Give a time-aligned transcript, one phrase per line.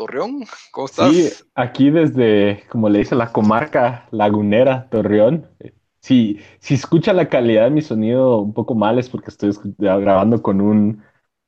[0.00, 1.12] Torreón, ¿cómo estás?
[1.12, 5.46] Sí, aquí desde, como le dice, la comarca lagunera, Torreón.
[6.00, 10.40] Si, si escucha la calidad de mi sonido un poco mal es porque estoy grabando
[10.40, 11.02] con un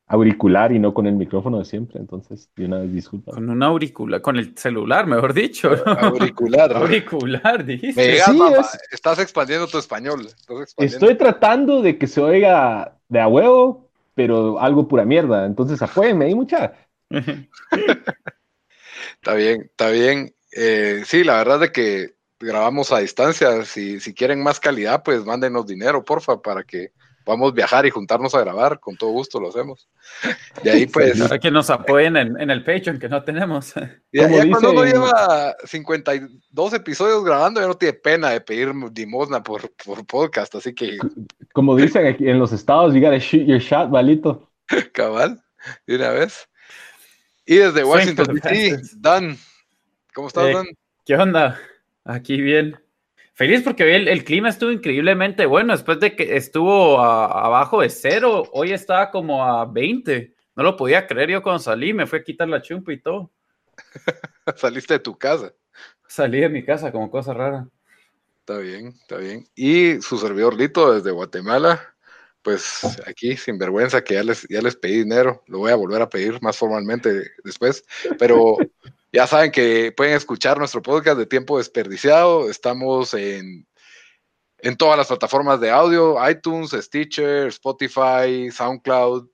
[0.07, 3.33] auricular y no con el micrófono de siempre, entonces de una vez disculpa.
[3.33, 5.71] Con un auricular, con el celular, mejor dicho.
[5.87, 6.71] Auricular.
[6.77, 8.19] auricular, dijiste.
[8.21, 8.39] sí,
[8.91, 10.29] Estás expandiendo tu español.
[10.77, 16.27] Estoy tratando de que se oiga de a huevo, pero algo pura mierda, entonces apóyenme
[16.27, 16.75] ahí mucha.
[19.23, 20.35] Está bien, está bien.
[20.51, 23.65] Eh, sí, la verdad es que grabamos a distancia.
[23.65, 26.91] Si, si quieren más calidad, pues mándenos dinero, porfa, para que
[27.25, 28.81] podamos viajar y juntarnos a grabar.
[28.81, 29.89] Con todo gusto lo hacemos.
[30.65, 31.21] Y ahí, pues.
[31.21, 33.73] Para que nos apoyen en, en el Patreon, que no tenemos.
[34.11, 39.41] Y ya, cuando uno lleva 52 episodios grabando, ya no tiene pena de pedir limosna
[39.41, 40.53] por, por podcast.
[40.57, 40.99] Así que.
[41.53, 44.51] Como dicen aquí en los estados, you gotta shoot your shot, balito.
[44.93, 45.41] Cabal,
[45.87, 46.49] de una vez.
[47.45, 49.37] Y desde Washington DC, Dan.
[50.15, 50.67] ¿Cómo estás, eh, Dan?
[51.05, 51.59] ¿Qué onda?
[52.05, 52.79] Aquí bien.
[53.35, 55.73] Feliz porque el, el, clima estuvo increíblemente bueno.
[55.73, 60.35] Después de que estuvo abajo de cero, hoy estaba como a 20.
[60.55, 61.93] No lo podía creer yo cuando salí.
[61.93, 63.31] Me fui a quitar la chumpa y todo.
[64.57, 65.53] Saliste de tu casa.
[66.07, 67.67] Salí de mi casa como cosa rara.
[68.41, 69.47] Está bien, está bien.
[69.55, 71.92] Y su servidor Lito desde Guatemala
[72.43, 76.03] pues aquí, sin vergüenza, que ya les, ya les pedí dinero, lo voy a volver
[76.03, 77.85] a pedir más formalmente después,
[78.19, 78.57] pero
[79.13, 83.67] ya saben que pueden escuchar nuestro podcast de tiempo desperdiciado, estamos en,
[84.59, 89.29] en todas las plataformas de audio, iTunes, Stitcher, Spotify, SoundCloud,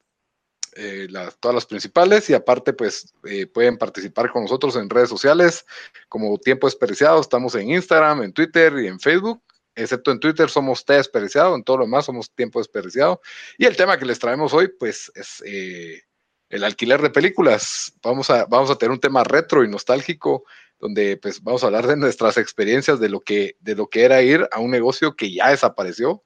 [0.77, 1.09] eh,
[1.41, 5.65] todas las principales y aparte pues eh, pueden participar con nosotros en redes sociales
[6.09, 9.43] como tiempo desperdiciado, estamos en Instagram, en Twitter y en Facebook
[9.83, 13.21] excepto en Twitter somos té desperdiciado, en todo lo demás somos tiempo desperdiciado.
[13.56, 16.03] Y el tema que les traemos hoy, pues, es eh,
[16.49, 17.93] el alquiler de películas.
[18.03, 20.44] Vamos a, vamos a tener un tema retro y nostálgico,
[20.78, 24.22] donde pues vamos a hablar de nuestras experiencias de lo que, de lo que era
[24.22, 26.25] ir a un negocio que ya desapareció.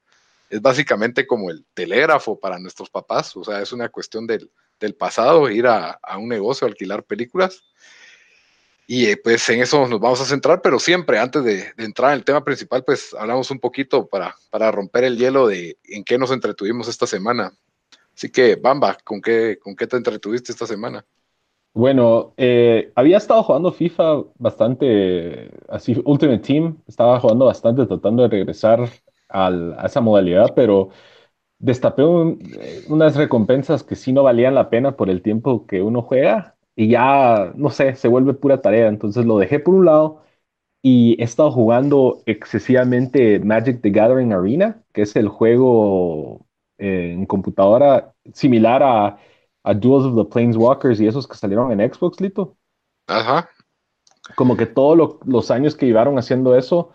[0.51, 4.95] Es básicamente como el telégrafo para nuestros papás, o sea, es una cuestión del, del
[4.95, 7.65] pasado, ir a, a un negocio alquilar películas.
[8.95, 12.19] Y eh, pues en eso nos vamos a centrar, pero siempre antes de, entrar en
[12.19, 16.19] el tema principal, pues hablamos un poquito para, para romper el hielo de en qué
[16.19, 17.53] nos entretuvimos esta semana.
[18.15, 21.07] Así que, Bamba, ¿con qué, con qué te entretuviste esta semana?
[21.73, 28.29] Bueno, eh, había estado jugando FIFA bastante, así, Ultimate Team, estaba jugando bastante tratando de
[28.29, 28.91] regresar
[29.31, 30.91] a esa modalidad, pero
[31.59, 36.03] destapé eh, unas recompensas que sí no valían la pena por el tiempo que uno
[36.03, 38.89] juega y ya, no sé, se vuelve pura tarea.
[38.89, 40.23] Entonces lo dejé por un lado
[40.83, 46.47] y he estado jugando excesivamente Magic the Gathering Arena, que es el juego
[46.79, 49.19] eh, en computadora similar a,
[49.63, 52.57] a Duels of the Planeswalkers y esos que salieron en Xbox, Lito.
[53.07, 53.49] Ajá.
[54.37, 56.93] Como que todos los años que llevaron haciendo eso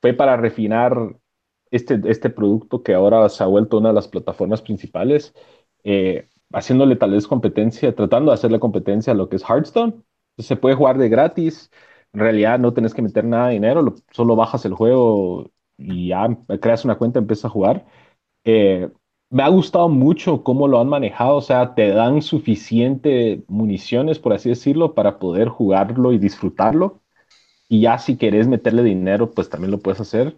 [0.00, 1.16] fue para refinar
[1.70, 5.34] este, este producto que ahora se ha vuelto una de las plataformas principales.
[5.84, 9.94] Eh, haciéndole tal vez competencia, tratando de hacerle competencia a lo que es Hearthstone.
[10.38, 11.70] se puede jugar de gratis.
[12.12, 16.28] En realidad no tenés que meter nada de dinero, solo bajas el juego y ya
[16.60, 17.86] creas una cuenta empiezas a jugar.
[18.44, 18.90] Eh,
[19.30, 24.32] me ha gustado mucho cómo lo han manejado, o sea, te dan suficiente municiones, por
[24.32, 27.00] así decirlo, para poder jugarlo y disfrutarlo.
[27.68, 30.36] Y ya si querés meterle dinero, pues también lo puedes hacer.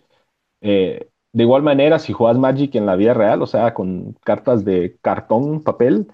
[0.61, 4.65] Eh, de igual manera, si juegas Magic en la vida real, o sea, con cartas
[4.65, 6.09] de cartón, papel,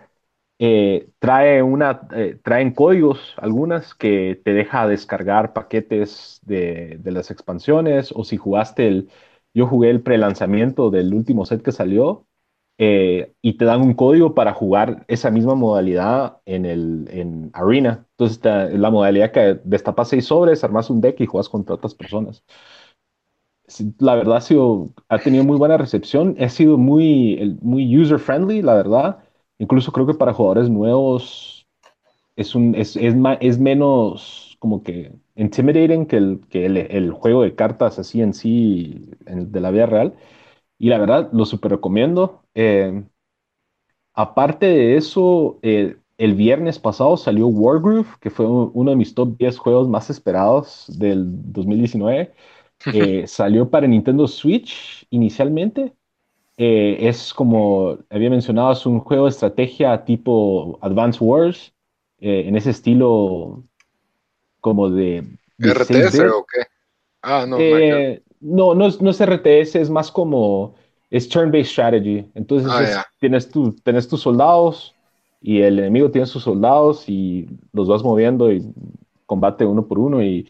[0.58, 8.12] eh, trae una, eh, traen códigos, algunas, que te deja descargar paquetes de, las expansiones,
[8.14, 9.10] o si jugaste el,
[9.54, 12.26] yo jugué el pre-lanzamiento del último set que salió,
[12.78, 18.06] eh, y te dan un código para jugar esa misma modalidad en, el, en Arena.
[18.12, 18.40] Entonces,
[18.78, 22.44] la modalidad que destapas seis sobres, armas un deck y juegas contra otras personas
[23.98, 28.62] la verdad ha, sido, ha tenido muy buena recepción, ha sido muy, muy user friendly,
[28.62, 29.18] la verdad.
[29.58, 31.66] Incluso creo que para jugadores nuevos
[32.36, 37.54] es, un, es, es, es menos como que intimidating que, el, que el, juego de
[37.54, 40.14] cartas así en sí de la vida real.
[40.78, 42.42] Y la verdad, lo super recomiendo.
[42.54, 43.04] Eh,
[44.14, 49.36] aparte de eso, eh, el viernes pasado salió Wargroove, que fue uno de mis top
[49.38, 52.32] 10 juegos más esperados del 2019.
[52.86, 55.92] Eh, salió para Nintendo Switch inicialmente.
[56.56, 61.72] Eh, es como había mencionado, es un juego de estrategia tipo Advance Wars,
[62.20, 63.62] eh, en ese estilo
[64.60, 65.24] como de...
[65.58, 66.62] ¿RTS o qué?
[67.22, 67.58] Ah, no.
[68.40, 70.74] no, no es, no es RTS, es más como
[71.10, 72.28] es turn-based strategy.
[72.34, 74.94] Entonces ah, tienes, tu, tienes tus soldados
[75.40, 78.64] y el enemigo tiene sus soldados y los vas moviendo y
[79.26, 80.48] combate uno por uno y,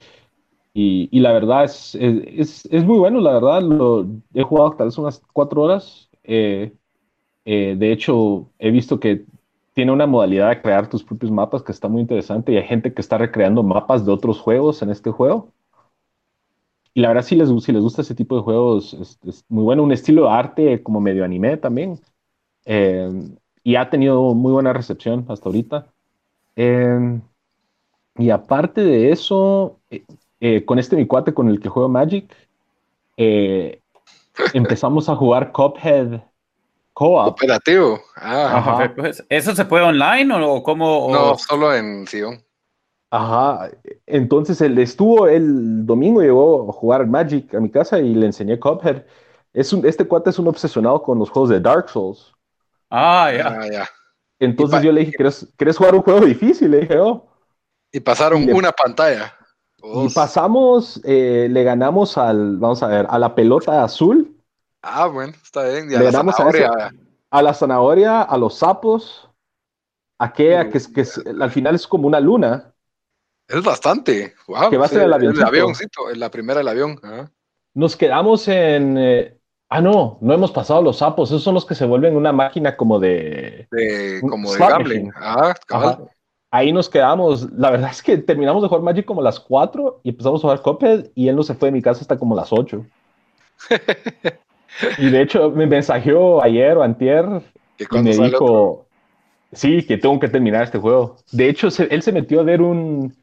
[0.80, 3.62] y, la verdad es, es, es, muy bueno, la verdad.
[3.62, 6.08] Lo, he jugado tal vez unas cuatro horas.
[6.22, 6.72] Eh,
[7.44, 9.25] eh, de hecho, he visto que
[9.72, 12.94] tiene una modalidad de crear tus propios mapas que está muy interesante y hay gente
[12.94, 15.52] que está recreando mapas de otros juegos en este juego.
[16.94, 19.82] Y la verdad, si les, si les gusta ese tipo de juegos, es, muy bueno.
[19.82, 21.98] Un estilo de arte como medio anime también.
[22.66, 23.10] Eh,
[23.64, 25.88] y ha tenido muy buena recepción hasta ahorita.
[26.54, 27.20] Eh,
[28.16, 29.81] y aparte de eso,
[30.40, 32.35] eh, con este mi cuate con el que juego Magic,
[34.52, 36.20] empezamos a jugar Cuphead
[36.99, 37.29] Co-op.
[37.29, 38.00] Operativo.
[38.17, 41.08] Ah, pues, ¿Eso se puede online o cómo?
[41.12, 42.43] No, solo en Sion.
[43.08, 43.70] Ajá,
[44.05, 48.58] entonces él estuvo el domingo, llegó a jugar Magic a mi casa y le enseñé
[48.58, 49.05] Cuphead.
[49.52, 52.34] Es un, este cuate es un obsesionado con los juegos de Dark Souls.
[52.91, 53.46] Ah, ya.
[53.46, 53.88] Ah,
[54.41, 55.12] entonces yo le dije,
[55.56, 56.73] ¿Quieres, jugar un juego difícil?
[56.73, 57.29] Le dije, oh.
[57.93, 59.37] Y pasaron una pantalla.
[59.82, 64.36] Y pasamos, eh, le ganamos al, vamos a ver, a la pelota azul.
[64.82, 65.88] Ah, bueno, está bien.
[65.88, 66.90] le ganamos A,
[67.30, 69.28] a la zanahoria, a los sapos,
[70.19, 71.08] a que, que, que
[71.40, 72.72] al final es como una luna.
[73.48, 74.34] Es bastante.
[74.46, 74.70] Wow.
[74.70, 75.42] Que va a ser el avioncito.
[75.42, 77.00] El avioncito, la primera el avión.
[77.74, 78.98] Nos quedamos en.
[78.98, 79.38] Eh,
[79.70, 81.31] ah, no, no hemos pasado los sapos.
[81.31, 83.66] Esos son los que se vuelven una máquina como de.
[83.70, 85.12] de como de gambling.
[85.16, 85.54] Ah,
[86.50, 87.50] Ahí nos quedamos.
[87.52, 90.42] La verdad es que terminamos de jugar Magic como a las 4 y empezamos a
[90.42, 92.84] jugar Cuphead y él no se fue de mi casa hasta como las 8.
[94.98, 97.26] y de hecho me mensajeó ayer o antier
[97.78, 98.86] y me dijo,
[99.52, 101.16] sí, que tengo que terminar este juego.
[101.32, 103.14] De hecho, él se metió a ver un,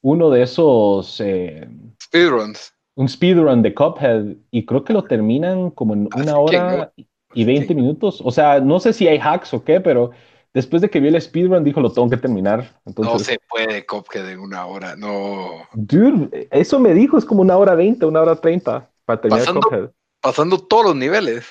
[0.00, 1.20] uno de esos...
[1.20, 1.68] Eh,
[2.02, 2.72] Speedruns.
[2.94, 6.92] Un speedrun de Cuphead y creo que lo terminan como en una hora
[7.32, 8.20] y 20 minutos.
[8.22, 10.10] O sea, no sé si hay hacks o qué, pero
[10.54, 12.80] después de que vi el speedrun dijo lo tengo que terminar.
[12.96, 15.68] no se puede Cuphead en una hora, no.
[15.74, 19.60] Dude, eso me dijo, es como una hora 20, una hora 30 para terminar pasando,
[19.62, 19.90] Cuphead.
[20.20, 21.46] Pasando todos los niveles.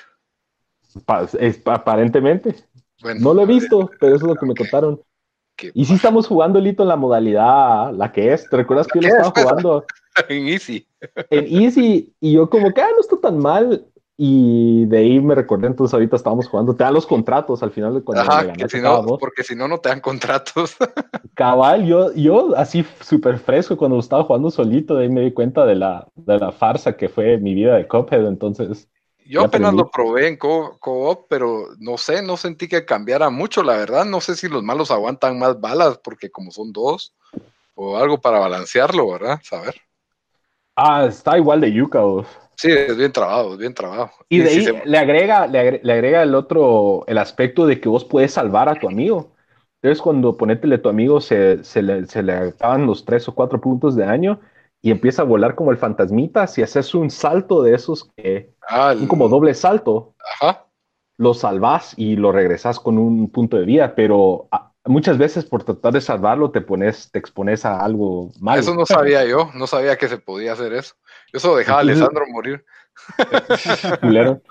[1.66, 2.54] aparentemente.
[3.18, 5.00] no lo he visto, pero eso es lo que me contaron
[5.74, 8.48] y si estamos jugando, Lito, en la modalidad, la que es.
[8.48, 9.84] ¿Te recuerdas que yo lo estaba jugando?
[10.28, 10.86] en Easy.
[11.30, 13.86] En Easy, y yo como que, ah, no está tan mal.
[14.16, 16.76] Y de ahí me recordé, entonces ahorita estábamos jugando.
[16.76, 19.66] Te dan los contratos al final de cuando Ajá, que si no, porque si no,
[19.68, 20.76] no te dan contratos.
[21.34, 25.64] Cabal, yo, yo así súper fresco cuando estaba jugando solito, de ahí me di cuenta
[25.64, 28.88] de la, de la farsa que fue mi vida de Cuphead, entonces
[29.24, 33.76] yo apenas lo probé en co-op, pero no sé, no sentí que cambiara mucho, la
[33.76, 34.04] verdad.
[34.04, 37.14] No sé si los malos aguantan más balas, porque como son dos,
[37.74, 39.40] o algo para balancearlo, ¿verdad?
[39.42, 39.76] Saber.
[40.76, 42.00] Ah, está igual de Yuka.
[42.56, 44.10] Sí, es bien trabado, es bien trabado.
[44.28, 45.58] Y, de ahí le, agrega, le,
[45.92, 49.32] agrega, el otro, el aspecto de que vos puedes salvar a tu amigo.
[49.82, 53.34] Entonces, cuando ponétele a tu amigo, se, se, le, se le acaban los tres o
[53.34, 54.40] cuatro puntos de daño
[54.80, 58.94] y empieza a volar como el fantasmita, si haces un salto de esos que ah,
[59.08, 60.14] como doble salto,
[61.18, 64.48] lo salvas y lo regresas con un punto de vida, pero
[64.84, 68.60] muchas veces por tratar de salvarlo te pones, te expones a algo malo.
[68.60, 70.94] Eso no sabía yo, no sabía que se podía hacer eso.
[71.32, 72.64] Yo solo dejaba a Alessandro morir.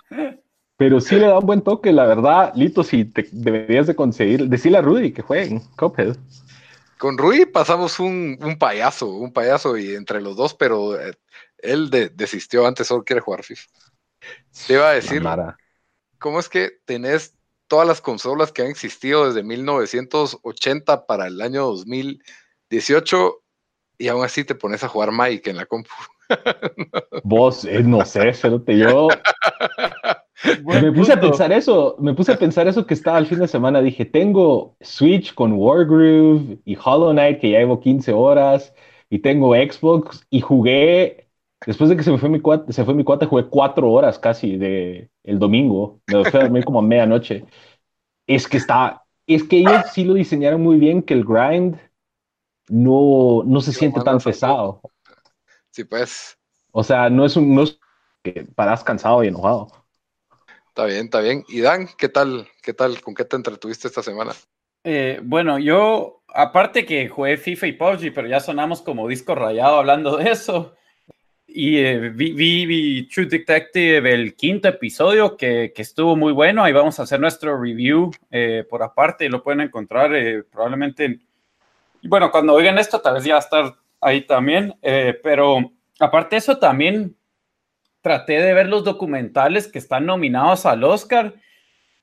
[0.77, 4.47] Pero sí le da un buen toque, la verdad, Lito, si te deberías de conseguir,
[4.47, 6.17] decirle a Rudy que juegue en Cuphead.
[6.97, 11.13] Con Rui pasamos un, payaso, un payaso y entre los dos, pero eh,
[11.59, 13.67] él desistió antes, solo quiere jugar FIFA.
[14.67, 15.23] Te iba a decir,
[16.17, 17.38] ¿cómo es que tenés
[17.71, 23.35] todas las consolas que han existido desde 1980 para el año 2018
[23.97, 25.89] y aún así te pones a jugar Mike en la compu?
[27.23, 28.33] Vos, eh, no sé,
[28.65, 29.07] te yo
[30.65, 33.47] me puse a pensar eso, me puse a pensar eso que estaba el fin de
[33.47, 33.81] semana.
[33.81, 38.73] Dije, tengo Switch con Wargroove y Hollow Knight, que ya llevo 15 horas,
[39.09, 41.20] y tengo Xbox, y jugué,
[41.65, 44.19] después de que se me fue mi cuate, se fue mi cuate, jugué cuatro horas
[44.19, 46.01] casi de el domingo.
[46.07, 47.45] Me fui a dormir como a medianoche.
[48.27, 51.77] Es que está, es que ellos sí lo diseñaron muy bien, que el grind
[52.69, 54.81] no, no se siente tan pesado.
[55.71, 56.37] Sí, pues.
[56.71, 57.79] O sea, no es un, no es
[58.23, 59.67] que paras cansado y enojado.
[60.67, 61.43] Está bien, está bien.
[61.49, 62.47] Y Dan, ¿qué tal?
[62.61, 63.01] ¿Qué tal?
[63.01, 64.31] ¿Con qué te entretuviste esta semana?
[64.83, 69.77] Eh, bueno, yo, aparte que jugué FIFA y PUBG, pero ya sonamos como disco rayado
[69.77, 70.75] hablando de eso.
[71.53, 72.31] Y eh, vi,
[72.65, 76.63] vi, True Detective, el quinto episodio, que, que, estuvo muy bueno.
[76.63, 79.27] Ahí vamos a hacer nuestro review eh, por aparte.
[79.27, 80.12] Lo pueden encontrar
[80.50, 81.20] probablemente.
[82.03, 84.74] bueno, cuando oigan esto, tal vez ya va a estar ahí también.
[84.81, 87.17] pero aparte de eso, también
[88.01, 91.36] traté de ver los documentales que están nominados al Oscar.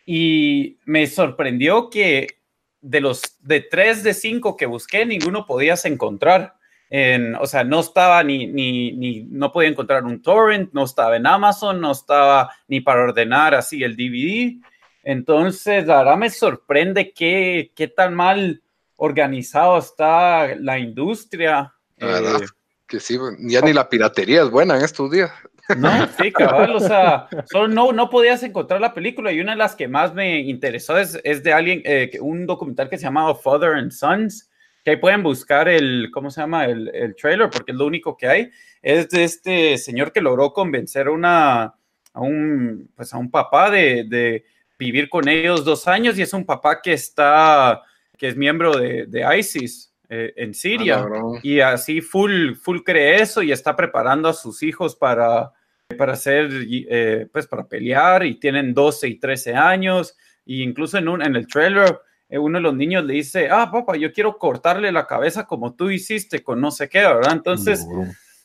[0.05, 2.39] Y me sorprendió que
[2.83, 6.58] de los de tres de cinco que busqué, ninguno podías encontrar.
[6.91, 11.17] En, o sea, no estaba ni, ni, ni, no podía encontrar un torrent, no estaba
[11.17, 14.61] en Amazon, no estaba ni para ordenar así el DVD.
[15.03, 18.63] Entonces, la verdad me sorprende qué, qué tan mal
[18.97, 21.75] organizado está la industria.
[21.99, 22.47] La eh,
[22.87, 25.31] que sí, ya ni la piratería es buena en estos días.
[25.77, 29.59] No, sí, cabal, o sea, solo no, no podías encontrar la película y una de
[29.59, 33.35] las que más me interesó es, es de alguien, eh, un documental que se llama
[33.35, 34.49] Father and Sons,
[34.85, 36.67] que ahí pueden buscar el, ¿cómo se llama?
[36.67, 38.51] El, el trailer, porque es lo único que hay,
[38.83, 44.05] es de este señor que logró convencer una, a, un, pues a un papá de,
[44.09, 44.45] de
[44.79, 47.83] vivir con ellos dos años y es un papá que está,
[48.17, 49.89] que es miembro de, de ISIS.
[50.11, 54.63] Eh, en Siria ah, y así full, full cree eso y está preparando a sus
[54.63, 55.53] hijos para,
[55.99, 60.17] para hacer, eh, pues para pelear y tienen 12 y 13 años.
[60.47, 63.97] Y incluso en, un, en el trailer, uno de los niños le dice, ah, papá,
[63.97, 67.33] yo quiero cortarle la cabeza como tú hiciste con no sé qué, ¿verdad?
[67.33, 67.87] Entonces,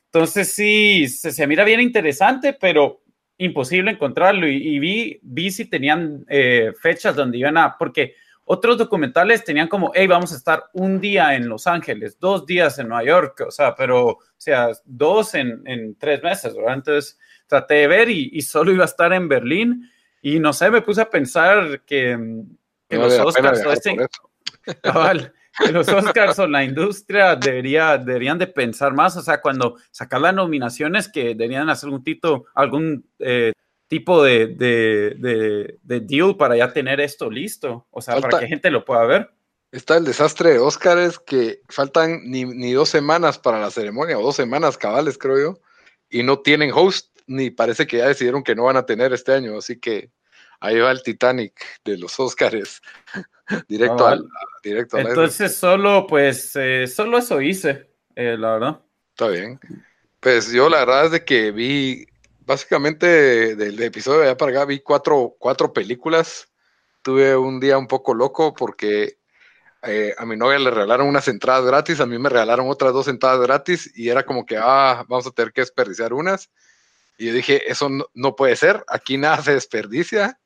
[0.06, 3.02] entonces sí, se, mira bien interesante, pero
[3.38, 4.48] imposible encontrarlo.
[4.48, 9.92] Y, vi, vi si tenían eh, fechas donde iban a, porque otros documentales tenían como,
[9.94, 13.52] hey, vamos a estar un día en Los Ángeles, dos días en Nueva York, o
[13.52, 16.76] sea, pero, o sea, dos en, en tres meses, ¿verdad?
[16.76, 19.90] Entonces, traté de ver y, solo iba a estar en Berlín.
[20.22, 22.18] Y no sé, me puse a pensar que,
[22.98, 23.62] los Oscars
[25.72, 30.34] los Oscars o la industria debería, deberían de pensar más, o sea, cuando sacar las
[30.34, 33.54] nominaciones que deberían hacer un tito, algún eh,
[33.88, 38.72] tipo de, de, de, deal para ya tener esto listo, o sea, para que gente
[38.72, 39.30] lo pueda ver.
[39.72, 44.24] Está el desastre de Oscars que faltan ni, ni, dos semanas para la ceremonia, o
[44.24, 45.60] dos semanas cabales, creo yo,
[46.10, 49.34] y no tienen host ni parece que ya decidieron que no van a tener este
[49.34, 50.12] año, así que
[50.64, 51.54] ahí va el Titanic
[51.84, 52.82] de los Oscars
[53.68, 54.26] directo, al,
[54.64, 58.82] directo Entonces solo pues eh, solo eso hice, eh, la verdad.
[59.10, 59.60] Está bien.
[60.20, 62.08] Pues yo la verdad es de que vi
[62.46, 66.48] básicamente del, episodio de allá para acá vi cuatro, cuatro películas.
[67.02, 69.18] Tuve un día un poco loco porque
[69.82, 73.10] eh, a mi novia le regalaron unas entradas gratis, a mí me regalaron otras dos
[73.10, 76.50] entradas gratis y era como que, ah, vamos a tener que desperdiciar unas.
[77.18, 80.40] Y yo dije, eso no, puede ser, aquí nada se desperdicia.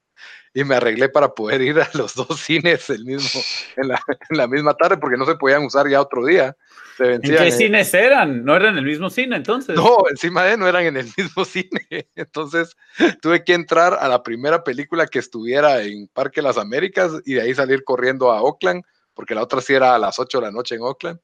[0.53, 3.41] Y me arreglé para poder ir a los dos cines el mismo,
[3.75, 3.89] en,
[4.37, 6.55] la, misma tarde, porque no se podían usar ya otro día.
[6.99, 8.43] ¿En qué cines eran?
[8.43, 9.75] ¿No eran en el mismo cine entonces?
[9.75, 12.09] No, encima de no eran en el mismo cine.
[12.15, 12.75] Entonces
[13.21, 17.41] tuve que entrar a la primera película que estuviera en Parque Las Américas y de
[17.41, 18.83] ahí salir corriendo a Oakland,
[19.13, 21.19] porque la otra sí era a las 8 de la noche en Oakland.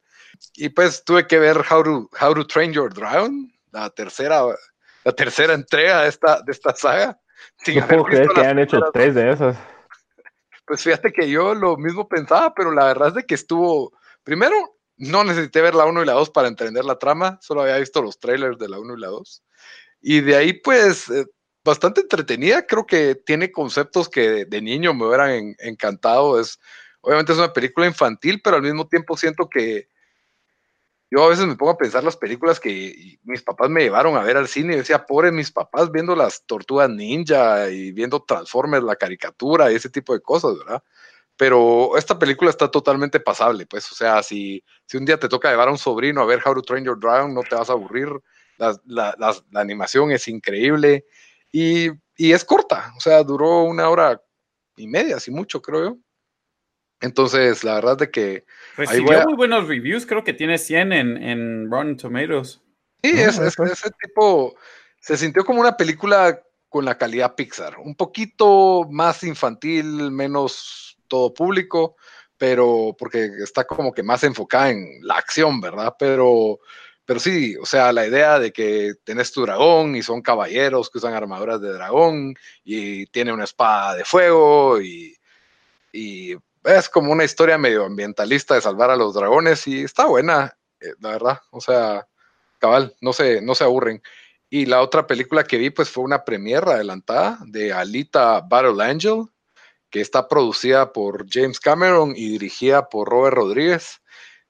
[0.55, 4.43] Y pues tuve que ver How to, How to Train Your Dragon, la tercera
[5.03, 7.19] la tercera entrega de esta, de esta saga.
[7.75, 9.57] No puedo creer que hayan hecho tres de esas.
[10.65, 13.91] Pues fíjate que yo lo mismo pensaba, pero la verdad es de que estuvo.
[14.23, 14.55] Primero,
[14.97, 18.01] no necesité ver la 1 y la 2 para entender la trama, solo había visto
[18.01, 19.43] los trailers de la 1 y la 2.
[20.01, 21.25] Y de ahí, pues, eh,
[21.63, 22.65] bastante entretenida.
[22.65, 26.39] Creo que tiene conceptos que de, niño me hubieran encantado.
[26.39, 26.59] Es,
[27.01, 29.87] obviamente es una película infantil, pero al mismo tiempo siento que
[31.13, 34.23] yo a veces me pongo a pensar las películas que mis papás me llevaron a
[34.23, 38.83] ver al cine y decía, pobre mis papás viendo las tortugas ninja y viendo Transformers,
[38.83, 40.81] la caricatura y ese tipo de cosas, ¿verdad?
[41.37, 45.51] Pero esta película está totalmente pasable, pues, o sea, si, si un día te toca
[45.51, 47.73] llevar a un sobrino a ver How to Train Your Dragon, no te vas a
[47.73, 48.09] aburrir,
[48.57, 51.05] la, la, la, animación es increíble
[51.51, 54.19] y, y es corta, o sea, duró una hora
[54.77, 55.97] y media, así mucho, creo yo.
[57.03, 58.45] Entonces, la verdad de que...
[58.77, 62.61] Recibió muy buenos reviews, creo que tiene 100 en, en Rotten Tomatoes.
[63.03, 64.55] Sí, es, ese tipo
[65.01, 71.33] se sintió como una película con la calidad Pixar, un poquito más infantil, menos todo
[71.33, 71.97] público,
[72.37, 75.93] pero porque está como que más enfocada en la acción, ¿verdad?
[75.99, 76.61] Pero,
[77.03, 80.99] pero sí, o sea, la idea de que tenés tu dragón y son caballeros que
[80.99, 82.33] usan armaduras de dragón
[82.63, 85.17] y tiene una espada de fuego y,
[85.91, 90.93] y es como una historia medioambientalista de salvar a los dragones y está buena, eh,
[90.99, 91.41] la verdad.
[91.51, 92.07] O sea,
[92.59, 94.01] cabal, no se, no se aburren.
[94.49, 99.25] Y la otra película que vi, pues fue una premiere adelantada de Alita Battle Angel,
[99.89, 104.01] que está producida por James Cameron y dirigida por Robert Rodríguez.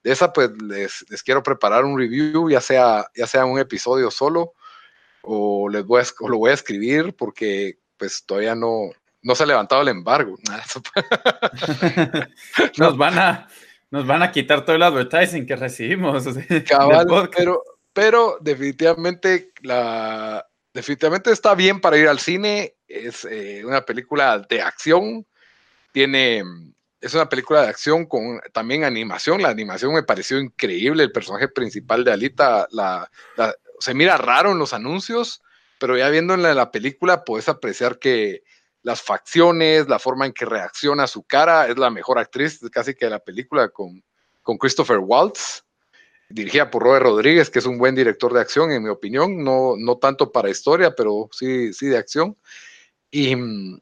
[0.03, 4.53] De esa, pues les, quiero preparar un review, ya sea, ya sea un episodio solo
[5.21, 8.91] o les voy a, lo voy a escribir porque pues todavía no,
[9.23, 10.37] no se ha levantado el embargo.
[12.77, 13.47] nos, van a,
[13.89, 16.25] nos van a quitar todo el advertising que recibimos.
[17.35, 17.63] pero,
[17.93, 22.75] pero definitivamente, la, definitivamente está bien para ir al cine.
[22.87, 25.25] Es eh, una película de acción.
[25.93, 26.43] Tiene,
[26.99, 29.41] es una película de acción con también animación.
[29.41, 31.03] La animación me pareció increíble.
[31.03, 33.09] El personaje principal de Alita la,
[33.79, 35.41] se mira raro en los anuncios,
[35.79, 38.42] pero ya viendo en la película puedes apreciar que
[38.83, 43.05] las facciones, la forma en que reacciona su cara, es la mejor actriz casi que
[43.05, 44.03] de la película con,
[44.41, 45.63] con Christopher Waltz,
[46.29, 49.75] dirigida por Robert Rodríguez, que es un buen director de acción, en mi opinión, no,
[49.77, 52.37] no tanto para historia, pero sí, sí de acción.
[53.09, 53.79] Y mm,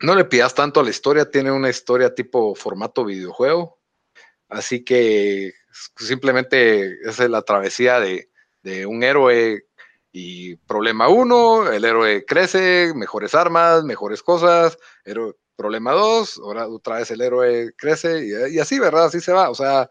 [0.00, 3.78] no le pidas tanto a la historia, tiene una historia tipo formato videojuego,
[4.48, 5.52] así que
[5.96, 8.30] simplemente es la travesía de,
[8.62, 9.65] de un héroe
[10.18, 14.78] y problema uno, el héroe crece, mejores armas, mejores cosas.
[15.54, 19.04] problema dos, ahora otra vez el héroe crece y, así, ¿verdad?
[19.04, 19.50] Así se va.
[19.50, 19.90] O sea,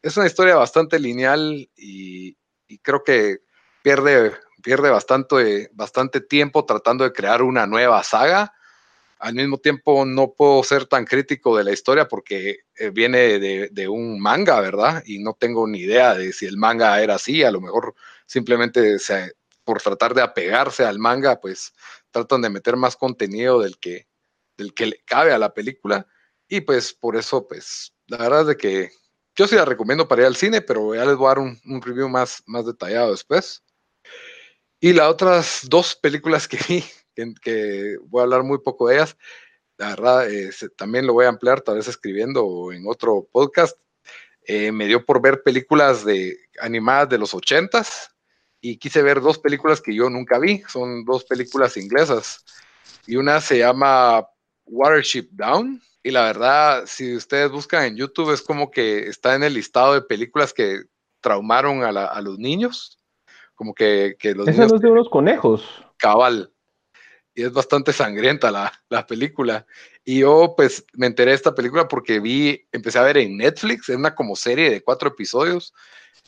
[0.00, 2.36] es una historia bastante lineal y,
[2.82, 3.38] creo que
[3.82, 8.52] pierde, pierde bastante, bastante tiempo tratando de crear una nueva saga.
[9.18, 13.70] Al mismo tiempo, no puedo ser tan crítico de la historia porque eh, viene de,
[13.72, 15.02] de, un manga, ¿verdad?
[15.04, 17.42] Y no tengo ni idea de si el manga era así.
[17.42, 17.94] A lo mejor
[18.26, 21.72] simplemente se, por tratar de apegarse al manga, pues
[22.10, 24.06] tratan de meter más contenido del que,
[24.56, 26.06] del que le cabe a la película.
[26.48, 28.90] Y pues por eso, pues la verdad es de que
[29.34, 31.82] yo sí la recomiendo para ir al cine, pero ya les voy a dar un,
[31.82, 33.64] review más, más detallado después.
[34.80, 36.84] Y las otras dos películas que vi,
[37.42, 39.16] que, voy a hablar muy poco de ellas,
[39.76, 43.76] la verdad eh, también lo voy a ampliar, tal vez escribiendo en otro podcast.
[44.46, 48.13] Eh, me dio por ver películas de animadas de los ochentas,
[48.64, 52.42] y quise ver dos películas que yo nunca vi, son dos películas inglesas.
[53.06, 54.26] Y una se llama
[54.64, 55.82] Watership Down.
[56.02, 59.92] Y la verdad, si ustedes buscan en YouTube, es como que está en el listado
[59.92, 60.80] de películas que
[61.20, 62.98] traumaron a, los niños.
[63.54, 64.80] Como que, que los niños.
[64.80, 65.62] de unos conejos.
[65.98, 66.50] Cabal.
[67.34, 69.66] Y es bastante sangrienta la, la, película.
[70.06, 73.90] Y yo, pues, me enteré de esta película porque vi, empecé a ver en Netflix,
[73.90, 75.74] es una como serie de cuatro episodios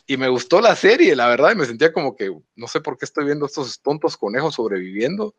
[0.06, 2.96] y me gustó la serie, la verdad, y me sentía como que no sé por
[2.96, 5.34] qué estoy viendo estos tontos conejos sobreviviendo.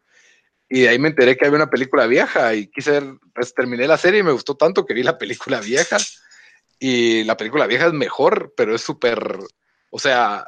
[0.69, 3.03] Y de ahí me enteré que había una película vieja y quise ver,
[3.33, 5.97] pues terminé la serie y me gustó tanto que vi la película vieja.
[6.79, 9.39] Y la película vieja es mejor, pero es súper,
[9.89, 10.45] o sea,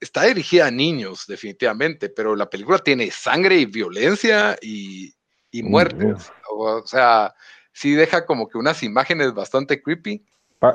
[0.00, 5.12] está dirigida a niños, definitivamente, pero la película tiene sangre y violencia y,
[5.50, 6.30] y muertes.
[6.52, 7.34] O sea,
[7.72, 10.24] sí deja como que unas imágenes bastante creepy.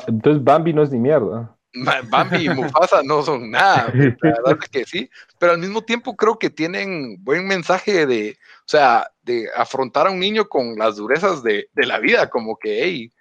[0.08, 1.55] Entonces Bambi no es ni mierda.
[1.76, 6.16] Bambi y Mufasa no son nada, la verdad es que sí, pero al mismo tiempo
[6.16, 10.96] creo que tienen buen mensaje de, o sea, de afrontar a un niño con las
[10.96, 13.12] durezas de, la vida, como que, hey,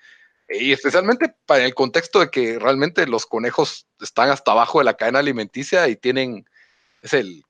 [0.49, 4.95] y especialmente para el contexto de que realmente los conejos están hasta abajo de la
[4.95, 6.45] cadena alimenticia y tienen,
[7.03, 7.43] es el,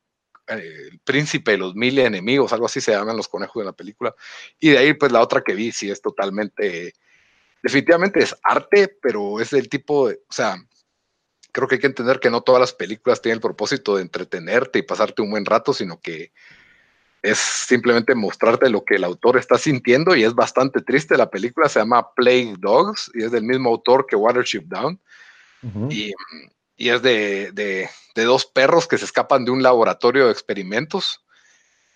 [0.46, 4.14] el príncipe de los mil enemigos, algo así se llaman los conejos de la película,
[4.58, 6.94] y de ahí pues la otra que vi sí es totalmente,
[7.62, 10.56] definitivamente es arte, pero es el tipo de, o sea,
[11.54, 14.80] creo que hay que entender que no todas las películas tienen el propósito de entretenerte
[14.80, 16.32] y pasarte un buen rato, sino que
[17.22, 21.16] es simplemente mostrarte lo que el autor está sintiendo y es bastante triste.
[21.16, 25.00] La película se llama Plague Dogs y es del mismo autor que Watership Down.
[25.90, 26.12] y,
[26.76, 27.88] es de, de,
[28.24, 31.24] dos perros que se escapan de un laboratorio de experimentos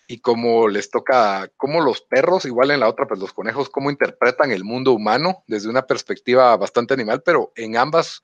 [0.07, 3.91] y como les toca, como los perros, igual en la otra, pues los conejos, cómo
[3.91, 8.23] interpretan el mundo humano desde una perspectiva bastante animal, pero en ambas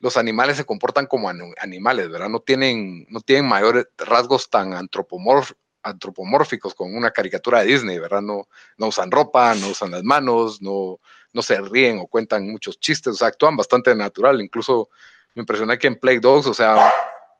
[0.00, 2.28] los animales se comportan como animales, ¿verdad?
[2.28, 8.20] No tienen, no tienen mayores rasgos tan antropomórficos como una caricatura de Disney, ¿verdad?
[8.20, 11.00] No, no usan ropa, no usan las manos, no,
[11.32, 14.40] no se ríen o cuentan muchos chistes, o sea, actúan bastante natural.
[14.40, 14.90] Incluso
[15.34, 16.92] me impresioné que en Play Dogs, o sea,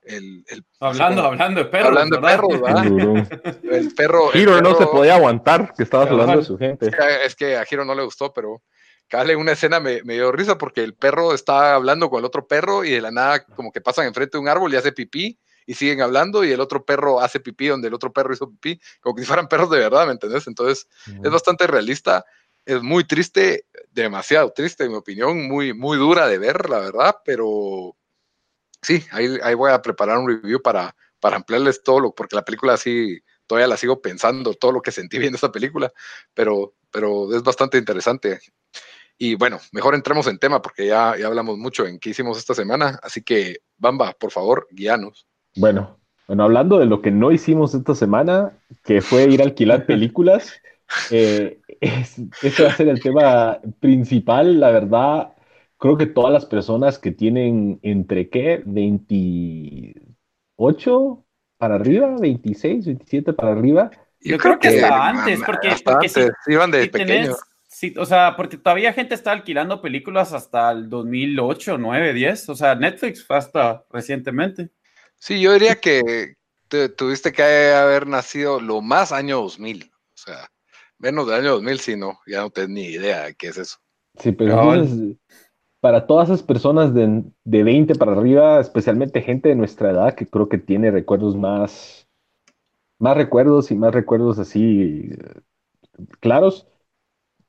[0.06, 0.44] el,
[0.80, 1.88] hablando, hablando de perros.
[1.88, 2.86] Hablando de perros, ¿verdad?
[3.70, 4.30] el perro.
[4.34, 6.90] Hiro no se podía aguantar que estabas hablando de su gente.
[7.24, 8.62] Es que, a Hiro no le gustó, pero
[9.08, 12.84] Cale, una escena me, dio risa porque el perro está hablando con el otro perro
[12.84, 15.74] y de la nada como que pasan enfrente de un árbol y hace pipí y
[15.74, 19.14] siguen hablando y el otro perro hace pipí donde el otro perro hizo pipí, como
[19.14, 20.46] que si fueran perros de verdad, ¿me entendés?
[20.46, 22.24] Entonces es bastante realista,
[22.64, 27.16] es muy triste, demasiado triste en mi opinión, muy, muy dura de ver, la verdad,
[27.24, 27.96] pero
[28.82, 32.44] sí, ahí, ahí voy a preparar un review para, para ampliarles todo, lo, porque la
[32.44, 35.92] película sí todavía la sigo pensando, todo lo que sentí viendo esta película,
[36.34, 38.40] pero, pero es bastante interesante.
[39.18, 42.54] Y bueno, mejor entremos en tema porque ya, ya hablamos mucho en qué hicimos esta
[42.54, 45.26] semana, así que Bamba, por favor, guíanos.
[45.56, 48.52] Bueno, bueno, hablando de lo que no hicimos esta semana,
[48.84, 50.60] que fue ir a alquilar películas,
[51.10, 55.32] eh, ese va a ser el tema principal, la verdad.
[55.78, 61.24] Creo que todas las personas que tienen entre qué, 28
[61.58, 63.92] para arriba, 26, 27 para arriba.
[64.20, 65.68] Yo, creo, que, hasta antes, porque,
[66.48, 67.38] iban de pequeños.
[67.76, 72.48] Sí, o sea, porque todavía gente está alquilando películas hasta el 2008, 9, 10.
[72.48, 74.70] O sea, Netflix fue hasta recientemente.
[75.16, 76.36] Sí, yo diría que
[76.96, 77.42] tuviste que
[77.74, 79.90] haber nacido lo más año 2000.
[79.92, 80.50] O sea,
[80.96, 83.76] menos del año 2000, si no, ya no tengo ni idea de qué es eso.
[84.20, 84.58] Sí, pero
[85.80, 90.26] para todas esas personas de, de 20 para arriba, especialmente gente de nuestra edad que
[90.26, 92.08] creo que tiene recuerdos más,
[92.98, 95.42] más recuerdos y más recuerdos así eh,
[96.20, 96.66] claros,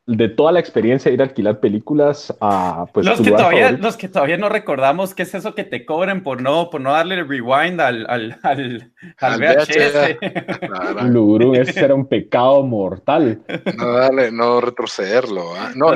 [0.07, 3.97] de toda la experiencia de ir a alquilar películas a pues los que todavía los
[3.97, 7.21] que todavía no recordamos qué es eso que te cobren por no por no darle
[7.25, 10.17] rewind al al, al, al VHS,
[11.69, 13.41] ese era un pecado mortal.
[13.75, 15.73] No darle no retrocederlo ¿ah?
[15.75, 15.93] no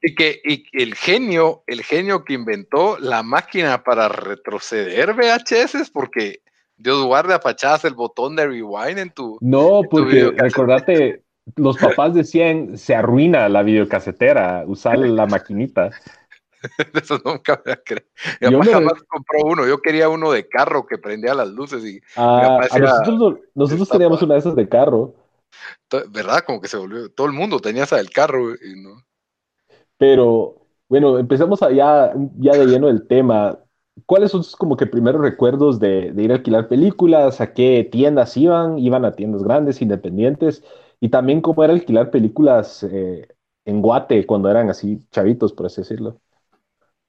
[0.00, 6.40] y que y el genio el genio que inventó la máquina para retroceder VHS porque
[6.78, 11.24] Dios guarde apachas el botón de rewind en tu no porque recordate
[11.56, 15.90] los papás decían, se arruina la videocasetera, usar la maquinita.
[17.02, 18.06] Eso nunca me creer.
[18.40, 19.66] Mi papá jamás compró uno.
[19.66, 22.00] Yo quería uno de carro que prendía las luces y.
[22.16, 22.60] Ah,
[23.54, 25.14] nosotros, teníamos una de esas de carro.
[26.10, 26.44] ¿Verdad?
[26.46, 27.10] Como que se volvió.
[27.10, 29.02] Todo el mundo tenía esa del carro y no.
[29.96, 30.56] Pero
[30.88, 33.58] bueno, empezamos ya, ya de lleno el tema.
[34.06, 37.40] ¿Cuáles son como que primeros recuerdos de, de ir a alquilar películas?
[37.40, 38.78] ¿A qué tiendas iban?
[38.78, 40.62] ¿Iban a tiendas grandes, independientes?
[41.00, 43.26] Y también cómo era alquilar películas eh,
[43.64, 46.20] en Guate cuando eran así chavitos, por así decirlo.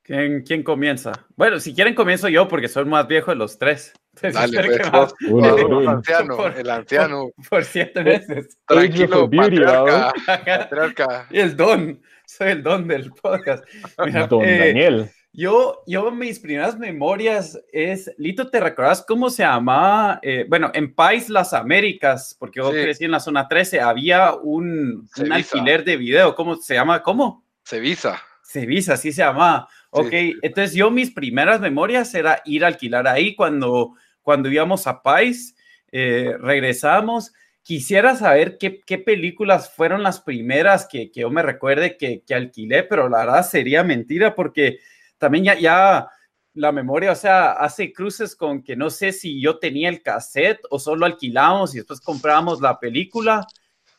[0.03, 1.11] ¿Quién, ¿Quién, comienza?
[1.35, 3.93] Bueno, si quieren comienzo yo porque soy más viejo de los tres.
[4.21, 7.31] Dale, pues, el anciano, el anciano.
[7.49, 8.57] Por, siete meses.
[8.65, 11.27] Tranquilo, patriarca, patriarca.
[11.29, 13.63] Y el don, soy el don del podcast.
[14.29, 15.11] don eh, Daniel.
[15.33, 20.19] Yo, yo, mis primeras memorias es, Lito, ¿te recuerdas cómo se llamaba?
[20.21, 25.07] Eh, bueno, en País Las Américas, porque yo crecí en la zona 13, había un,
[25.17, 27.01] un, alquiler de video, ¿cómo se llama?
[27.01, 27.45] ¿Cómo?
[27.63, 28.21] Sevisa.
[28.43, 29.69] Sevisa, así se llamaba.
[29.91, 35.01] Ok, entonces yo mis primeras memorias era ir a alquilar ahí cuando, cuando íbamos a
[35.01, 35.55] País,
[35.93, 37.31] eh, regresamos.
[37.63, 42.33] Quisiera saber qué, qué, películas fueron las primeras que, que yo me recuerde que, que
[42.33, 44.79] alquilé, pero la verdad sería mentira porque
[45.21, 46.09] también ya, ya
[46.55, 50.59] la memoria, o sea, hace cruces con que no sé si yo tenía el cassette
[50.69, 53.45] o solo alquilamos y después comprábamos la película,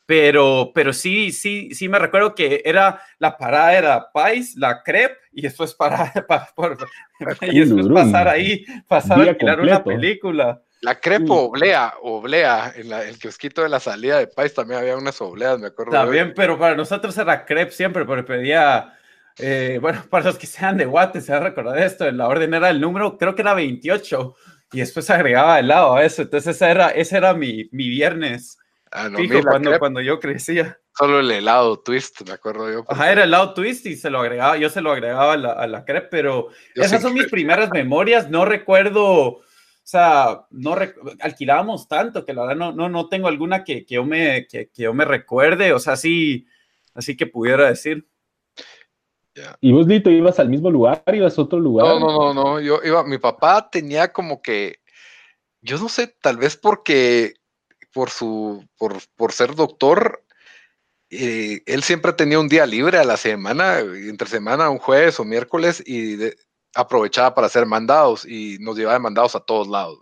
[0.05, 5.17] pero, pero sí, sí, sí me recuerdo que era, la parada era Pais, la crepe
[5.33, 6.13] y después para,
[6.57, 6.77] por,
[7.43, 10.61] y después pasar ahí, pasar a alquilar una película.
[10.81, 14.97] La crepe oblea, oblea, en la, el kiosquito de la salida de Pais también había
[14.97, 15.93] unas obleas, me acuerdo.
[15.93, 18.99] También, pero para nosotros era crepe siempre, porque pedía
[19.39, 22.11] eh, bueno, para los que sean de Guate, se van a recordar esto.
[22.11, 24.35] La orden era el número, creo que era 28,
[24.73, 26.23] y después agregaba helado a eso.
[26.23, 28.59] Entonces, ese era, ese era mi, mi viernes
[28.91, 30.79] ah, fijo cuando, cuando yo crecía.
[30.95, 32.85] Solo el helado twist, me acuerdo yo.
[32.87, 35.67] Ajá, era helado twist y se lo agregaba, yo se lo agregaba a la, a
[35.67, 38.29] la crepe, pero esas son mis primeras memorias.
[38.29, 39.43] No recuerdo, o
[39.83, 40.77] sea, no
[41.21, 44.69] alquilábamos tanto que la verdad no, no, no tengo alguna que, que yo me, que,
[44.69, 46.47] que yo me recuerde, o sea, sí,
[46.95, 48.07] así que pudiera decir.
[49.61, 51.03] ¿Y vos, Lito, ibas al mismo lugar?
[51.13, 51.87] ¿Ibas a otro lugar?
[51.87, 52.61] No, no, no, no.
[52.61, 54.81] Yo iba, mi papá tenía como que,
[55.61, 57.35] yo no sé, tal vez porque
[57.93, 60.25] por su, por, por ser doctor,
[61.11, 65.25] eh, él siempre tenía un día libre a la semana, entre semana, un jueves o
[65.25, 66.19] miércoles, y
[66.75, 69.99] aprovechaba para hacer mandados y nos llevaba mandados a todos lados.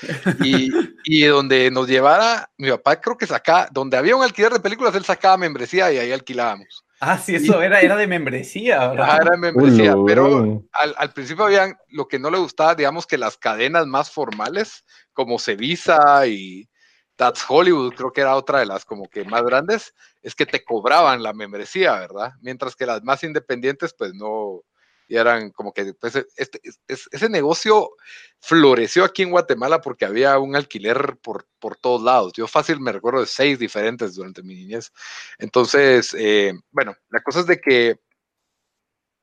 [0.42, 0.70] Y,
[1.04, 4.94] y, donde nos llevara, mi papá creo que sacaba, donde había un alquiler de películas,
[4.94, 6.86] él sacaba membresía y ahí alquilábamos.
[7.02, 9.08] Ah, sí, eso era, era de membresía, ¿verdad?
[9.10, 13.06] Ah, era de membresía, pero al, al, principio habían lo que no le gustaba, digamos
[13.06, 14.84] que las cadenas más formales,
[15.14, 16.68] como Cevisa y
[17.16, 20.62] That's Hollywood, creo que era otra de las como que más grandes, es que te
[20.62, 22.32] cobraban la membresía, ¿verdad?
[22.42, 24.62] Mientras que las más independientes, pues no,
[25.10, 27.90] y eran como que pues, e, este, ese negocio
[28.38, 32.32] floreció aquí en Guatemala porque había un alquiler por, por todos lados.
[32.34, 34.92] Yo fácil me recuerdo de seis diferentes durante mi niñez.
[35.38, 37.98] Entonces, eh, bueno, la cosa es de que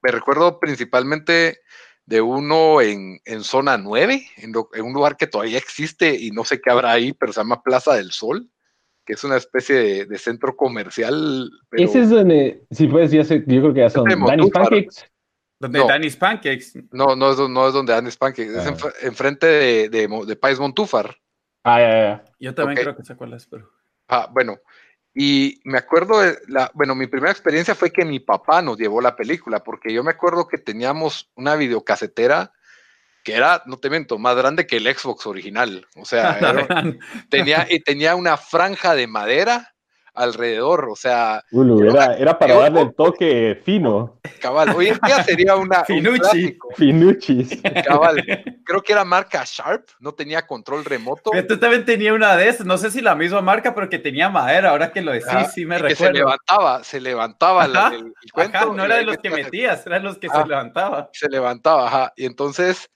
[0.04, 1.62] me recuerdo principalmente
[2.06, 6.43] de uno en, en zona 9, en, en, un lugar que todavía existe y no
[6.43, 8.50] sé qué habrá ahí, pero se llama Plaza del Sol.
[9.06, 11.50] que es una especie de, de centro comercial.
[11.69, 14.63] pero- Ese es donde, sí, pues, ya sé, yo creo que ya son Montúfar.
[14.69, 15.10] Pancakes.
[15.59, 15.87] Donde No.
[15.87, 16.73] Danny's Pancakes.
[16.91, 18.69] No, no es, no es donde Andes Pancakes, es Ah.
[18.71, 21.17] enfre- enfrente de, de, de País Montúfar.
[21.63, 22.25] Ah, ya, ya.
[22.39, 23.69] Yo también creo que sé cuál es, pero.
[24.07, 24.57] Ah, bueno,
[25.13, 29.01] y me acuerdo, de la, bueno, mi primera experiencia fue que mi papá nos llevó
[29.01, 32.53] la película, porque yo me acuerdo que teníamos una videocasetera
[33.23, 35.85] que era, no te miento, más grande que el Xbox original.
[35.97, 36.83] O sea, era-
[37.29, 39.73] tenía, y tenía una franja de madera
[40.17, 44.19] alrededor, o sea, Ulu, era, era para yo- darle el toque fino.
[44.41, 45.86] cabal, hoy en día sería una, un
[46.75, 47.62] Finucci.
[47.86, 48.23] cabal.
[48.65, 51.32] Creo que era marca Sharp, no tenía control remoto.
[51.34, 54.30] Yo también tenía una de esas, no sé si la misma marca, pero que tenía
[54.30, 54.71] madera.
[54.71, 56.13] Ahora que lo decís, sí me y que se recuerdo.
[56.13, 58.58] levantaba, se levantaba la- el, el cuento.
[58.58, 60.41] Ajá, no era de los que metías eran los que Ah.
[60.41, 61.10] se levantaba.
[61.13, 62.13] se levantaba, ajá.
[62.15, 62.89] Y entonces,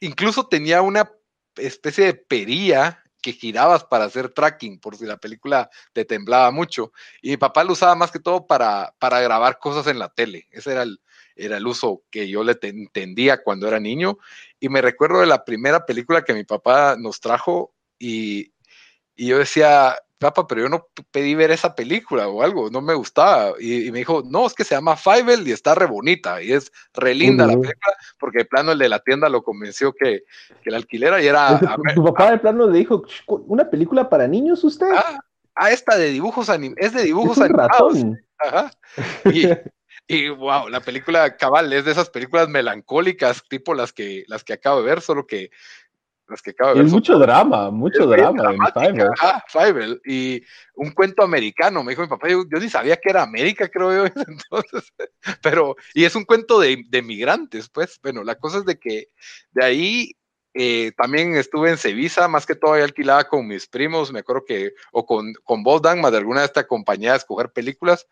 [0.00, 1.10] incluso tenía una
[1.56, 6.92] especie de perilla que girabas para hacer tracking, por si la película te temblaba mucho.
[7.22, 10.46] Y mi papá lo usaba más que todo para, para grabar cosas en la tele.
[10.50, 11.00] Ese era el,
[11.36, 14.18] era el uso que yo le te- entendía cuando era niño.
[14.60, 18.52] Y me recuerdo de la primera película que mi papá nos trajo y,
[19.16, 22.94] y yo decía, papá, pero yo no pedí ver esa película o algo, no me
[22.94, 23.54] gustaba.
[23.58, 26.52] Y, y me dijo, no, es que se llama Fievel y está re bonita y
[26.52, 30.24] es re linda la película, porque de plano el de la tienda lo convenció que,
[30.62, 31.60] que la alquilera y era,
[31.94, 34.88] tu papá de plano le dijo, "Ch, ¿una película para niños usted?
[34.92, 35.18] ah,
[35.54, 37.94] ah, esta de dibujos anim es de dibujos animados.
[37.94, 38.20] ratón.
[38.38, 38.70] Ajá.
[39.32, 39.48] Y,
[40.06, 44.54] y wow, la película cabal es de esas películas melancólicas, tipo las que, las que
[44.54, 45.50] acabo de ver, solo que
[46.28, 46.84] las que acabo de ver.
[46.84, 49.10] Son mucho drama, mucho drama en Fiverr.
[49.18, 50.00] Ajá, Fievel.
[50.04, 50.42] Y
[50.74, 52.28] un cuento americano, me dijo mi papá.
[52.28, 54.12] Yo, yo ni sabía que era América, creo yo.
[54.26, 54.92] Entonces,
[55.42, 57.98] pero, y es un cuento de, de migrantes, pues.
[58.02, 59.08] Bueno, la cosa es de que
[59.52, 60.12] de ahí
[60.60, 64.72] eh, también estuve en Sevilla, más que todo alquilaba con mis primos, me acuerdo que,
[64.90, 68.08] o con, con vos, Dan, más de alguna de esta compañía a escoger películas.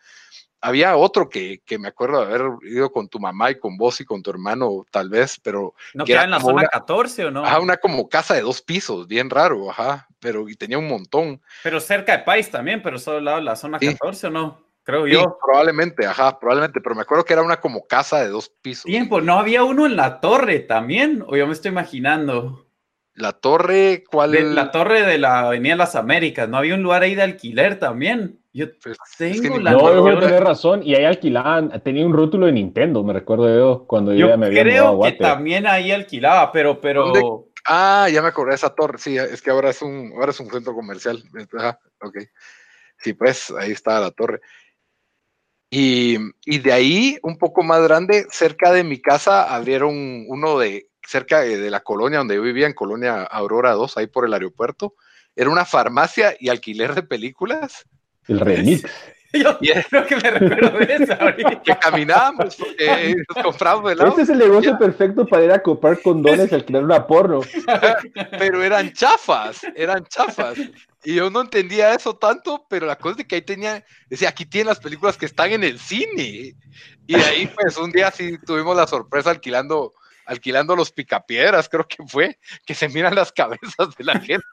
[0.61, 4.01] Había otro que, que me acuerdo de haber ido con tu mamá y con vos
[4.01, 7.25] y con tu hermano, tal vez, pero ¿No que queda en la zona una- 14
[7.25, 7.45] o no?
[7.45, 11.41] Ajá, una como casa de dos pisos, bien raro, ajá, pero y tenía un montón.
[11.63, 13.87] Pero cerca de País también, pero solo al lado de la zona Sí.
[13.89, 14.66] 14 o no?
[14.87, 15.37] Creo Sí, yo.
[15.45, 18.85] probablemente, ajá, probablemente, pero me acuerdo que era una como casa de dos pisos.
[18.85, 21.25] Tiempo, ¿no había uno en la torre también?
[21.27, 22.69] ¿O yo me estoy imaginando?
[23.13, 24.31] La torre, ¿cuál?
[24.31, 27.77] De la torre de la Avenida Las Américas, ¿no había un lugar ahí de alquiler
[27.79, 28.39] también?
[28.53, 30.81] Yo Pues, tengo ni la me No, yo tener razón.
[30.83, 34.37] Y ahí alquilaban, tenía un rótulo de Nintendo, me recuerdo yo, cuando yo, Yo ya
[34.37, 35.17] me había creo que Guate.
[35.17, 37.21] también ahí alquilaba, pero, pero ¿Dónde?
[37.67, 40.39] Ah, ya me acordé de esa torre, sí, es que ahora es un, ahora es
[40.39, 41.21] un centro comercial.
[41.57, 42.19] Ajá, ok.
[42.99, 44.39] Sí, pues ahí está la torre.
[45.69, 46.17] Y,
[46.59, 51.57] de ahí, un poco más grande, cerca de mi casa, abrieron uno de, cerca de,
[51.57, 54.95] de la colonia donde yo vivía, en Colonia Aurora 2, ahí por el aeropuerto.
[55.35, 57.85] Era una farmacia y alquiler de películas.
[58.27, 58.85] El remix.
[59.33, 61.61] yo Y- creo que me recuerdo de esa ahorita.
[61.61, 66.01] que caminábamos porque nos comprábamos helado, Este es el negocio perfecto para ir a comprar
[66.01, 67.41] condones y alquilar una porno.
[68.39, 70.57] pero eran chafas, eran chafas.
[71.03, 74.45] Y yo no entendía eso tanto, pero la cosa es que ahí tenía, decía, aquí
[74.45, 76.55] tienen las películas que están en el cine.
[77.05, 79.93] Y de ahí, pues, un día sí tuvimos la sorpresa alquilando,
[80.27, 84.45] alquilando los picapiedras, creo que fue, que se miran las cabezas de la gente.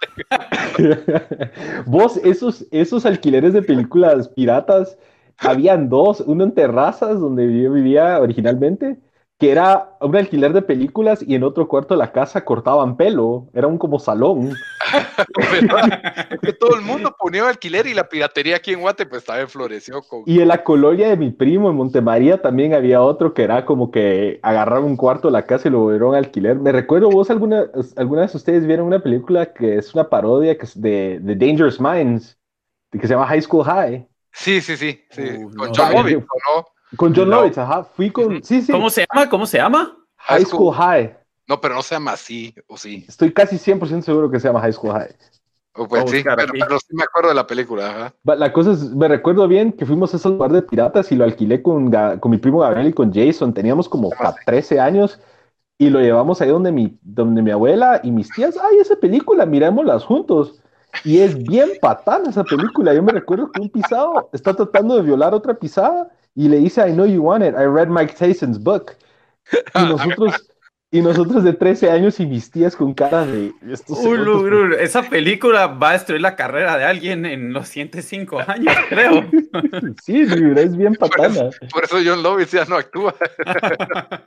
[1.86, 4.96] Vos, esos, esos alquileres de películas piratas,
[5.38, 8.96] habían dos, uno en terrazas donde yo vivía originalmente,
[9.44, 13.46] que era un alquiler de películas y en otro cuarto de la casa cortaban pelo,
[13.52, 14.54] era un como salón.
[16.40, 20.00] que todo el mundo ponía alquiler y la piratería aquí en Guate, pues, también floreció
[20.00, 20.22] con...
[20.24, 23.90] Y en la colonia de mi primo en Montemaría también había otro que era como
[23.90, 26.56] que agarraron un cuarto de la casa y lo volvieron a alquiler.
[26.56, 30.64] Me recuerdo, vos alguna, alguna vez ustedes vieron una película que es una parodia que
[30.64, 32.38] es de, de Dangerous Minds,
[32.90, 35.22] que se llama High School High, Sí, sí, sí, sí.
[35.22, 35.72] Uh, con no.
[35.76, 36.66] John Ay, Lovitz, yo- ¿o ¿no?
[36.96, 37.36] Con John No.
[37.36, 39.28] Lovitz, ajá, fui con, sí, sí, ¿Cómo se llama?
[39.28, 39.96] ¿Cómo se llama?
[40.16, 41.16] High School High.
[41.46, 43.04] No, pero no se llama así, o sí.
[43.06, 45.14] Estoy casi 100% seguro que se llama High School High.
[45.76, 48.14] O pues a sí, pero, pero sí me acuerdo de la película, ajá.
[48.36, 51.24] La cosa es, me recuerdo bien que fuimos a ese lugar de piratas y lo
[51.24, 53.52] alquilé con, con mi primo Gabriel y con Jason.
[53.52, 55.20] Teníamos como ca- 13 años
[55.76, 58.56] y lo llevamos ahí donde mi, donde mi abuela y mis tías.
[58.56, 60.60] Ay, esa película, mirémoslas juntos.
[61.04, 62.94] Y es bien patana esa película.
[62.94, 66.86] Yo me recuerdo que un pisado está tratando de violar otra pisada y le dice,
[66.86, 67.54] I know you want it.
[67.54, 68.92] I read Mike Tyson's book.
[69.74, 70.50] Y nosotros,
[70.90, 73.52] y nosotros de 13 años y mis tías con cara de...
[73.68, 77.52] estos Uy, cerotes, Lu, Lu, esa película va a destruir la carrera de alguien en
[77.52, 79.24] los siguientes cinco años, creo.
[80.02, 81.50] Sí, dude, es bien patana.
[81.72, 83.14] Por eso John Lovitz ya no actúa.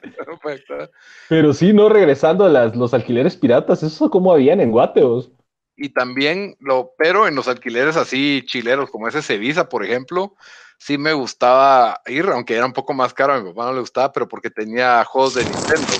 [1.30, 5.32] Pero sí, no regresando a las, los alquileres piratas, eso como habían en Guateos.
[5.76, 10.36] y también lo, pero en los alquileres así chileros, como ese Sevisa, por ejemplo,
[10.78, 13.80] sí me gustaba ir, aunque era un poco más caro, a mi papá no le
[13.82, 15.94] gustaba, pero porque tenía juegos de Nintendo.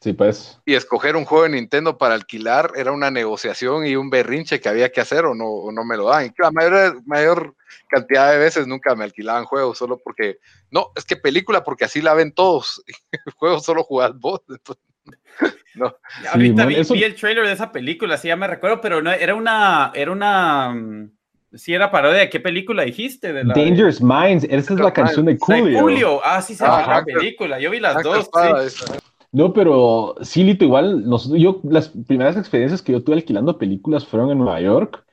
[0.00, 0.60] Sí, pues.
[0.66, 4.68] Y escoger un juego de Nintendo para alquilar era una negociación y un berrinche que
[4.68, 6.26] había que hacer o no, o no me lo dan.
[6.26, 7.56] Y la mayor, mayor
[7.88, 10.38] cantidad de veces nunca me alquilaban juegos solo porque,
[10.70, 12.84] no, es que película porque así la ven todos.
[13.36, 14.42] juegos solo jugás vos.
[15.74, 15.96] no.
[16.30, 19.34] Ahorita vi, vi, el trailer de esa película, sí ya me recuerdo, pero no, era
[19.34, 21.15] una, era una, mm,
[21.54, 23.32] sí era parodia de qué película dijiste.
[23.32, 25.80] De la, Dangerous Minds, esa es la canción de Julio.
[25.80, 28.28] Julio, ah, sí, se llama la película, yo vi las dos.
[28.68, 28.92] Sí.
[29.32, 31.04] No, pero sí, Lito, igual,
[31.36, 35.04] yo, las primeras experiencias que yo tuve alquilando películas fueron en Nueva York.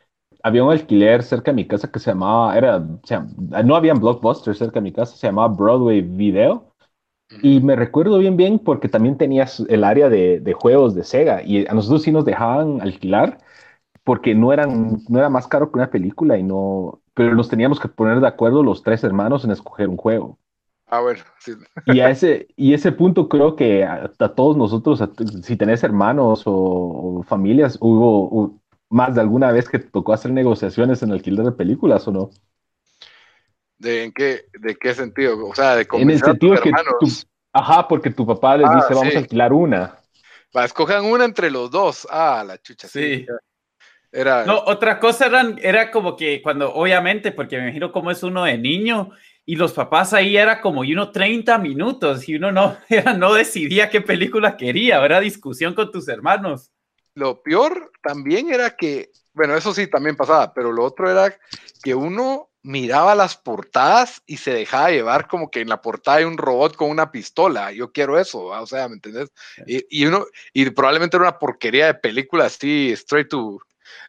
[0.42, 3.26] Había un alquiler cerca de mi casa que se llamaba, era, o sea,
[3.64, 6.70] no había un blockbuster cerca de mi casa, se llamaba Broadway Video.
[7.42, 11.42] Y me recuerdo bien, bien, porque también tenías el área de, de, juegos de Sega
[11.42, 13.40] y a nosotros sí nos dejaban alquilar
[14.04, 17.80] porque no, eran, no era más caro que una película y no, pero nos teníamos
[17.80, 20.38] que poner de acuerdo los tres hermanos en escoger un juego.
[20.88, 21.54] Ah, bueno, sí.
[21.88, 25.04] Y a ese, y ese punto creo que a, todos nosotros,
[25.42, 31.12] si tenés hermanos o, familias, hubo, más de alguna vez que tocó hacer negociaciones en
[31.12, 32.30] alquiler de películas o no.
[33.78, 35.48] ¿De, en qué, ¿De qué sentido?
[35.48, 36.72] O sea, de En el sentido que
[37.54, 39.98] ajá, porque tu papá les ah, dice, vamos a alquilar una.
[40.56, 42.08] Va, escojan una entre los dos.
[42.10, 42.88] Ah, la chucha.
[42.88, 43.26] Sí.
[44.14, 44.46] Era...
[44.46, 48.44] No, otra cosa eran, era como que cuando, obviamente, porque me imagino cómo es uno
[48.44, 49.10] de niño,
[49.46, 52.78] y los papás ahí era como y uno 30 minutos y uno no,
[53.18, 56.72] no decidía qué película quería, era discusión con tus hermanos.
[57.16, 61.36] Lo peor también era que, bueno, eso sí también pasaba, pero lo otro era
[61.84, 66.24] que uno miraba las portadas y se dejaba llevar como que en la portada hay
[66.24, 67.74] un robot con una pistola.
[67.74, 69.30] Yo quiero eso, o sea, ¿me entendés?
[69.68, 73.60] Y, uno, y probablemente era una porquería de película así, straight to,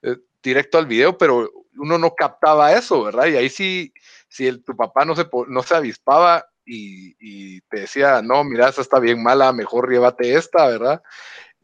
[0.03, 3.27] eh, directo al video, pero uno no captaba eso, ¿verdad?
[3.27, 3.93] Y ahí sí,
[4.29, 8.83] si el, tu papá no se, no se avispaba y, te decía, no, mira, esta
[8.83, 11.03] está bien mala, mejor llévate esta, ¿verdad?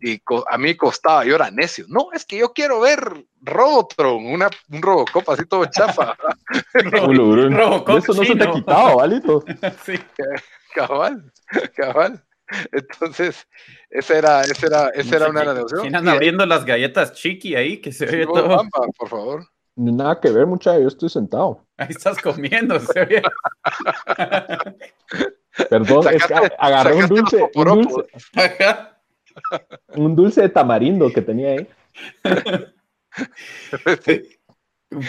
[0.02, 1.84] Y a mí costaba, yo era necio.
[1.88, 6.16] No, es que yo quiero ver Robotron, una, un Robocop así todo chafa.
[6.72, 9.44] Robocop Eso no se te ha quitado, ¿valito?
[9.84, 9.94] sí.
[10.74, 11.32] Cabal,
[11.74, 12.24] cabal.
[12.72, 13.46] Entonces,
[13.88, 15.82] esa era, esa era, esa era una negociación.
[15.82, 17.80] ¿Quién anda abriendo las galletas chiqui ahí?
[17.80, 18.62] Que se oye todo.
[18.98, 19.46] por favor.
[19.76, 21.64] Nada que ver, mucha, yo estoy sentado.
[21.78, 23.22] Ahí estás comiendo, se ve.
[25.70, 28.04] Perdón, es que agarré un dulce, un dulce,
[29.94, 31.68] un dulce de tamarindo que tenía ahí.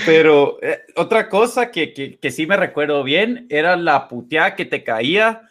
[0.05, 4.65] Pero eh, otra cosa que, que, que, sí me recuerdo bien era la puteada que
[4.65, 5.50] te caía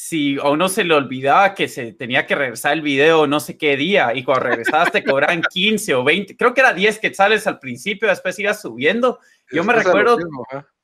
[0.00, 3.58] si a uno se le olvidaba que se tenía que regresar el video no sé
[3.58, 7.48] qué día y cuando regresabas te cobran 15 o 20, creo que era 10 quetzales
[7.48, 9.18] al principio, después ibas subiendo.
[9.50, 10.16] Yo me recuerdo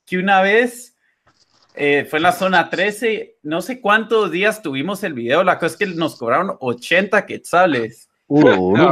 [0.04, 0.96] que una vez
[1.76, 5.66] eh, fue en la zona 13, no sé cuántos días tuvimos el video, la cosa
[5.66, 8.08] es que nos cobraron 80 quetzales.
[8.26, 8.82] Uh,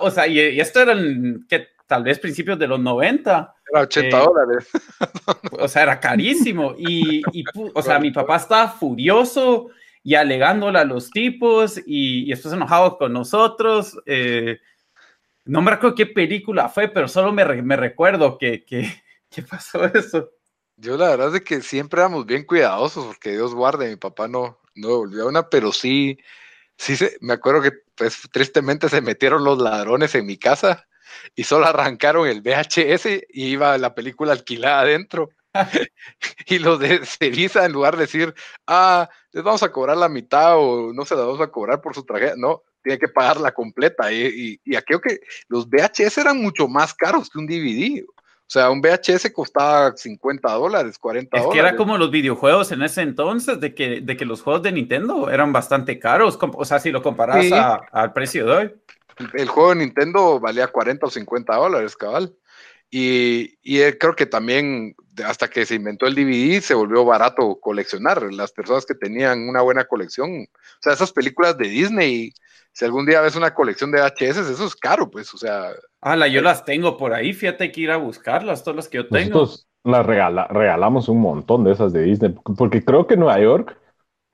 [0.00, 3.56] o sea, y, esto eran que tal vez principios de los 90.
[3.72, 4.68] Era 80 eh, dólares.
[5.50, 6.76] O sea, era carísimo.
[6.78, 7.20] Y,
[7.74, 9.70] o sea, mi papá estaba furioso
[10.04, 14.00] y alegándole a los tipos y, y después enojado con nosotros.
[14.06, 14.60] Eh,
[15.46, 18.88] no me recuerdo qué película fue, pero solo me, me recuerdo que, que,
[19.28, 20.30] que, pasó eso.
[20.76, 24.60] Yo la verdad es que siempre éramos bien cuidadosos, porque Dios guarde, mi papá no,
[24.76, 26.18] no devolvió una, pero sí,
[26.76, 30.86] sí se, me acuerdo que pues, tristemente se metieron los ladrones en mi casa
[31.34, 35.30] y solo arrancaron el VHS y iba la película alquilada adentro.
[36.46, 38.34] y los de Ceriza, en lugar de decir,
[38.66, 41.94] ah, les vamos a cobrar la mitad o no se la vamos a cobrar por
[41.94, 44.12] su tragedia, no, tiene que pagarla completa.
[44.12, 48.04] Y, y, aquello que los VHS eran mucho más caros que un DVD.
[48.06, 51.48] O sea, un VHS costaba 50 dólares, 40 dólares.
[51.48, 54.62] Es que era como los videojuegos en ese entonces, de que, de que los juegos
[54.62, 56.36] de Nintendo eran bastante caros.
[56.40, 57.46] O sea, si lo comparas
[57.92, 58.72] al precio de hoy
[59.34, 62.34] el juego de Nintendo valía 40 o 50 dólares, cabal.
[62.90, 68.32] Y, y, creo que también hasta que se inventó el DVD se volvió barato coleccionar.
[68.32, 72.32] Las personas que tenían una buena colección, o sea, esas películas de Disney,
[72.72, 75.70] si algún día ves una colección de VHS, eso es caro, pues, o sea.
[76.00, 79.08] Ah, yo las tengo por ahí, fíjate que ir a buscarlas, todas las que yo
[79.08, 79.40] tengo.
[79.40, 83.76] Nosotros las regalamos un montón de esas de Disney, porque creo que en Nueva York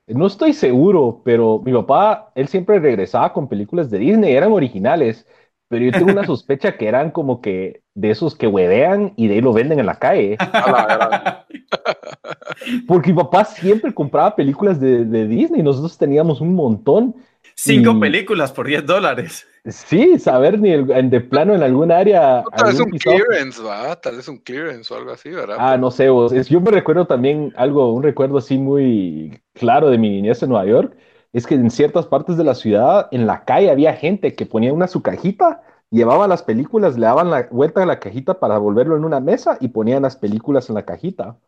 [0.06, 5.26] no estoy seguro, pero mi papá, él siempre regresaba con películas de Disney, eran originales,
[5.68, 9.34] pero yo tengo una sospecha que eran como que de esos que huevean y de
[9.34, 10.38] ahí lo venden en la calle.
[12.86, 17.16] Porque mi papá siempre compraba películas de, Disney, nosotros teníamos un montón.
[17.54, 19.46] Cinco películas por 10 dólares.
[19.68, 22.44] Sí, saber ni el, en de plano en algún área.
[22.54, 24.00] Tal vez un clearance, ¿va?
[24.00, 25.64] Tal vez un clearance o algo así, ¿verdad?
[25.64, 26.32] Ah, no sé, vos.
[26.32, 30.50] Es- yo me recuerdo también algo, un recuerdo así muy claro de mi niñez en
[30.50, 30.96] Nueva York,
[31.32, 34.72] es que en ciertas partes de la ciudad, en la calle había gente que ponía
[34.74, 38.96] una su cajita, llevaba las películas, le daban la vuelta a la cajita para volverlo
[38.96, 41.38] en una mesa y ponían las películas en la cajita.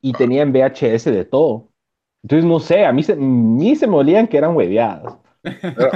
[0.00, 1.70] Y tenían VHS de todo.
[2.22, 5.16] Entonces, no sé, a mí se, mí se me olían que eran hueveadas.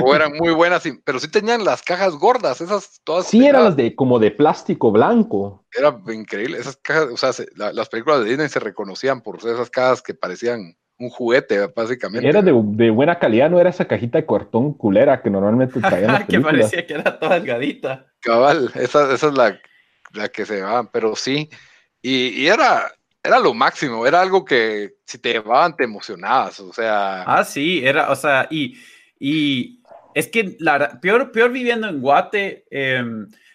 [0.03, 3.27] O eran muy buenas, y- pero sí tenían las cajas gordas, esas todas.
[3.27, 5.65] Sí, eran las de como de plástico blanco.
[5.73, 6.59] Era increíble.
[6.59, 9.71] Esas cajas, o sea, se- la- las películas de Disney se reconocían por ser esas
[9.71, 12.27] cajas que parecían un juguete, básicamente.
[12.29, 16.13] Era de, de buena calidad, no era esa cajita de cartón culera que normalmente traían
[16.13, 18.07] las que parecía que era toda delgadita.
[18.21, 19.61] Cabal, esa, esa es la,
[20.15, 21.51] la que se llevaban, pero sí.
[22.01, 22.91] Y, y era,
[23.23, 27.83] era lo máximo, era algo que si te llevaban te emocionabas, o sea, Ah, sí,
[27.85, 28.77] era, o sea, y,
[29.19, 29.81] y
[30.15, 33.05] es que la, peor, peor viviendo en Guate, eh,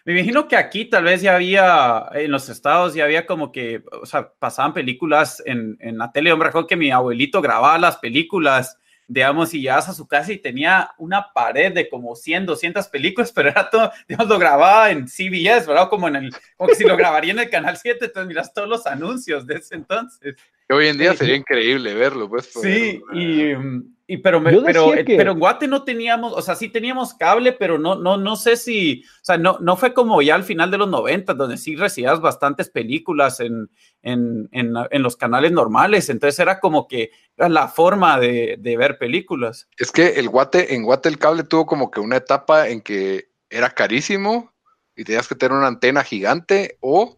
[0.04, 3.84] me imagino que aquí tal vez ya había, en los estados ya había como que,
[4.02, 6.30] o sea, pasaban películas en, en la tele.
[6.30, 10.34] Yo me recuerdo que mi abuelito grababa las películas, digamos, y llegas a su casa
[10.34, 14.90] y tenía una pared de como 100, 200 películas, pero era todo, digamos, lo grababa
[14.90, 15.90] en CBS, ¿verdad?
[15.90, 18.68] Como, en el, como que si lo grabaría en el Canal 7, entonces miras todos
[18.68, 20.36] los anuncios de ese entonces.
[20.68, 21.20] que hoy en día sí.
[21.20, 22.52] sería increíble verlo, pues.
[22.54, 26.42] Sí, y, mm, y pero, me- pero, eh, que- pero en Guate no teníamos, o
[26.42, 29.94] sea, sí teníamos cable, pero no, no, no sé si, o sea, no, no fue
[29.94, 33.70] como ya al final de los 90, donde sí recibías bastantes películas en,
[34.02, 38.76] en, en, en los canales normales, entonces era como que era la forma de, de
[38.78, 39.70] ver películas.
[39.78, 43.30] Es que el Guate, en Guate el cable tuvo como que una etapa en que
[43.50, 44.52] era carísimo
[44.96, 47.18] y tenías que tener una antena gigante o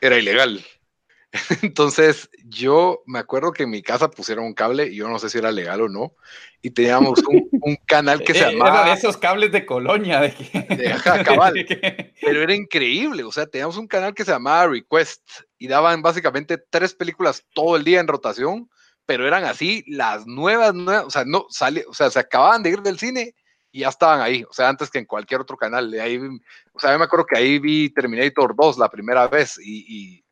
[0.00, 0.64] era ilegal.
[1.62, 5.30] Entonces, yo me acuerdo que en mi casa pusieron un cable, y yo no sé
[5.30, 6.14] si era legal o no,
[6.62, 10.20] y teníamos un, un canal que se Eh, Era llamaba de esos cables de colonia,
[10.20, 10.60] de que...
[10.76, 11.54] de- ajá, cabal.
[11.54, 13.24] de pero era increíble.
[13.24, 15.22] O sea, teníamos un canal que se llamaba Request
[15.58, 18.68] y daban básicamente tres películas todo el día en rotación,
[19.06, 22.70] pero eran así las nuevas, nuevas, o sea, no sale, o sea, se acababan de
[22.70, 23.34] ir del cine
[23.70, 25.90] y ya estaban ahí, o sea, antes que en cualquier otro canal.
[25.90, 26.18] De ahí,
[26.72, 30.24] o sea, yo me acuerdo que ahí vi Terminator 2 la primera vez y, y,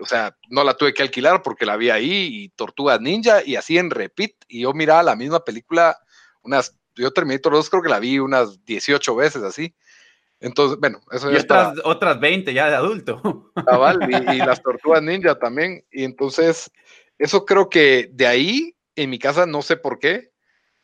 [0.00, 3.56] o sea, no la tuve que alquilar porque la vi ahí y Tortugas Ninja y
[3.56, 5.98] así en repeat y yo miraba la misma película
[6.42, 9.74] unas, yo Terminator 2 creo que la vi unas 18 veces así.
[10.40, 13.50] Entonces, bueno, eso y ya otras, otras 20 ya de adulto.
[13.66, 15.84] cabal, y, y las tortugas ninja también.
[15.90, 16.70] Y entonces,
[17.18, 20.30] eso creo que de ahí, en mi casa, no sé por qué,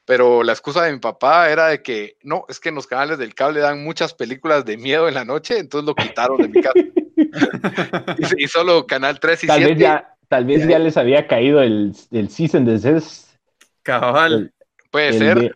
[0.04, 3.18] pero la excusa de mi papá era de que no, es que en los canales
[3.18, 6.60] del cable dan muchas películas de miedo en la noche, entonces lo quitaron de mi
[6.60, 6.74] casa.
[8.38, 9.72] Y, y solo Canal 3 y Tal 7.
[9.74, 10.78] vez ya, tal vez Ya.
[10.78, 13.36] les había caído el, el season de Zest.
[13.82, 14.52] Cabal.
[14.90, 15.38] puede el ser.
[15.40, 15.52] de-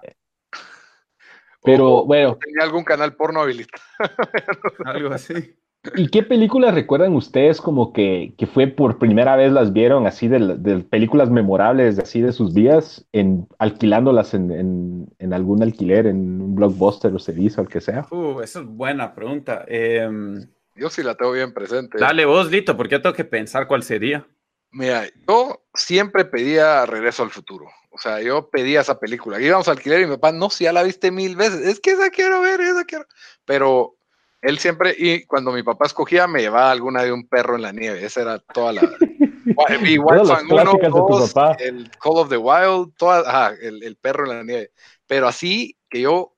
[1.64, 3.82] Pero o- bueno, tenía algún canal porno habilitado.
[4.84, 5.54] Algo así.
[5.94, 10.26] ¿y qué películas recuerdan ustedes como que, que fue por primera vez las vieron así
[10.28, 16.06] de, de películas memorables así de sus vidas, en, alquilándolas en, en, en algún alquiler,
[16.06, 18.06] en un blockbuster o servicio, el que sea?
[18.10, 19.64] Uh, esa es buena pregunta.
[19.68, 20.46] Em,
[20.78, 21.98] Yo sí la tengo bien presente.
[21.98, 24.26] Dale vos, Lito, porque yo tengo que pensar cuál sería.
[24.70, 27.66] Mira, yo siempre pedía Regreso al Futuro.
[27.90, 29.40] O sea, yo pedía esa película.
[29.40, 31.66] Íbamos a alquiler y mi papá, no, si ya la viste mil veces.
[31.66, 33.06] Es que esa quiero ver, esa quiero.
[33.44, 33.96] Pero
[34.40, 37.72] él siempre, y cuando mi papá escogía, me llevaba alguna de un perro en la
[37.72, 38.04] nieve.
[38.04, 38.82] Esa era toda la.
[39.82, 41.56] Vi White Todas las Fang 1, clásicas de tu 2, papá.
[41.58, 44.72] el Call of the Wild, toda, ajá, el, el perro en la nieve.
[45.06, 46.36] Pero así que yo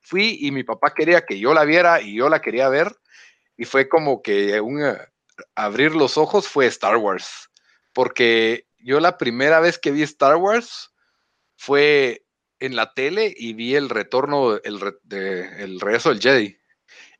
[0.00, 2.94] fui y mi papá quería que yo la viera y yo la quería ver.
[3.58, 4.62] Y fue como que eh,
[5.54, 7.50] abrir los ojos fue Star Wars.
[7.92, 10.94] Porque yo la primera vez que vi Star Wars
[11.56, 12.24] fue
[12.60, 16.56] en la tele y vi el retorno, el, re- de- el regreso del Jedi.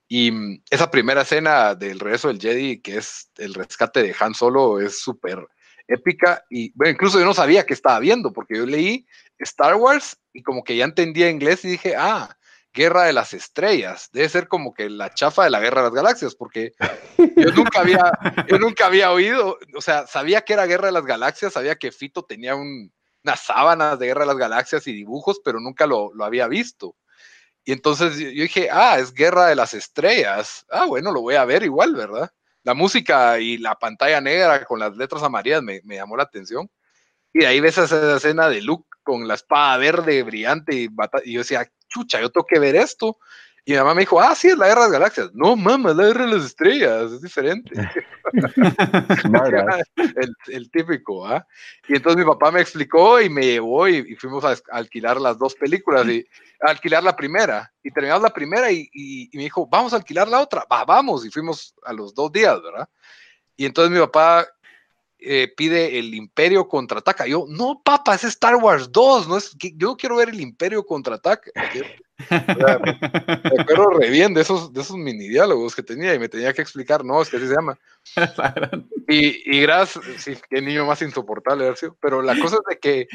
[0.09, 4.35] Y mm, esa primera escena del regreso del Jedi, que es el rescate de Han
[4.35, 5.47] Solo, es súper
[5.89, 6.45] épica.
[6.51, 9.07] Y bueno, incluso yo no sabía qué estaba viendo, porque yo leí
[9.39, 12.37] Star Wars y como que ya entendía inglés y dije, ah,
[12.73, 14.09] Guerra de las Estrellas.
[14.13, 16.73] Debe ser como que la chafa de la Guerra de las Galaxias, porque
[17.37, 18.13] yo nunca había,
[18.49, 21.93] yo nunca había oído, o sea, sabía que era Guerra de las Galaxias, sabía que
[21.93, 22.93] Fito tenía un,
[23.25, 26.97] unas sábanas de Guerra de las Galaxias y dibujos, pero nunca lo, lo había visto.
[27.65, 30.65] Y entonces yo dije, ah, es Guerra de las Estrellas.
[30.71, 32.31] Ah, bueno, lo voy a ver igual, ¿verdad?
[32.63, 36.71] La música y la pantalla negra con las letras amarillas me, me llamó la atención.
[37.33, 40.89] Y de ahí ves esa escena de Luke con la espada verde brillante y,
[41.25, 43.19] y yo decía, chucha, yo tengo que ver esto.
[43.65, 45.31] Y mi mamá me dijo, ah, sí, es la Guerra de las Galaxias.
[45.35, 47.75] No, mamá, es la Guerra de las Estrellas, es diferente.
[50.17, 51.47] el, el, típico, ¿ah?
[51.87, 55.55] Y entonces mi papá me explicó y me llevó y, fuimos a, alquilar las dos
[55.55, 56.27] películas y
[56.63, 60.29] a alquilar la primera y terminamos la primera y, y, me dijo, vamos a alquilar
[60.29, 62.89] la otra, va, vamos y fuimos a los dos días, ¿verdad?
[63.55, 64.47] Y entonces mi papá
[65.21, 67.27] eh, pide el Imperio contraataca.
[67.27, 71.51] Yo, no, papá, es Star Wars 2, no es, yo quiero ver el Imperio contraataca.
[72.31, 76.53] me acuerdo re bien de esos, de esos mini diálogos que tenía y me tenía
[76.53, 77.79] que explicar, no, es que así se llama.
[79.09, 83.09] y, y gracias, sí, qué niño más insoportable, pero la cosa es de que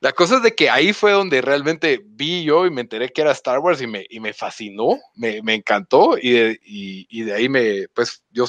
[0.00, 3.20] la cosa es de que ahí fue donde realmente vi yo y me enteré que
[3.20, 7.22] era Star Wars y me, y me fascinó, me, me encantó y de, y, y
[7.24, 8.46] de ahí me, pues yo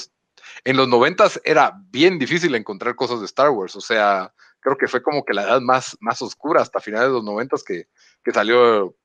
[0.64, 4.88] en los noventas era bien difícil encontrar cosas de Star Wars, o sea, creo que
[4.88, 7.88] fue como que la edad más, más oscura hasta finales de los noventas que,
[8.24, 8.96] que salió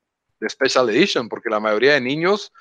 [0.40, 2.52] de Special Edition, porque la mayoría de niños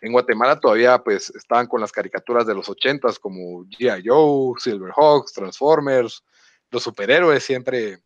[0.00, 4.02] en Guatemala todavía pues estaban con las caricaturas de los ochentas como G.I.
[4.06, 6.22] Joe, Silverhawks, Transformers,
[6.70, 7.98] los superhéroes siempre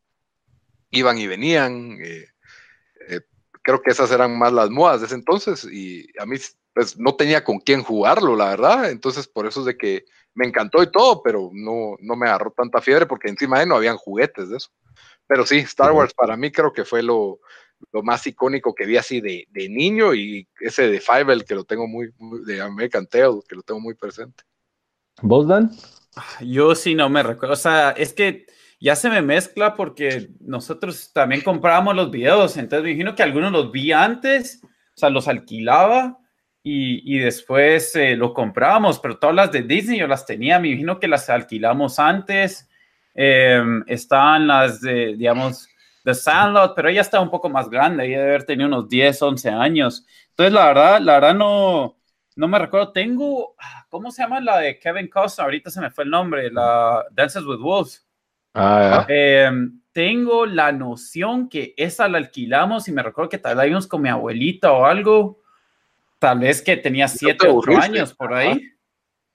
[0.91, 1.99] iban y venían.
[2.03, 2.27] Eh,
[3.09, 3.21] eh,
[3.63, 6.37] creo que esas eran más las modas de ese entonces y a mí
[6.81, 8.91] pues no tenía con quién jugarlo, la verdad.
[8.91, 12.55] Entonces por eso es de que me encantó y todo, pero no, no me agarró
[12.57, 14.71] tanta fiebre porque encima de no habían juguetes de eso.
[15.27, 17.41] Pero sí, Star Wars para mí creo que fue lo,
[17.93, 21.65] lo más icónico que vi así de, de, niño y ese de Fievel que lo
[21.65, 22.15] tengo muy,
[22.47, 24.43] de American Tail, que lo tengo muy presente.
[25.21, 25.71] ¿Vos, Dan?
[26.41, 28.47] Yo sí no me recuerdo, o sea, es que
[28.81, 33.53] ya se me mezcla porque nosotros también comprábamos los videos, entonces me imagino que algunos
[33.53, 36.17] los vi antes, o sea, los alquilaba
[36.63, 40.69] y, y después eh, lo comprábamos, pero todas las de Disney yo las tenía, me
[40.69, 42.69] imagino que las alquilamos antes,
[43.15, 45.69] eh, estaban las de, digamos,
[46.05, 49.21] The Sandlot, pero ella está un poco más grande, ella debe haber tenido unos 10,
[49.23, 50.07] 11 años.
[50.31, 51.97] Entonces, la verdad, la verdad no,
[52.37, 52.93] no me recuerdo.
[52.93, 53.55] Tengo,
[53.89, 55.45] ¿cómo se llama la de Kevin Costner?
[55.45, 58.07] Ahorita se me fue el nombre, la Dances with Wolves.
[58.55, 59.51] Ah, eh,
[59.93, 64.03] tengo la noción que esa la alquilamos y me recuerdo que tal vez íbamos con
[64.03, 65.40] mi abuelita o algo.
[66.21, 68.63] Tal vez que tenía 7 o 8 años por ahí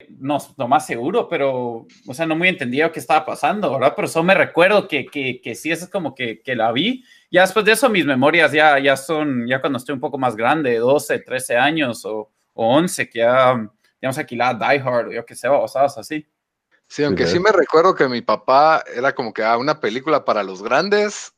[0.10, 3.94] no, no más seguro, pero, o sea, no muy entendido qué estaba pasando, ¿verdad?
[3.96, 7.04] Pero eso me recuerdo que, que, que sí, eso es como que, que, la vi.
[7.32, 10.36] Ya después de eso, mis memorias ya, ya son, ya cuando estoy un poco más
[10.36, 13.70] grande, 12, 13 años o, o 11, que ya,
[14.02, 16.26] digamos, aquí la Die Hard o yo qué sé, o sabes, así.
[16.88, 20.44] Sí, aunque sí me recuerdo que mi papá era como que ah, una película para
[20.44, 21.34] los grandes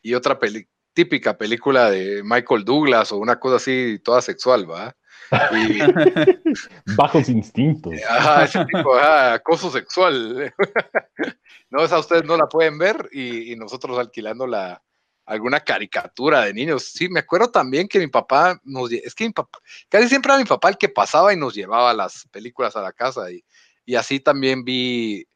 [0.00, 0.66] y otra peli
[0.96, 4.96] típica película de Michael Douglas o una cosa así toda sexual, ¿va?
[6.96, 7.92] Bajos instintos.
[8.08, 10.54] Ajá, ese tipo, acoso sexual.
[11.70, 14.82] no, esa ustedes no la pueden ver y, nosotros alquilando la,
[15.26, 16.84] alguna caricatura de niños.
[16.84, 19.58] Sí, me acuerdo también que mi papá nos, es que mi papá,
[19.90, 22.92] casi siempre era mi papá el que pasaba y nos llevaba las películas a la
[22.92, 23.44] casa y,
[23.84, 25.26] y así también vi,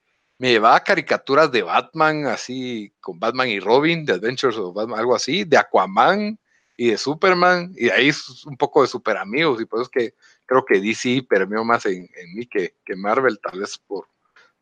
[0.40, 5.14] me llevaba caricaturas de Batman, así con Batman y Robin, de Adventures of Batman, algo
[5.14, 6.38] así, de Aquaman,
[6.78, 9.90] y de Superman, y ahí es un poco de super amigos, y por eso es
[9.90, 10.14] que
[10.46, 14.08] creo que DC permeó más en, en mí que, que, Marvel, tal vez por,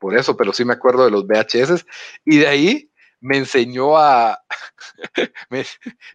[0.01, 1.87] por eso, pero sí me acuerdo de los VHS,
[2.25, 4.43] y de ahí me enseñó a,
[5.49, 5.65] me,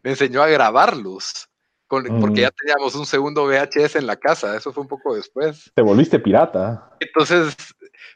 [0.04, 1.50] enseñó a grabarlos,
[1.94, 5.72] con, porque ya teníamos un segundo VHS en la casa, eso fue un poco después.
[5.76, 6.90] Te volviste pirata.
[7.00, 7.56] Entonces,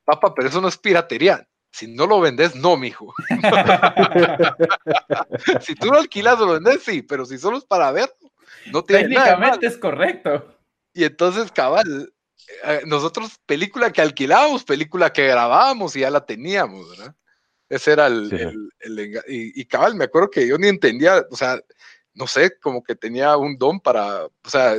[0.04, 3.14] papá, pero eso no es piratería, si no lo vendes, no, mijo.
[5.62, 8.12] si tú lo alquilas o lo vendes, sí, pero si solo es para ver,
[8.72, 10.58] no tiene Técnicamente es correcto.
[10.94, 12.12] Y entonces, cabal,
[12.66, 17.14] eh, nosotros película que alquilábamos, película que grabábamos y ya la teníamos, ¿verdad?
[17.70, 18.72] Ese era el,
[19.28, 21.60] y, cabal, me acuerdo que yo ni entendía, o sea,
[22.18, 24.76] no sé, como que tenía un don para, o sea,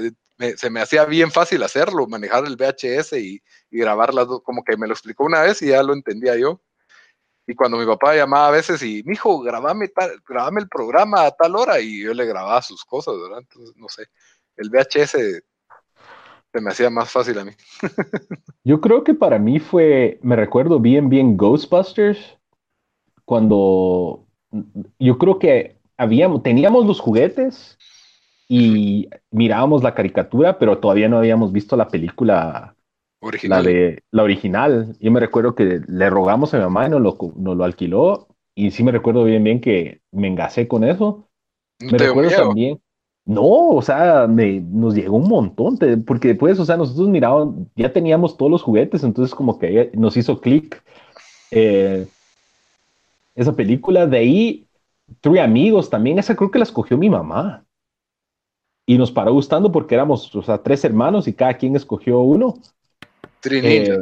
[0.56, 4.62] se me hacía bien fácil hacerlo, manejar el VHS y, y grabar las dos, como
[4.64, 6.60] que me lo explicó una vez y ya lo entendía yo.
[7.46, 11.30] Y cuando mi papá llamaba a veces y, mijo, grabame, tal, grabame el programa a
[11.30, 13.38] tal hora y yo le grababa sus cosas, ¿verdad?
[13.38, 14.04] Entonces, no sé,
[14.56, 15.42] el VHS
[16.52, 17.52] se me hacía más fácil a mí.
[18.64, 22.36] yo creo que para mí fue, me recuerdo bien, bien Ghostbusters,
[23.24, 24.26] cuando
[24.98, 27.76] yo creo que habíamos, teníamos los juguetes
[28.48, 32.74] y mirábamos la caricatura, pero todavía no habíamos visto la película
[33.42, 34.96] la de la original.
[35.00, 38.28] Yo me recuerdo que le rogamos a mi mamá y nos lo, lo alquiló.
[38.54, 41.28] Y sí me recuerdo bien, bien que me engasé con eso.
[41.78, 42.80] me recuerdo también.
[43.24, 45.76] No, o sea, me, nos llegó un montón,
[46.06, 50.16] porque después, o sea, nosotros mirábamos, ya teníamos todos los juguetes, entonces como que nos
[50.16, 50.82] hizo clic
[51.50, 52.06] eh,
[53.34, 54.06] esa película.
[54.06, 54.67] De ahí,
[55.20, 57.64] Three Amigos también, esa creo que la escogió mi mamá.
[58.86, 62.54] Y nos paró gustando porque éramos, o sea, tres hermanos y cada quien escogió uno.
[63.44, 63.98] Eh,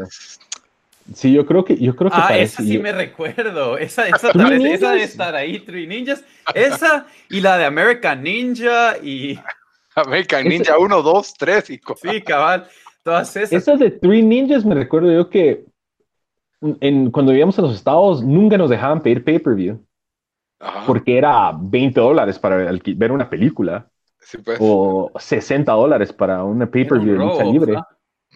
[1.15, 3.79] Sí, yo creo que, yo creo que Ah, parece- esa sí yo- me recuerdo.
[3.79, 5.01] Esa, esa, vez- esa debe Ninjas.
[5.03, 6.25] estar ahí, Three Ninjas.
[6.53, 9.39] Esa y la de American Ninja y
[9.95, 12.11] American Ninja 1, 2, 3 y cuatro.
[12.11, 12.67] sí, cabal.
[13.05, 13.53] Todas esas.
[13.53, 15.65] Esas de Three Ninjas me recuerdo yo que
[16.81, 19.79] en, cuando vivíamos en los estados nunca nos dejaban pedir pay-per-view
[20.59, 20.85] Ajá.
[20.87, 23.87] porque era 20 dólares para ver una película
[24.21, 24.59] Sí, pues.
[24.61, 27.75] o 60 dólares para una pay-per-view de un lucha robo, libre.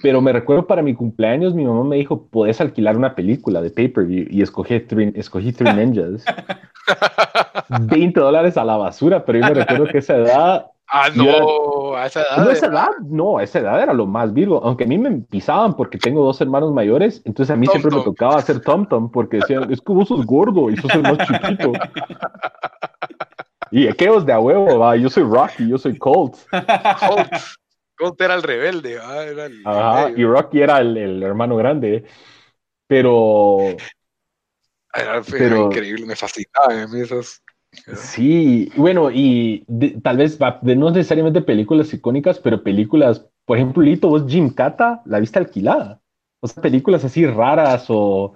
[0.02, 3.70] Pero me recuerdo para mi cumpleaños mi mamá me dijo, puedes alquilar una película de
[3.70, 6.24] pay-per-view y escogí Three, escogí Three Ninjas.
[7.68, 11.94] 20 dólares a la basura, pero yo me recuerdo que esa edad Ah, era- no,
[11.94, 12.36] a esa edad.
[12.44, 15.74] No, esa edad, no, esa edad era lo más virgo, aunque a mí me pisaban
[15.76, 19.10] porque tengo dos hermanos mayores, entonces a mí Tom siempre me tocaba hacer Tom Tom
[19.10, 21.72] porque decían, es que vos sos gordo y sos el más chiquito.
[23.70, 26.34] Y aquellos de a huevo, va, yo soy Rocky, yo soy Colt.
[26.50, 27.32] Colt.
[27.96, 28.94] Colt era el rebelde.
[28.94, 32.04] era el- Ajá, y Rocky era el, el hermano grande.
[32.88, 33.58] Pero
[34.92, 36.86] Era, pero- increíble, me fascinaban a
[37.94, 43.82] sí, bueno, y de- tal vez de no necesariamente películas icónicas, pero películas, por ejemplo,
[43.82, 46.00] Lito, vos Jim Cata la viste alquilada.
[46.40, 48.34] O sea, películas así raras o,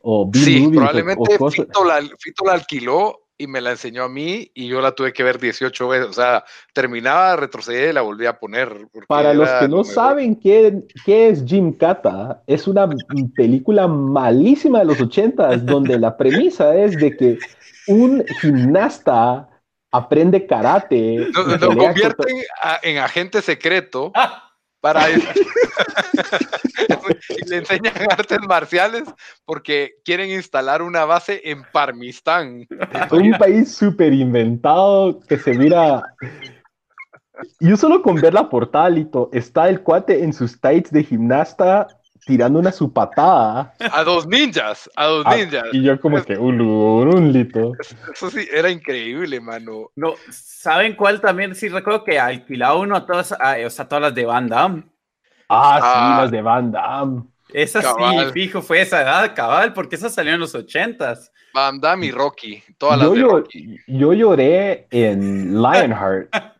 [0.00, 1.50] o Sí, probablemente o.
[1.50, 5.12] Fito la, Fito la alquiló y me la enseñó a mí y yo la tuve
[5.12, 6.08] que ver 18 veces.
[6.08, 8.88] O sea, terminaba, retrocedía y la volvía a poner.
[9.06, 12.88] Para los que no saben qué, qué es Jim Cata, es una
[13.36, 17.38] película malísima de los ochentas, donde la premisa es de que
[17.88, 19.48] un gimnasta
[19.92, 21.28] aprende karate.
[21.34, 24.45] Lo, convierten a- en agente secreto Ah,
[24.86, 25.16] para y
[27.48, 29.02] le enseñan artes marciales
[29.44, 32.68] porque quieren instalar una base en Parmistán.
[33.10, 36.04] un país súper inventado que se mira.
[37.58, 41.88] Yo solo con ver la portada, Lito, está el cuate en sus tights de gimnasta
[42.26, 43.72] tirando una su patada.
[43.92, 45.64] A dos ninjas, a dos Ah, ninjas.
[45.72, 47.72] y yo como que, un, un Lito.
[48.12, 49.90] Eso sí, era increíble, mano.
[49.94, 51.54] no, ¿saben cuál también?
[51.54, 54.82] Sí, recuerdo que alquilaba uno a todas, a- o sea, todas las de Van Damme.
[55.48, 55.92] Ah, Ah.
[56.16, 57.22] sí, las de Van Damme.
[57.52, 57.88] Esa sí,
[58.34, 61.30] fijo, fue esa edad, cabal, porque esa salió en los ochentas.
[61.54, 63.76] Van Damme y Rocky, todas las Yo, de Rocky.
[63.86, 66.28] yo lloré en Lionheart.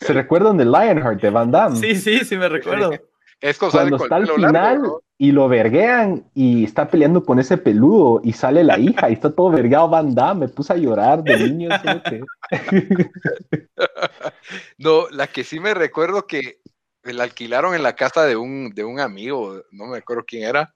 [0.00, 1.76] ¿Se recuerdan de Lionheart de Van Damme?
[1.76, 2.90] Sí, sí, sí me recuerdo.
[3.40, 5.00] Es cosa Cuando está el al final largo, ¿no?
[5.18, 9.32] y lo verguean y está peleando con ese peludo y sale la hija y está
[9.34, 10.46] todo vergueado Van Damme.
[10.46, 11.70] Me puse a llorar de niño.
[14.78, 16.58] No, la que sí me recuerdo que
[17.02, 20.74] la alquilaron en la casa de un, de un amigo, no me acuerdo quién era.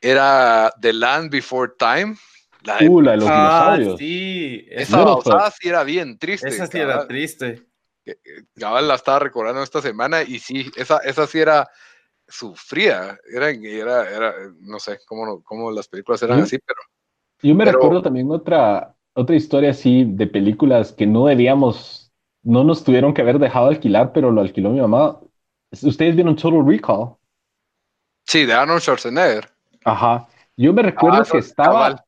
[0.00, 2.16] Era The Land Before Time.
[2.62, 3.98] La de- Uh, la de los Ah, dinosaurios.
[3.98, 6.48] sí, esa babosada sí era bien triste.
[6.48, 7.62] esa sí era triste.
[8.58, 11.68] Cabal la estaba recordando esta semana y sí, esa, esa sí era
[12.28, 13.18] sufrida.
[13.32, 16.80] Era, era, era no sé cómo, cómo las películas eran así, pero
[17.42, 22.64] Yo me Pero- recuerdo también otra, otra historia así de películas que no debíamos, no
[22.64, 25.18] nos tuvieron que haber dejado alquilar, pero lo alquiló mi mamá.
[25.70, 27.16] ¿Ustedes vieron Total Recall?
[28.26, 29.48] sí, de Arnold Schwarzenegger.
[29.84, 30.26] Ajá.
[30.56, 32.03] Yo me recuerdo Ah, que estaba, cabal.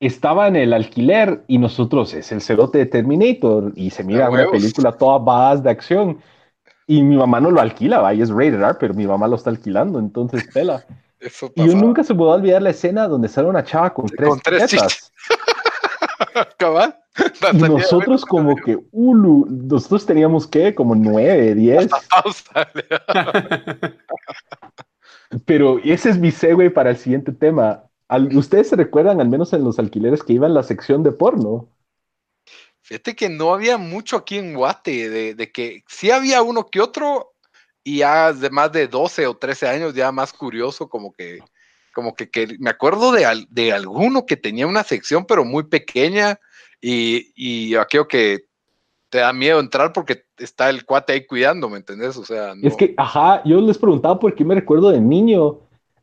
[0.00, 4.50] Estaba en el alquiler y nosotros, es el cerote de Terminator y se mira una
[4.50, 6.18] película toda badass de acción
[6.86, 9.36] y mi mamá no lo alquila, va, y es rated R, pero mi mamá lo
[9.36, 10.84] está alquilando, entonces pela.
[11.18, 14.28] Eso Y yo nunca se a olvidar la escena donde sale una chava con tres,
[14.28, 15.12] Con tres tetas.
[16.58, 16.96] Cabal.
[17.52, 21.88] Y nosotros como que, ulu, nosotros teníamos que como nueve, diez,
[25.46, 27.84] pero ese es mi segue para el siguiente tema.
[28.08, 31.12] Al- ¿Ustedes se recuerdan, al menos en los alquileres, que iba en la sección de
[31.12, 31.68] porno?
[32.82, 36.80] Fíjate que no había mucho aquí en Guate, de, de que sí había uno que
[36.80, 37.32] otro,
[37.82, 41.40] y ya de más de 12 o 13 años, ya más curioso, como que,
[41.92, 45.64] como que, que- me acuerdo de, al- de alguno que tenía una sección, pero muy
[45.64, 46.38] pequeña,
[46.80, 48.44] y, y aquello que
[49.08, 52.16] te da miedo entrar porque está el cuate ahí cuidando, ¿me entendés?
[52.16, 52.68] O sea, no.
[52.68, 55.58] Es que, ajá, yo les preguntaba por qué me recuerdo de niño,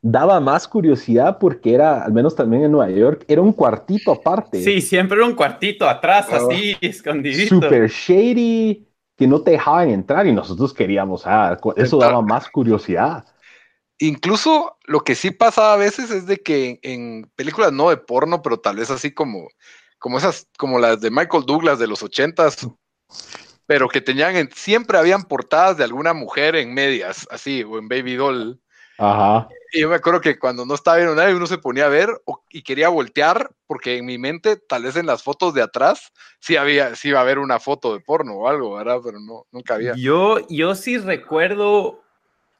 [0.06, 4.62] daba más curiosidad porque era, al menos también en Nueva York, era un cuartito aparte.
[4.62, 6.36] Sí, siempre era un cuartito atrás, Ah.
[6.36, 7.54] así, escondidito.
[7.54, 8.86] super shady,
[9.16, 12.10] que no te dejaban entrar y nosotros queríamos, ah, eso Entrar.
[12.12, 13.24] daba más curiosidad.
[13.98, 18.42] Incluso lo que sí pasa a veces es de que en películas no de porno,
[18.42, 19.48] pero tal vez así como,
[19.98, 22.58] como esas, como las de Michael Douglas de los ochentas,
[23.66, 27.88] pero que tenían, en- siempre habían portadas de alguna mujer en medias, así, o en
[27.88, 28.60] Baby Doll.
[28.98, 29.48] Ajá.
[29.72, 32.08] Y yo me acuerdo que cuando no estaba viendo nadie, uno se ponía a ver
[32.26, 36.12] o- y quería voltear, porque en mi mente, tal vez en las fotos de atrás,
[36.38, 39.00] sí había, sí iba a haber una foto de porno o algo, ¿verdad?
[39.04, 39.94] Pero no, nunca había.
[39.96, 42.02] Yo, yo sí recuerdo,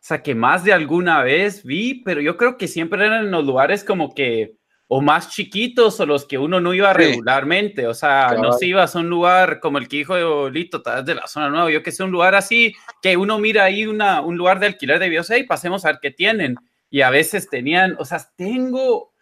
[0.01, 3.45] sea, que más de alguna vez vi, pero yo creo que siempre eran en los
[3.45, 4.57] lugares como que
[4.97, 8.84] o más chiquitos o los que uno no iba regularmente, o sea, no se iba
[8.84, 11.90] a un lugar como el que dijo Lito, tal de la zona nueva, yo que
[11.90, 15.28] sé, un lugar así, que uno mira ahí una, un lugar de alquiler de videos,
[15.30, 16.55] y pasemos a ver qué tienen,
[16.90, 19.12] y a veces tenían, o sea, tengo,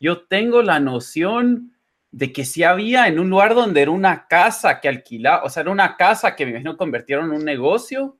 [0.00, 1.76] yo tengo la noción
[2.10, 5.60] de que sí había en un lugar donde era una casa que alquilaba, o sea,
[5.60, 8.18] era una casa que me imagino convirtieron en un negocio,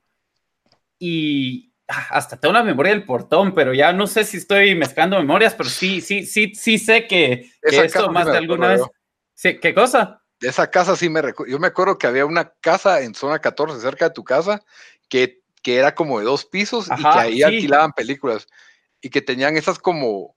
[0.97, 1.70] y,
[2.11, 5.69] hasta tengo la memoria del portón, pero ya no sé si estoy mezclando memorias, pero
[5.69, 8.83] sí, sí, sí, sí sé que, eso más de alguna vez.
[9.35, 10.23] Sí, ¿Qué cosa?
[10.41, 11.51] Esa casa sí me recuerdo.
[11.53, 14.63] Yo me acuerdo que había una casa en zona 14 cerca de tu casa
[15.09, 18.47] que, que era como de dos pisos y que ahí alquilaban películas
[19.01, 20.35] y que tenían esas como.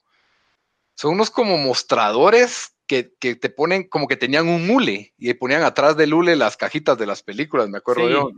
[0.95, 2.72] Son unos como mostradores
[3.19, 6.97] que, te ponen como que tenían un mule y ponían atrás del hule las cajitas
[6.97, 8.31] de las películas, me acuerdo yo.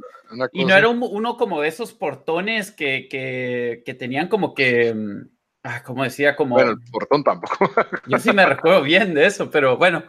[0.53, 5.30] y no era uno como de esos portones que, que, tenían como que, mm,
[5.64, 6.56] ah, como decía, como...
[6.56, 7.58] Bueno, el portón tampoco.
[8.08, 10.03] yo sí me recuerdo bien de eso, pero bueno,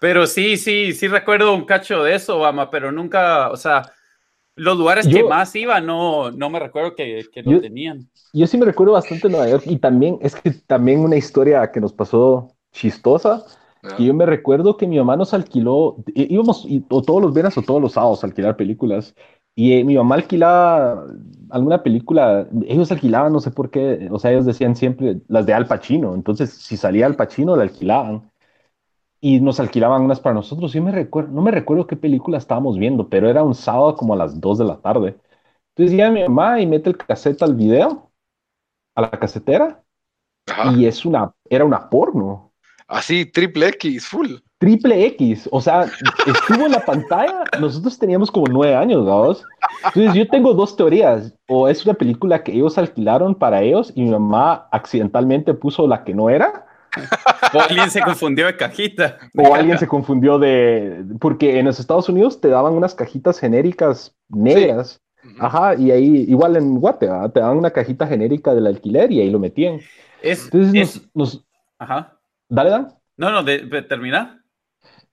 [0.00, 3.92] pero sí, sí, sí recuerdo un cacho de eso, Obama, pero nunca, o sea,
[4.54, 8.08] los lugares que más iba no, no me recuerdo que, que lo tenían.
[8.32, 11.80] Yo sí me recuerdo bastante Nueva York y también, es que también una historia que
[11.80, 13.44] nos pasó chistosa
[13.98, 17.62] y yo me recuerdo que mi mamá nos alquiló, íbamos o todos los viernes o
[17.62, 19.14] todos los sábados a alquilar películas.
[19.54, 21.04] Y eh, mi mamá alquilaba
[21.50, 25.52] alguna película, ellos alquilaban, no sé por qué, o sea, ellos decían siempre las de
[25.54, 26.14] Al Pacino.
[26.14, 28.30] Entonces, si salía Al Pacino, la alquilaban.
[29.20, 30.72] Y nos alquilaban unas para nosotros.
[30.72, 34.14] Yo me recuerdo, no me recuerdo qué película estábamos viendo, pero era un sábado como
[34.14, 35.16] a las 2 de la tarde.
[35.70, 38.10] Entonces llega mi mamá y mete el cassette al video,
[38.94, 39.84] a la casetera,
[40.74, 42.51] y es una, era una porno.
[42.92, 44.34] Así, triple X, full.
[44.58, 45.90] Triple X, o sea,
[46.26, 49.44] estuvo en la pantalla, nosotros teníamos como nueve años, ¿vamos?
[49.86, 54.02] Entonces yo tengo dos teorías, o es una película que ellos alquilaron para ellos y
[54.02, 56.66] mi mamá accidentalmente puso la que no era.
[57.54, 59.18] O alguien se confundió de cajita.
[59.36, 61.02] O alguien se confundió de...
[61.18, 65.00] Porque en los Estados Unidos te daban unas cajitas genéricas negras.
[65.40, 69.30] Ajá, y ahí, igual en Guate, te daban una cajita genérica del alquiler y ahí
[69.30, 69.80] lo metían.
[70.22, 71.42] Entonces nos...
[71.78, 72.11] Ajá.
[72.52, 72.88] Dale, Dan.
[73.16, 74.44] No, no, de, termina.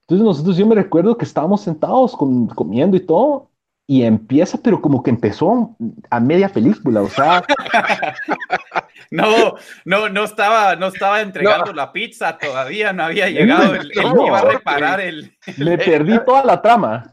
[0.02, 3.49] Entonces nosotros yo me recuerdo que estábamos sentados comiendo y todo,
[3.90, 5.76] y empieza, pero como que empezó
[6.10, 7.42] a media película, o sea.
[9.10, 14.38] no, no, no estaba, no estaba entregando la pizza todavía, no había llegado el, iba
[14.38, 15.36] a reparar el.
[15.56, 17.12] Le perdí toda la trama.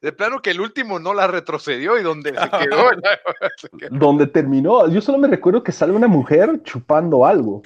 [0.00, 2.48] de plano que el último no la retrocedió y donde se
[3.78, 3.90] quedó.
[3.90, 4.88] Donde terminó.
[4.88, 7.60] Yo solo me recuerdo que sale una mujer chupando algo.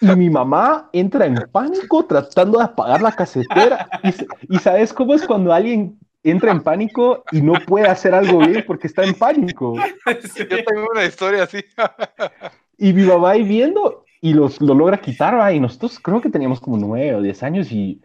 [0.00, 3.88] Y mi mamá entra en pánico tratando de apagar la casetera.
[4.48, 8.64] Y, sabes cómo es cuando alguien entra en pánico y no puede hacer algo bien
[8.66, 9.74] porque está en pánico.
[10.36, 11.64] Yo tengo una historia así.
[12.78, 16.60] Y mi mamá ahí viendo y los, lo logra quitar, y nosotros creo que teníamos
[16.60, 18.00] como nueve o diez años y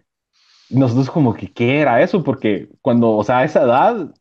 [0.69, 2.23] nosotros como que, ¿qué era eso?
[2.23, 4.13] Porque cuando, o sea, a esa edad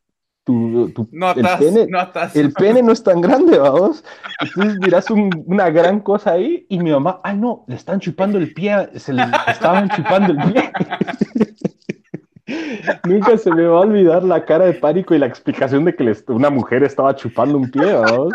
[0.45, 4.03] tu, no el, pene, no el pene no es tan grande, vamos.
[4.39, 8.53] Entonces miras una gran cosa ahí y mi mamá, ay no, le están chupando el
[8.53, 10.71] pie, se le estaban chupando el pie.
[13.05, 16.15] Nunca se me va a olvidar la cara de pánico y la explicación de que
[16.27, 18.33] una mujer estaba chupando un pie, vamos.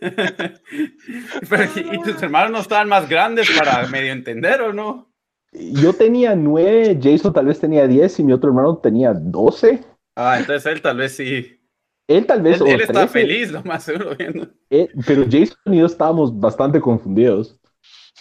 [1.92, 5.08] ¿Y tus hermanos no estaban más grandes para medio entender o no?
[5.52, 9.82] Yo tenía nueve, Jason tal vez tenía diez y mi otro hermano tenía doce.
[10.14, 11.58] Ah, entonces él tal vez sí.
[12.08, 12.60] Él tal vez.
[12.60, 14.48] Él, está feliz, lo más seguro viendo.
[14.70, 17.58] Eh, pero Jason y yo estábamos bastante confundidos.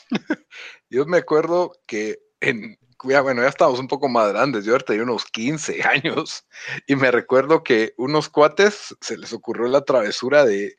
[0.89, 2.77] yo me acuerdo que en.
[3.03, 4.65] Ya, bueno, ya estábamos un poco más grandes.
[4.65, 6.45] Yo tenía unos 15 años
[6.87, 10.75] y me recuerdo que unos cuates se les ocurrió la travesura de,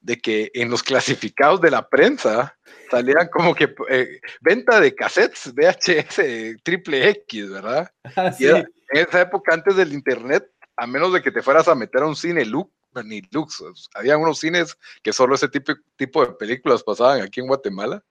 [0.00, 2.56] de que en los clasificados de la prensa
[2.94, 7.90] salían como que eh, venta de cassettes VHS triple X, ¿verdad?
[8.16, 12.02] Ah, en esa época, antes del internet, a menos de que te fueras a meter
[12.02, 12.70] a un cine Lux,
[13.04, 13.64] ni Lux,
[13.94, 18.04] había unos cines que solo ese tipo, tipo de películas pasaban aquí en Guatemala,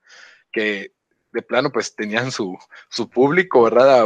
[0.51, 0.91] que
[1.31, 2.57] de plano pues tenían su,
[2.89, 4.05] su público, ¿verdad?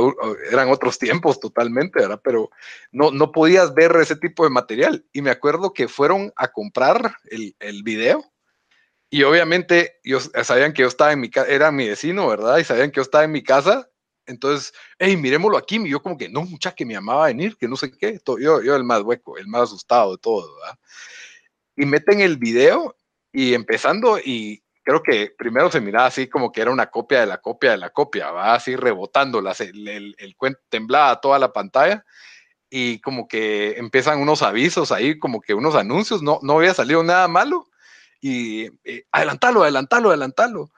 [0.51, 2.21] Eran otros tiempos totalmente, ¿verdad?
[2.23, 2.49] Pero
[2.91, 5.05] no, no podías ver ese tipo de material.
[5.11, 8.23] Y me acuerdo que fueron a comprar el, el video
[9.09, 12.57] y obviamente ellos sabían que yo estaba en mi casa, era mi vecino, ¿verdad?
[12.57, 13.89] Y sabían que yo estaba en mi casa.
[14.25, 15.77] Entonces, hey, miremoslo aquí.
[15.77, 18.19] Y yo como que, no, mucha que me amaba venir, que no sé qué.
[18.25, 20.79] Yo, yo el más hueco, el más asustado de todo, ¿verdad?
[21.77, 22.95] Y meten el video
[23.31, 27.25] y empezando y creo que primero se miraba así como que era una copia de
[27.27, 30.35] la copia de la copia, va así rebotando, las, el, el, el,
[30.69, 32.05] temblaba toda la pantalla
[32.69, 37.03] y como que empiezan unos avisos ahí, como que unos anuncios, no, no había salido
[37.03, 37.66] nada malo.
[38.22, 40.72] Y eh, adelantalo, adelantalo, adelantalo.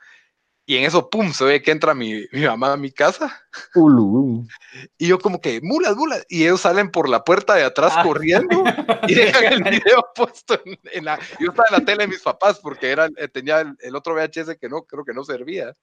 [0.66, 3.42] Y en eso, pum, se ve que entra mi, mi mamá a mi casa.
[3.74, 4.46] Ulu.
[5.00, 6.24] Y yo como que, mulas, mulas.
[6.30, 8.04] Y ellos salen por la puerta de atrás Ah.
[8.04, 8.64] corriendo
[9.08, 11.18] y dejan el video puesto en, en la...
[11.40, 14.14] Yo estaba en la tele de mis papás porque era, eh, tenía el, el otro
[14.14, 15.74] VHS que no, creo que no servía.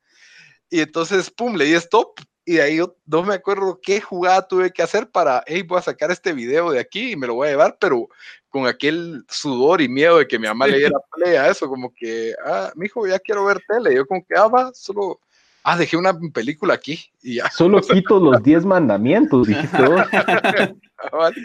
[0.70, 4.46] Y entonces, pum, le di stop y de ahí yo no me acuerdo qué jugada
[4.46, 7.34] tuve que hacer para, hey, voy a sacar este video de aquí y me lo
[7.34, 8.08] voy a llevar, pero
[8.48, 11.92] con aquel sudor y miedo de que mi mamá le diera play a eso, como
[11.92, 13.96] que, ah, mijo, ya quiero ver tele.
[13.96, 15.18] Yo como que, ah, va, solo,
[15.64, 17.50] ah, dejé una película aquí y ya.
[17.50, 20.02] Solo quito los 10 mandamientos, dijiste vos.
[20.12, 21.36] ah, vale.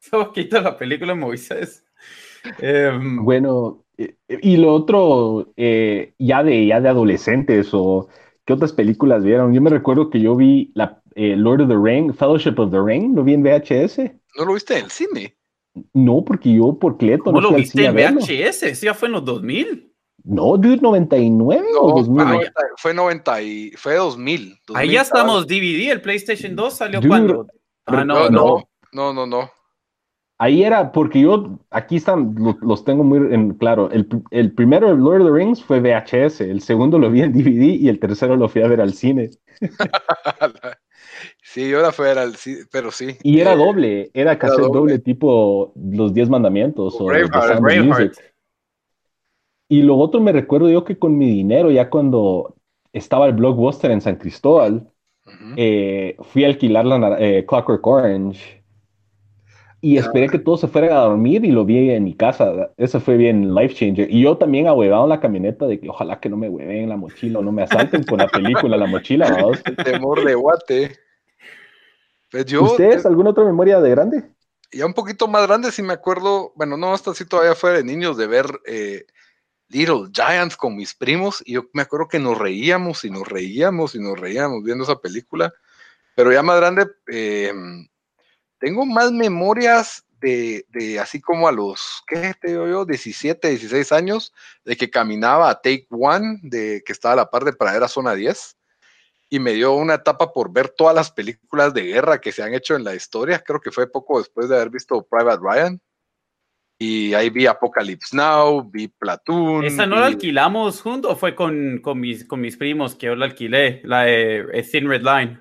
[0.00, 1.84] Solo quito la película de Moisés.
[2.58, 8.08] Em, Bueno, eh, y lo otro, eh, ya de, ya de adolescentes o
[8.50, 9.52] qué otras películas vieron.
[9.54, 12.80] Yo me recuerdo que yo vi la eh, Lord of the Ring, Fellowship of the
[12.82, 13.98] Ring, lo vi en VHS.
[14.36, 15.36] ¿No lo viste en el cine?
[15.94, 18.20] No, porque yo por Cleto ¿Cómo no lo fui al viste cine en verlo.
[18.20, 18.62] VHS?
[18.64, 19.92] Eso ya fue en los 2000.
[20.24, 22.16] No, dude, 99 o No, 2000.
[22.16, 24.40] fue 90 fue 90 y fue 2000.
[24.40, 27.46] Ahí 2000 ya estaba- estamos DVD, el PlayStation 2 salió Dude, cuando.
[27.86, 28.30] Ah, no, No, no.
[28.30, 29.50] no, no, no, no.
[30.42, 33.90] Ahí era, porque yo, aquí están, lo- los tengo muy en claro.
[33.90, 36.40] El, el primero, el Lord of the Rings, fue VHS.
[36.40, 39.28] El segundo lo vi en DVD y el tercero lo fui a ver al cine.
[41.42, 43.16] Sí, yo era fuera, el ci- pero sí.
[43.22, 44.78] Y era doble, era cassette doble.
[44.80, 44.98] doble.
[45.00, 48.14] tipo Los Diez Mandamientos o Braveheart, Braveheart.
[49.68, 52.54] Y lo otro me recuerdo yo que con mi dinero, ya cuando
[52.92, 54.88] estaba el Blockbuster en San Cristóbal,
[55.56, 58.59] eh, fui a alquilar la eh, Clockwork Orange
[59.80, 62.70] y esperé que todos se fueran a dormir y lo vi en mi casa.
[62.76, 64.10] Eso fue bien life changer.
[64.10, 66.96] Y yo también ahuevado en la camioneta de que ojalá que no me hueven la
[66.96, 69.30] mochila o no me asalten con la película la mochila.
[69.30, 69.58] ¿vamos?
[69.64, 70.98] El temor de guate.
[72.30, 74.24] Pues yo, ¿Ustedes eh, alguna otra memoria de grande?
[74.72, 77.84] ya un poquito más grande, sí me acuerdo, bueno, no, hasta sí todavía fue de
[77.84, 79.04] niños de ver eh,
[79.68, 83.94] Little Giants con mis primos, y yo me acuerdo que nos reíamos y nos reíamos
[83.94, 85.52] y nos reíamos viendo esa película,
[86.14, 87.52] pero ya más grande, eh,
[88.60, 92.84] tengo más memorias de, de así como a los, ¿qué te digo yo?
[92.84, 94.32] 17, 16 años,
[94.64, 98.14] de que caminaba a Take One, de que estaba a la par de Pradera Zona
[98.14, 98.56] 10,
[99.30, 102.52] y me dio una etapa por ver todas las películas de guerra que se han
[102.52, 103.38] hecho en la historia.
[103.38, 105.80] Creo que fue poco después de haber visto Private Ryan.
[106.82, 109.64] Y ahí vi Apocalypse Now, vi Platoon.
[109.66, 113.06] ¿Esa no la vi- alquilamos junto o fue con, con, mis, con mis primos que
[113.06, 113.82] yo la alquilé?
[113.84, 115.40] La de eh, Thin Red Line.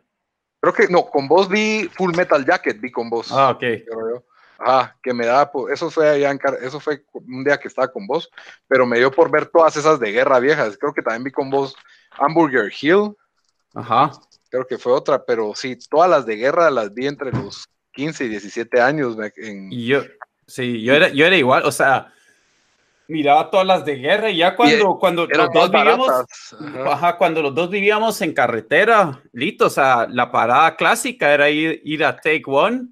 [0.61, 3.31] Creo que no, con vos vi Full Metal Jacket, vi con vos.
[3.31, 3.63] Ah, ok.
[4.61, 7.87] Ajá, que me da, por- eso fue allá en eso fue un día que estaba
[7.89, 8.29] con vos,
[8.67, 10.77] pero me dio por ver todas esas de guerra viejas.
[10.77, 11.75] Creo que también vi con vos
[12.17, 13.15] Hamburger Hill,
[13.73, 14.11] Ajá.
[14.49, 18.25] creo que fue otra, pero sí, todas las de guerra las vi entre los 15
[18.25, 19.15] y 17 años.
[19.37, 20.01] en- Y yo,
[20.45, 22.13] sí, yo era, yo era igual, o sea,
[23.09, 26.09] miraba todas las de guerra y ya cuando, cuando eran los dos vivíamos.
[26.09, 26.93] Ajá.
[26.93, 31.81] ajá, cuando los dos vivíamos en carretera, listo, o sea, la parada clásica era ir,
[31.83, 32.87] ir a Take One,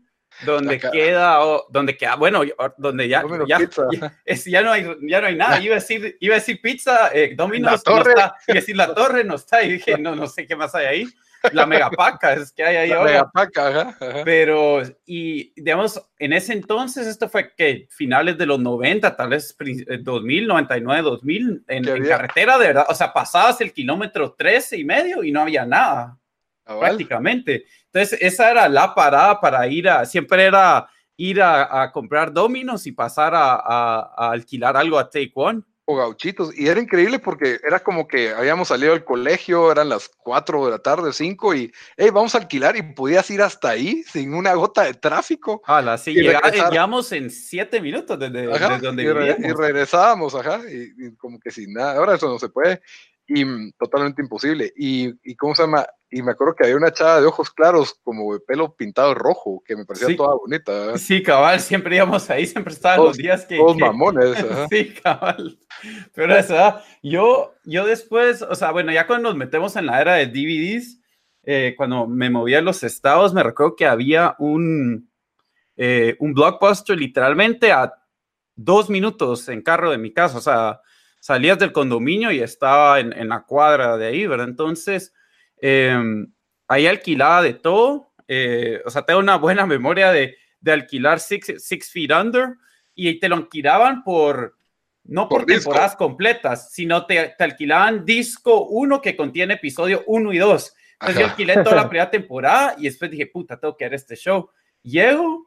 [0.46, 2.42] donde queda, o- donde queda, bueno,
[2.78, 6.16] donde ya, ya, ya- es- ya no hay, ya no hay nada, iba a decir,
[6.20, 8.12] iba a decir pizza, eh, Domino's, La no torre.
[8.12, 10.76] está, iba a decir la torre, no está, y dije, no, no sé qué más
[10.76, 11.08] hay ahí,
[11.54, 13.12] la megapaca, es que hay ahí La ahora.
[13.12, 14.22] Megapaca, ajá, ajá.
[14.26, 19.54] Pero, y digamos, en ese entonces, esto fue que finales de los 90, tal vez
[19.58, 24.34] pri- eh, 2000, 99, 2000, en, en carretera, de verdad, o sea, pasabas el kilómetro
[24.34, 26.18] 13 y medio y no había nada,
[26.66, 26.80] Cabal.
[26.82, 27.66] prácticamente.
[27.86, 32.86] Entonces, esa era la parada para ir a, siempre era ir a, a comprar dominos
[32.86, 35.62] y pasar a, a- a alquilar algo a Take One.
[35.90, 36.54] O gauchitos.
[36.58, 40.72] Y era increíble porque era como que habíamos salido del colegio, eran las 4 de
[40.72, 44.54] la tarde, 5, y hey, vamos a alquilar y podías ir hasta ahí sin una
[44.54, 45.62] gota de tráfico.
[45.66, 46.72] Ala, sí, Y llega- regresar.
[46.72, 51.16] llegamos en 7 minutos desde, Ajá, desde donde y, re- y regresábamos, ajá, y, y
[51.16, 51.94] como que sin nada.
[51.98, 52.82] Ahora eso no se puede.
[53.30, 54.72] Y totalmente imposible.
[54.78, 58.00] Y, y cómo se llama, y me acuerdo que había una chava de ojos claros,
[58.04, 60.16] como de pelo pintado rojo, que me parecía Sí.
[60.16, 60.98] toda bonita.
[60.98, 63.58] Sí, cabal, siempre íbamos ahí, siempre estaban Todos- los días que...
[63.58, 64.36] Todos que- mamones.
[64.52, 64.68] ajá.
[64.72, 65.60] Sí, cabal.
[66.14, 70.14] Pero esa, yo, yo después, o sea, bueno, ya cuando nos metemos en la era
[70.16, 71.02] de DVDs,
[71.44, 75.10] eh, cuando me movía a los estados, me recuerdo que había un,
[75.76, 77.94] eh, un blockbuster literalmente a
[78.56, 80.82] dos minutos en carro de mi casa, o sea,
[81.28, 84.48] salías del condominio y estaba en, en la cuadra de ahí, ¿verdad?
[84.48, 85.14] Entonces,
[85.58, 86.32] em,
[86.70, 91.56] ahí alquilaba de todo, eh, o sea, tengo una buena memoria de, de alquilar Six,
[91.58, 92.56] Six Feet Under
[92.96, 94.56] y te lo alquilaban por,
[95.04, 95.64] no por, Por disco.
[95.64, 100.74] temporadas completas, sino te, te alquilaban disco 1 que contiene episodio 1 y 2.
[100.94, 101.32] Entonces yo Ajá.
[101.32, 104.50] alquilé toda la primera temporada y después dije, puta, tengo que ver este show.
[104.82, 105.47] llego,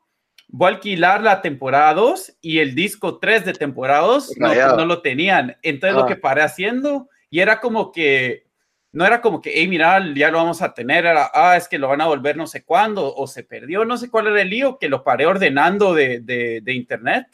[0.53, 4.85] voy a alquilar la temporada 2 y el disco 3 de temporada 2 no, no,
[4.85, 5.57] lo tenían.
[5.63, 6.07] Entonces lo ah.
[6.07, 8.47] que paré haciendo y era como que,
[8.93, 11.79] no era como que, hey, mira, ya lo vamos a tener, era, ah, es que
[11.79, 14.51] lo van a volver no sé cuándo, o se perdió, no sé cuál era el
[14.51, 17.27] lío, que lo paré ordenando de, de, de internet.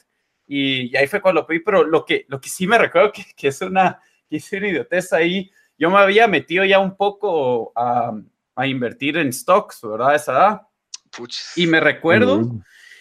[0.46, 3.24] Y, ahí fue cuando lo pedí, pero lo que, lo que sí me recuerdo que,
[3.34, 7.72] que es una, que es una idiotez ahí, yo me había metido ya un poco
[7.74, 8.12] a,
[8.54, 10.14] a invertir en stocks, ¿verdad?
[10.14, 10.60] Esa edad.
[11.56, 12.42] Y me recuerdo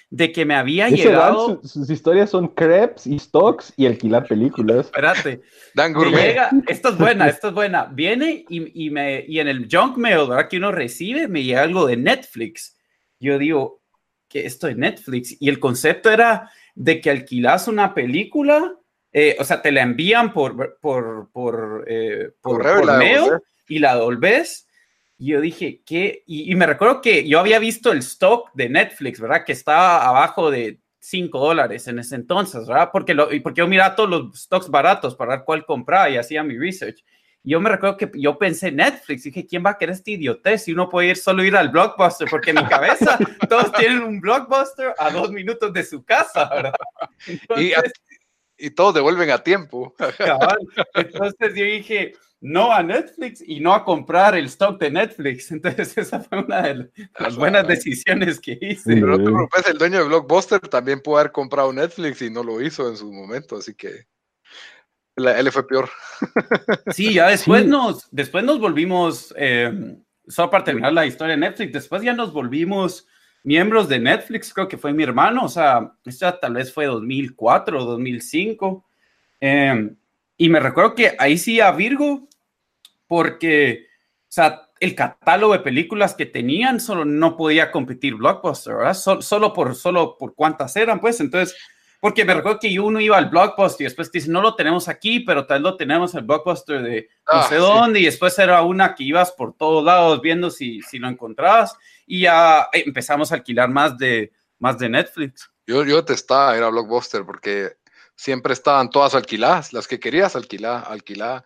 [0.10, 1.62] de que me había llegado.
[1.64, 4.88] sus, historias son crepes y stocks y alquilar películas.
[4.88, 5.42] Espérate.
[5.74, 7.86] Dan llega, esto es buena, esto es buena.
[7.86, 10.48] Viene y, y, me, y en el junk mail, ¿verdad?
[10.48, 12.78] Que uno recibe, me llega algo de Netflix.
[13.20, 13.82] Yo digo,
[14.28, 15.36] ¿qué esto de Netflix?
[15.40, 18.74] Y el concepto era de que alquilas una película,
[19.12, 24.68] eh, o sea, te la envían por, por, por, eh, por, mail y la devolves
[25.18, 26.24] y yo dije, ¿qué?
[26.26, 29.46] Y, me recuerdo que yo había visto el stock de Netflix, ¿verdad?
[29.46, 32.90] Que estaba abajo de 5 dólares en ese entonces, ¿verdad?
[32.92, 36.44] Porque, lo, porque yo miraba todos los stocks baratos para ver cuál comprar y hacía
[36.44, 37.02] mi research.
[37.44, 40.64] Y yo me recuerdo que yo pensé Netflix, dije, ¿quién va a querer este idiotez
[40.64, 42.28] si uno puede ir solo ir al blockbuster?
[42.30, 43.18] Porque en mi cabeza
[43.50, 46.74] todos tienen un blockbuster a dos minutos de su casa, ¿verdad?
[47.56, 47.72] y,
[48.58, 49.94] y, todos devuelven a tiempo.
[50.96, 55.52] Entonces yo dije, no a Netflix y no a comprar el stock de Netflix.
[55.52, 58.94] Entonces, esa fue una de las buenas decisiones que hice.
[58.94, 62.44] Pero no te preocupes, el dueño de Blockbuster también pudo haber comprado Netflix y no
[62.44, 64.06] lo hizo en su momento, así que
[65.16, 65.90] él fue peor.
[66.94, 71.74] Sí, ya después, Nos, después nos volvimos, eh, solo para terminar la historia de Netflix,
[71.74, 73.08] después ya nos volvimos
[73.44, 77.80] miembros de Netflix, creo que fue mi hermano, o sea, esta tal vez fue 2004
[77.82, 78.86] o 2005.
[79.42, 79.90] Eh,
[80.38, 82.28] y me recuerdo que ahí sí a Virgo
[83.08, 83.88] porque,
[84.22, 88.94] o sea, el catálogo de películas que tenían solo no podía competir Blockbuster, ¿verdad?
[88.94, 91.56] solo, por, solo por cuántas eran, pues, entonces,
[92.02, 94.88] porque me recuerdo que uno iba al Blockbuster y después te dice, no lo tenemos
[94.88, 98.38] aquí, pero tal vez lo tenemos el Blockbuster de no ah, sé dónde, y después
[98.38, 101.76] era una que ibas por todos lados viendo si, si lo encontrabas,
[102.06, 105.50] y ya empezamos a alquilar más de, más de Netflix.
[105.66, 107.78] Yo, yo estaba era Blockbuster, porque
[108.16, 111.44] siempre estaban todas alquiladas, las que querías alquilar, alquilar.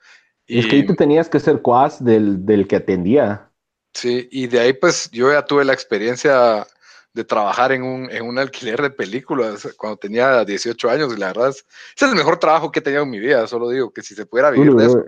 [0.49, 3.51] Y es que ahí te tenías que ser cuas del, del que atendía.
[3.93, 6.65] Sí, y de ahí pues yo ya tuve la experiencia
[7.13, 11.27] de trabajar en un, en un alquiler de películas cuando tenía 18 años y la
[11.27, 13.91] verdad es, ese es el mejor trabajo que he tenido en mi vida, solo digo
[13.91, 15.03] que si se pudiera vivir de eso.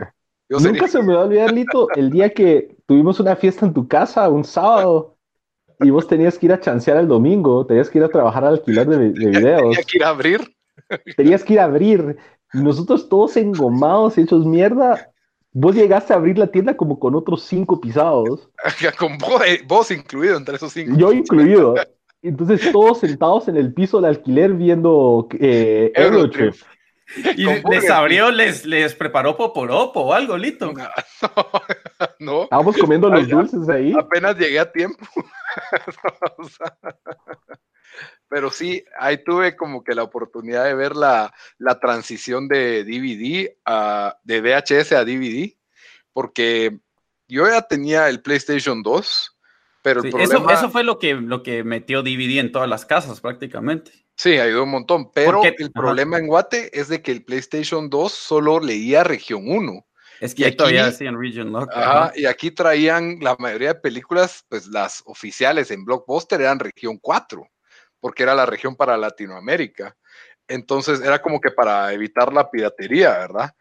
[0.49, 3.87] Nunca se me va a olvidar, Lito, el día que tuvimos una fiesta en tu
[3.87, 5.17] casa, un sábado,
[5.79, 8.53] y vos tenías que ir a chancear el domingo, tenías que ir a trabajar al
[8.55, 9.61] alquiler de, de videos.
[9.61, 10.55] Tenía que ir a abrir.
[11.17, 12.17] Tenías que ir a abrir.
[12.53, 15.11] Nosotros todos engomados, hechos mierda,
[15.54, 18.49] Vos llegaste a abrir la tienda como con otros cinco pisados.
[18.97, 19.18] con
[19.68, 20.97] vos, incluido entre esos cinco.
[20.97, 21.76] Yo incluido.
[22.24, 26.56] Entonces todos sentados en el piso del alquiler viendo eh, Eurotrip.
[27.36, 30.72] Y les abrió, les, les preparó poporopo o algo, Lito.
[32.20, 33.93] No, Estábamos comiendo los dulces ahí.
[33.99, 35.06] Apenas llegué a tiempo.
[38.32, 41.34] Pero sí, ahí tuve como que la oportunidad de ver la,
[41.82, 45.53] transición de DVD a, de VHS a DVD,
[46.13, 46.79] porque
[47.27, 49.38] yo ya tenía el PlayStation 2,
[49.82, 50.53] pero el problema...
[50.53, 53.91] Eso, fue lo que, lo que metió DVD en todas las casas prácticamente.
[54.15, 58.13] Sí, ayudó un montón, pero el problema en Guate es de que el PlayStation 2
[58.13, 59.86] solo leía región 1.
[60.21, 61.69] Es que y aquí, todavía hacían Region Lock.
[62.15, 67.45] y aquí traían la mayoría de películas, pues las oficiales en Blockbuster eran región 4
[68.02, 69.95] porque era la región para Latinoamérica.
[70.47, 73.56] Entonces era como que para evitar la piratería, ¿verdad?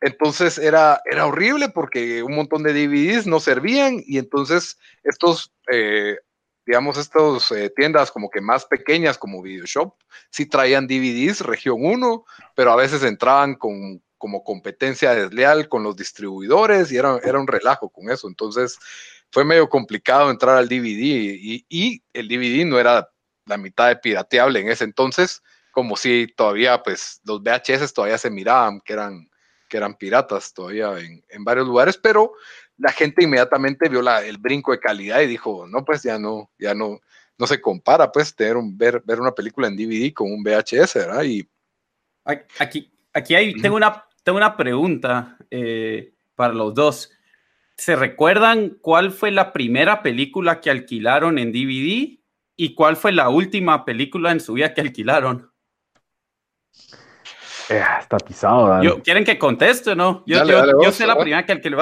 [0.00, 6.18] Entonces era, era horrible porque un montón de DVDs no servían y entonces estos, eh,
[6.66, 9.94] digamos, estas eh, tiendas como que más pequeñas como Videoshop,
[10.30, 12.24] sí traían DVDs región 1,
[12.54, 17.46] pero a veces entraban con como competencia desleal con los distribuidores y era, era un
[17.46, 18.26] relajo con eso.
[18.26, 18.78] Entonces
[19.30, 23.08] fue medio complicado entrar al DVD y, y el DVD no era
[23.46, 28.30] la mitad de pirateable en ese entonces, como si todavía, pues, los VHS todavía se
[28.30, 29.28] miraban que eran,
[29.68, 32.32] que eran piratas todavía en, en varios lugares, pero
[32.78, 36.50] la gente inmediatamente vio la, el brinco de calidad y dijo, no, pues ya no,
[36.58, 37.00] ya no,
[37.38, 40.94] no se compara, pues, tener un, ver, ver una película en DVD con un VHS,
[40.94, 41.22] ¿verdad?
[41.24, 41.48] Y...
[42.58, 47.10] Aquí, aquí hay, tengo, una, tengo una pregunta eh, para los dos.
[47.76, 52.23] ¿Se recuerdan cuál fue la primera película que alquilaron en DVD
[52.56, 55.50] ¿Y cuál fue la última película en su vida que alquilaron?
[57.68, 58.82] Eh, está pisado.
[58.82, 60.22] Yo, ¿Quieren que conteste o no?
[60.26, 60.44] Yo,
[60.82, 61.76] yo, sé la primera que alquilé.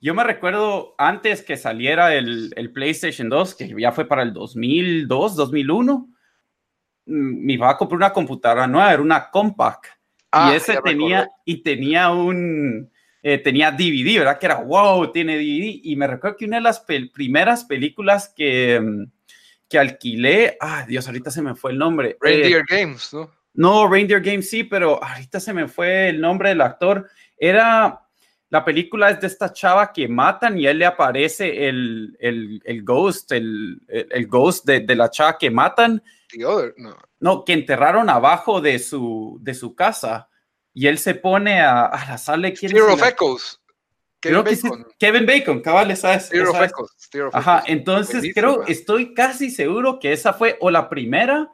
[0.00, 4.32] yo me recuerdo antes que saliera el, el, PlayStation 2, que ya fue para el
[4.32, 6.08] 2002, 2001,
[7.06, 9.86] mm, mi papá compró una computadora nueva, era una Compaq.
[10.30, 12.90] Ah, y ese tenía, y tenía un,
[13.22, 14.38] eh, tenía DVD, ¿verdad?
[14.38, 15.80] Que era, wow, tiene DVD.
[15.82, 19.04] Y me recuerdo que una de las primeras películas que, mm,
[19.72, 22.18] que alquilé, ah, Dios, ahorita se me fue el nombre.
[22.20, 23.30] Reindeer eh, Games, ¿no?
[23.54, 27.08] No, Reindeer Games sí, pero ahorita se me fue el nombre del actor.
[27.38, 28.02] Era,
[28.50, 32.60] la película es de esta chava que matan y a él le aparece el, el,
[32.66, 36.02] el ghost, el, el, ghost de, de, la chava que matan.
[36.36, 36.96] no.
[37.18, 37.44] no.
[37.46, 40.28] que enterraron abajo de su, de su casa
[40.74, 42.52] y él se pone a, a la sala.
[42.52, 43.61] ¿quién Fear of Echoes.
[44.22, 44.86] Kevin Bacon.
[44.98, 47.10] Kevin Bacon, cabal, of Echoes.
[47.32, 51.50] Ajá, entonces creo, estoy casi seguro que esa fue o la primera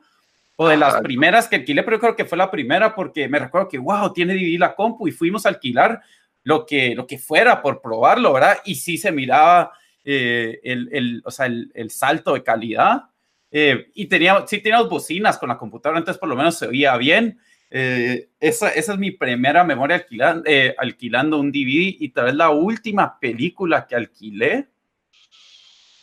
[0.57, 3.69] o de las primeras que alquilé, pero creo que fue la primera porque me recuerdo
[3.69, 6.03] que, wow, tiene DVD la compu y fuimos a alquilar
[6.43, 8.59] lo que, lo que fuera por probarlo, ¿verdad?
[8.65, 9.73] Y sí se miraba
[10.05, 13.05] eh, el, el, o sea, el, el, salto de calidad.
[13.51, 16.97] Eh, y tenía, sí teníamos bocinas con la computadora, entonces por lo menos se oía
[16.97, 17.39] bien.
[17.71, 22.35] Eh, esa, esa, es mi primera memoria alquilando, eh, alquilando un DVD y tal vez
[22.35, 24.69] la última película que alquilé.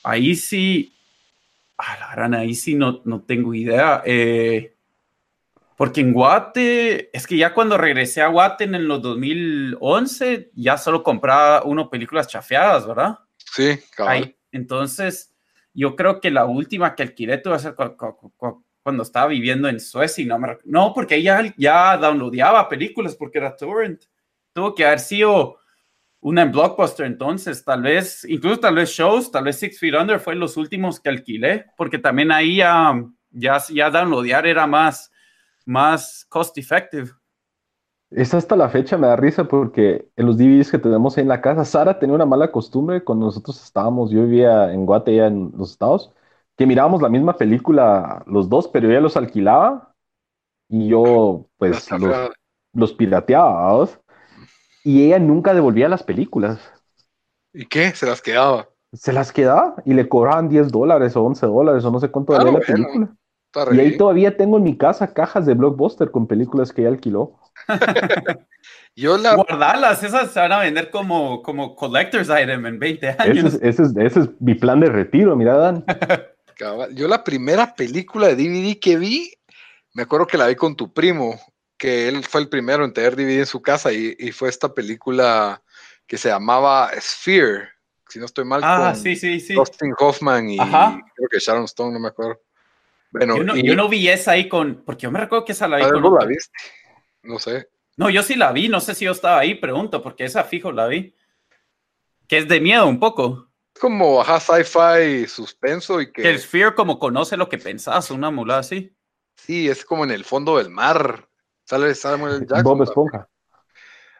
[0.03, 0.93] Ahí sí,
[1.77, 4.03] a la gran, ahí sí no, no tengo idea.
[4.05, 4.75] Eh,
[5.75, 11.03] porque en Guate, es que ya cuando regresé a Guate en los 2011, ya solo
[11.03, 13.19] compraba uno películas chafeadas, ¿verdad?
[13.37, 15.33] Sí, Ahí, entonces,
[15.73, 17.75] yo creo que la última que alquilé tuve que ser
[18.85, 20.23] cuando estaba viviendo en Suecia.
[20.27, 24.03] No, no porque ella ya downloadaba películas porque era torrent.
[24.53, 25.57] Tuvo que haber sido
[26.19, 30.19] una en Blockbuster entonces, tal vez, incluso tal vez shows, tal vez Six Feet Under
[30.19, 32.93] fue los últimos que alquilé, porque también ahí ya,
[33.31, 35.11] ya, ya era más,
[35.65, 37.09] más cost effective.
[38.11, 41.41] Es hasta la fecha, me da risa porque en los DVDs que tenemos en la
[41.41, 45.51] casa, Sara tenía una mala costumbre cuando nosotros estábamos, yo vivía en Guate, ya en
[45.57, 46.11] los Estados,
[46.57, 49.93] que mirábamos la misma película los dos, pero ella los alquilaba
[50.69, 52.31] y yo pues los,
[52.73, 53.87] los, pirateaba,
[54.83, 56.59] Y ella nunca devolvía las películas.
[57.53, 57.91] ¿Y qué?
[57.91, 58.69] ¿Se las quedaba?
[58.93, 62.33] Se las quedaba y le cobraban 10 dólares o 11 dólares o no sé cuánto
[62.33, 63.15] valía la película.
[63.71, 67.39] Y ahí todavía tengo en mi casa cajas de Blockbuster con películas que ella alquiló.
[68.97, 69.35] Yo la...
[69.35, 73.53] Guardarlas, esas se van a vender como, como collector's item en 20 años.
[73.61, 75.85] Ese es, ese es mi plan de retiro, mira, Dan.
[76.57, 79.33] Yo la primera película de DVD que vi,
[79.93, 81.39] me acuerdo que la vi con tu primo,
[81.77, 85.61] que él fue el primero en tener DVD en su casa y, fue esta película
[86.07, 87.69] que se llamaba Sphere,
[88.07, 88.61] si no estoy mal.
[88.63, 89.53] Ah, con sí, sí, sí.
[89.53, 92.41] Austin Hoffman y creo que Sharon Stone, no me acuerdo.
[93.11, 95.83] Bueno, yo, no, vi esa ahí con, porque yo me recuerdo que esa la vi
[95.83, 96.01] con.
[96.01, 96.57] ¿No la viste?
[97.23, 97.69] No sé.
[97.97, 100.71] No, yo sí la vi, no sé si yo estaba ahí, pregunto, porque esa fijo
[100.71, 101.15] la vi.
[102.27, 103.49] Que es de miedo un poco
[103.79, 106.29] como ajá, sci-fi suspenso y que.
[106.29, 108.95] el Sphere como conoce lo que pensás, una mula así.
[109.35, 111.27] Sí, es como en el fondo del mar.
[111.65, 112.63] Sale Samuel Jackson.
[112.63, 113.29] Bob Esponja.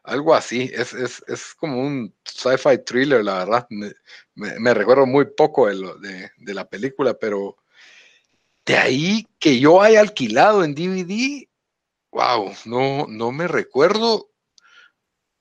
[0.04, 3.68] Algo así, es, es, es como un sci-fi thriller, la verdad.
[3.70, 3.94] Me,
[4.36, 7.58] me, recuerdo muy poco de, lo, de, de, la película, pero
[8.66, 11.48] de ahí que yo haya alquilado en DVD,
[12.12, 14.30] wow, no, no me recuerdo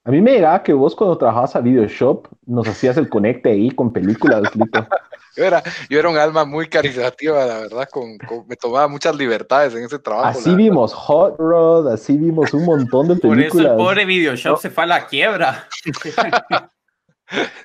[0.05, 3.71] a mí me llegaba que vos cuando trabajabas a Videoshop nos hacías el conecte ahí
[3.71, 4.43] con películas,
[5.37, 9.75] yo, era, yo era un alma muy caritativa, la verdad, con, me tomaba muchas libertades
[9.75, 10.39] en ese trabajo.
[10.39, 13.51] Así vimos Hot Rod, así vimos un montón de películas.
[13.51, 15.69] Por eso el pobre Videoshop se fue a la quiebra.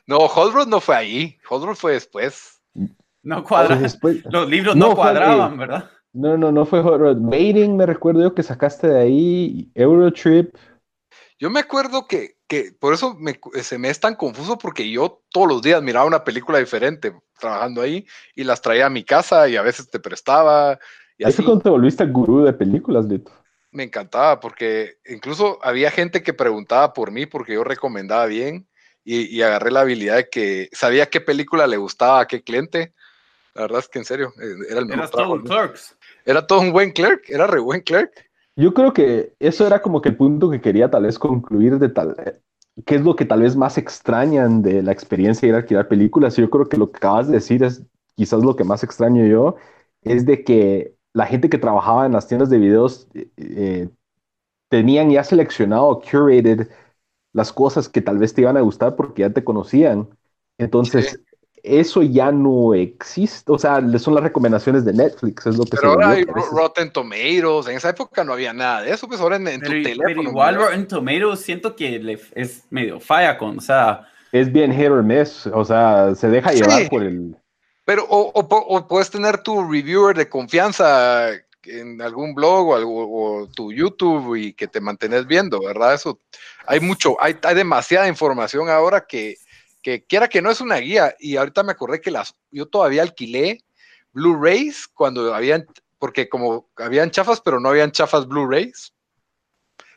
[0.08, 2.62] no, Hot Rod no fue ahí, Hot Rod fue después.
[3.22, 3.78] No cuadra.
[4.32, 5.90] Los libros no, cuadraban, ¿verdad?
[6.14, 7.18] No, no, no fue Hot Rod.
[7.18, 10.56] Mating, me recuerdo yo que sacaste de ahí, Eurotrip.
[11.40, 13.18] Yo me acuerdo que, que por eso
[13.64, 17.82] se me es tan confuso porque yo todos los días miraba una película diferente trabajando
[17.82, 18.06] ahí
[18.36, 20.78] y las traía a mi casa y a veces te prestaba.
[21.18, 21.42] Y así.
[21.42, 23.32] cuando te volviste gurú de películas, Lito.
[23.72, 28.68] Me encantaba porque incluso había gente que preguntaba por mí porque yo recomendaba bien
[29.06, 32.94] y, agarré la habilidad de que sabía qué película le gustaba a qué cliente.
[33.56, 35.10] La verdad es que en serio, eh, era el mejor.
[35.10, 35.96] todo un clerks.
[36.26, 38.29] Era todo un buen clerk, era re buen clerk.
[38.60, 41.88] Yo creo que eso era como que el punto que quería tal vez concluir de
[41.88, 42.14] tal,
[42.86, 45.88] qué es lo que tal vez más extrañan de la experiencia de ir a alquilar
[45.88, 46.36] películas.
[46.36, 47.84] Yo creo que lo que acabas de decir es
[48.16, 49.56] quizás lo que más extraño yo,
[50.02, 53.90] es de que la gente que trabajaba en las tiendas de videos eh, eh,
[54.70, 56.70] tenían ya seleccionado, curated
[57.34, 60.10] las cosas que tal vez te iban a gustar porque ya te conocían.
[60.58, 61.22] Entonces,
[61.64, 63.52] eso ya no existe.
[63.52, 67.68] O sea, son las recomendaciones de Netflix, es lo que Pero ahora hay Rotten Tomatoes,
[67.68, 70.04] en esa época no había nada de eso, pues ahora en, tu teléfono.
[70.06, 74.90] Pero igual Rotten Tomatoes siento que es medio falla con, o sea, es bien hit
[74.90, 77.36] or miss, o sea, se deja llevar por el...
[77.86, 81.30] Pero, o, o, puedes tener tu reviewer de confianza
[81.64, 85.96] en algún blog o, algo, o, tu YouTube y que te mantenés viendo, ¿verdad?
[85.96, 86.20] Eso,
[86.68, 89.38] hay mucho, hay, hay demasiada información ahora que,
[89.90, 91.16] que quiera que no es una guía.
[91.20, 93.64] Y ahorita me acordé que las, yo todavía alquilé
[94.14, 95.66] Blu-rays cuando habían,
[95.98, 98.94] porque como habían chafas, pero no habían chafas Blu-rays.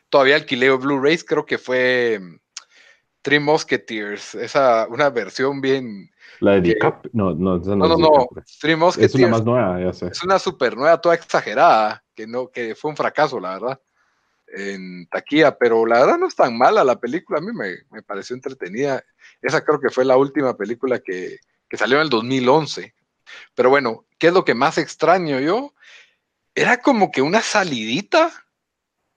[0.09, 2.39] Todavía alquilé Blu-rays, creo que fue mm,
[3.21, 6.09] Three Musketeers, esa, una versión bien.
[6.39, 8.27] La de DiCap, no, no, no, no, no,
[8.59, 9.15] Three Musketeers.
[9.15, 10.07] Es una más nueva, ya sé.
[10.07, 13.81] Es una super nueva, toda exagerada, que no, que fue un fracaso, la verdad,
[14.55, 18.03] en taquilla, pero la verdad no es tan mala la película, a mí me, me
[18.03, 19.03] pareció entretenida.
[19.41, 22.93] Esa creo que fue la última película que, que salió en el 2011.
[23.55, 25.73] Pero bueno, ¿qué es lo que más extraño yo?
[26.55, 28.31] Era como que una salidita.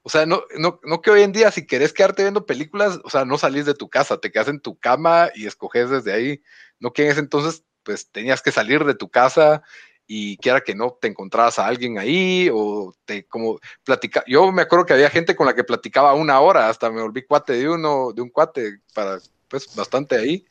[0.03, 3.11] O sea, no, no, no que hoy en día si querés quedarte viendo películas, o
[3.11, 6.43] sea, no salís de tu casa, te quedas en tu cama y escoges desde ahí.
[6.79, 9.63] No que en ese entonces, pues tenías que salir de tu casa
[10.07, 14.63] y quiera que no te encontrabas a alguien ahí o te como platica yo me
[14.63, 17.69] acuerdo que había gente con la que platicaba una hora hasta me volví cuate de
[17.69, 19.19] uno de un cuate para
[19.49, 20.45] pues bastante ahí.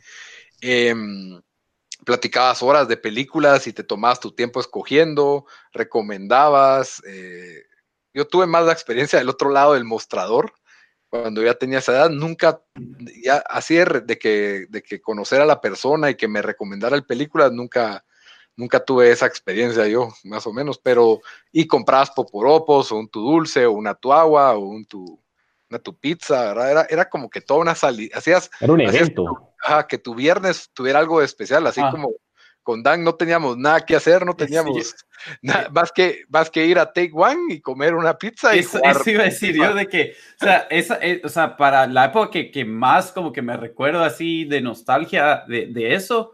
[0.61, 1.41] Em,
[2.05, 7.63] platicabas horas de películas y te tomabas tu tiempo escogiendo recomendabas eh,
[8.13, 10.53] yo tuve más la experiencia del otro lado del mostrador
[11.09, 12.61] cuando ya tenía esa edad, nunca,
[13.23, 17.05] ya así de, que, de que conocer a la persona y que me recomendara el
[17.05, 18.04] película, nunca,
[18.55, 21.21] nunca tuve esa experiencia yo, más o menos, pero,
[21.51, 25.21] y comprabas poporopos, o un tu dulce, o una tu agua, o un tu,
[25.69, 26.71] una tu pizza, ¿verdad?
[26.71, 28.49] Era, era como que toda una salida, hacías...
[28.59, 29.53] Era un evento.
[29.89, 32.11] que tu viernes tuviera algo especial, así como
[32.65, 34.95] con Dan no teníamos nada que hacer, no teníamos
[35.43, 38.55] nada, más, que, más que ir a Take One y comer una pizza.
[38.55, 41.55] Y eso, eso iba a decir yo de que, o sea, esa, eh, o sea
[41.55, 45.93] para la época que, que, más como que me recuerdo así de nostalgia de, de
[45.93, 46.33] eso,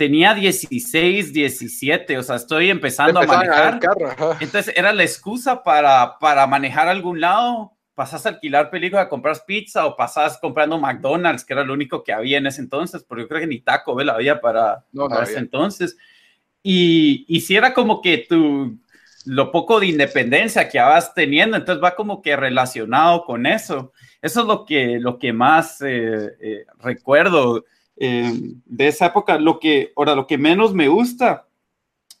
[0.00, 3.78] tenía 16, 17, o sea, estoy empezando a manejar.
[4.40, 7.72] entonces era la excusa para, para manejar a algún lado.
[7.94, 12.14] Pasas a alquilar película, compras pizza o pasas comprando McDonald's, que era lo único que
[12.14, 14.86] había en ese entonces, porque yo creo que ni Taco Bell había para,
[15.22, 15.98] ese entonces.
[16.62, 18.78] Y, y si era como que tu,
[19.26, 23.92] lo poco de independencia que vas teniendo, entonces va como que relacionado con eso.
[24.22, 27.66] Eso es lo que, lo que más eh, eh, recuerdo
[28.00, 28.32] eh,
[28.64, 29.38] de esa época.
[29.38, 31.46] Lo que, ahora, lo que menos me gusta,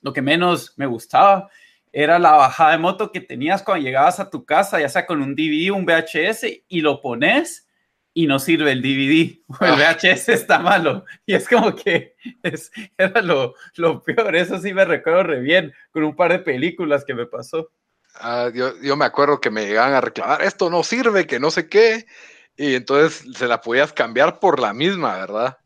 [0.02, 1.48] lo que menos me gustaba,
[1.90, 5.22] era la bajada de moto que tenías cuando llegabas a tu casa, ya sea con
[5.22, 7.66] un DVD, un VHS, y lo pones
[8.12, 11.06] y no sirve el DVD, el VHS está malo.
[11.24, 15.72] Y es como que es, era lo, lo, peor, eso sí me recuerdo re bien,
[15.90, 17.72] con un par de películas que me pasó.
[18.16, 21.50] Ah, yo, yo, me acuerdo que me llegaban a reclamar, esto no sirve, que no
[21.50, 22.06] sé qué,
[22.54, 25.56] y entonces se la podías cambiar por la misma, ¿verdad?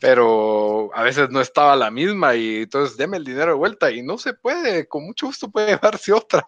[0.00, 4.02] Pero a veces no estaba la misma y entonces deme el dinero de vuelta y
[4.02, 6.44] no se puede, con mucho gusto puede llevarse otra.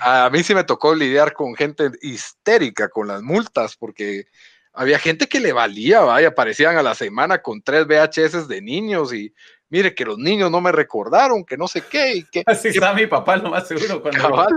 [0.00, 4.26] a mí sí me tocó lidiar con gente histérica con las multas porque
[4.72, 9.12] había gente que le valía, vaya, aparecían a la semana con tres VHS de niños
[9.12, 9.32] y
[9.70, 12.14] mire que los niños no me recordaron, que no sé qué.
[12.14, 14.00] Y que, Así está mi papá, lo más seguro.
[14.02, 14.48] Cuando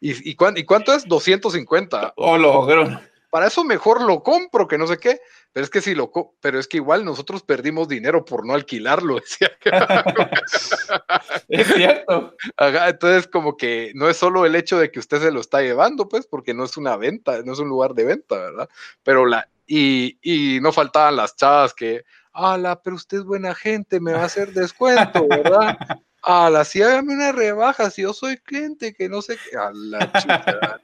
[0.00, 1.06] ¿Y, y, cuánto, es?
[1.06, 2.12] 250.
[2.16, 5.20] Oh, logró para eso mejor lo compro, que no sé qué.
[5.52, 9.16] Pero es que si lo, pero es que igual nosotros perdimos dinero por no alquilarlo,
[9.20, 9.50] decía.
[11.48, 12.36] es cierto.
[12.58, 16.08] entonces, como que no es solo el hecho de que usted se lo está llevando,
[16.08, 18.68] pues, porque no es una venta, no es un lugar de venta, ¿verdad?
[19.02, 24.00] Pero la, y, y no faltaban las chavas que, ala, pero usted es buena gente,
[24.00, 25.76] me va a hacer descuento, ¿verdad?
[26.22, 30.12] Ala, si hágame una rebaja, si yo soy cliente, que no sé qué, a la
[30.12, 30.80] chica.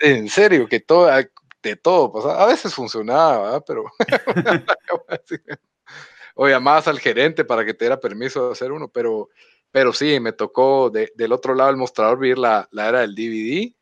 [0.00, 1.10] en serio, que todo,
[1.70, 3.84] de todo, pues a veces funcionaba, pero
[6.34, 9.30] o llamabas al gerente para que te diera permiso de hacer uno, pero,
[9.70, 13.74] pero sí, me tocó del otro lado del mostrador vivir la, la, era del DVD.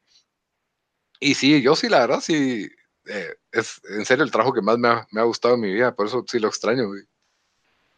[1.21, 2.69] Y sí, yo sí, la verdad, sí,
[3.07, 5.73] eh, es en serio el trabajo que más me ha, me ha, gustado en mi
[5.73, 6.91] vida, por eso sí lo extraño.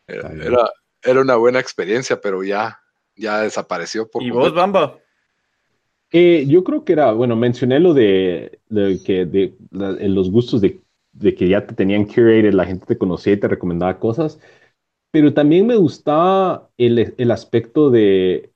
[0.06, 0.70] Era, era,
[1.02, 2.80] era, una buena experiencia, pero ya,
[3.14, 4.08] ya desapareció.
[4.08, 4.98] Por ¿Y vos, Bamba?
[6.12, 8.60] Eh, yo creo que era, bueno, mencioné lo de,
[9.04, 10.80] que de, los gustos de,
[11.34, 14.38] que ya te tenían curated, la gente te conocía y te recomendaba cosas,
[15.10, 18.52] pero también me gustaba el, aspecto de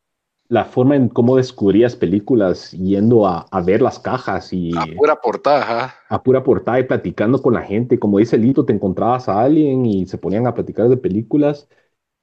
[0.48, 4.70] la forma en cómo descubrías películas yendo a, ver las cajas y...
[4.77, 5.94] A pura portada.
[6.09, 7.98] A pura portada y platicando con la gente.
[7.98, 11.68] Como dice Lito, te encontrabas a alguien y se ponían a platicar de películas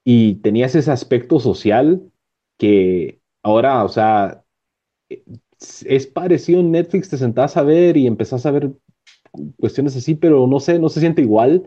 [0.03, 2.11] y tenías ese aspecto social
[2.57, 4.43] que ahora, o sea,
[5.09, 8.71] es parecido en Netflix, te sentás a ver y empezás a ver
[9.59, 11.63] cuestiones así, pero no sé, no se siente igual.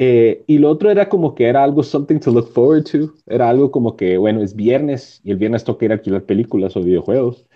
[0.00, 3.14] Eh, y lo otro era como que era algo something to look forward to.
[3.26, 6.76] Era algo como que, bueno, es viernes y el viernes toca ir a alquilar películas
[6.76, 7.46] o videojuegos.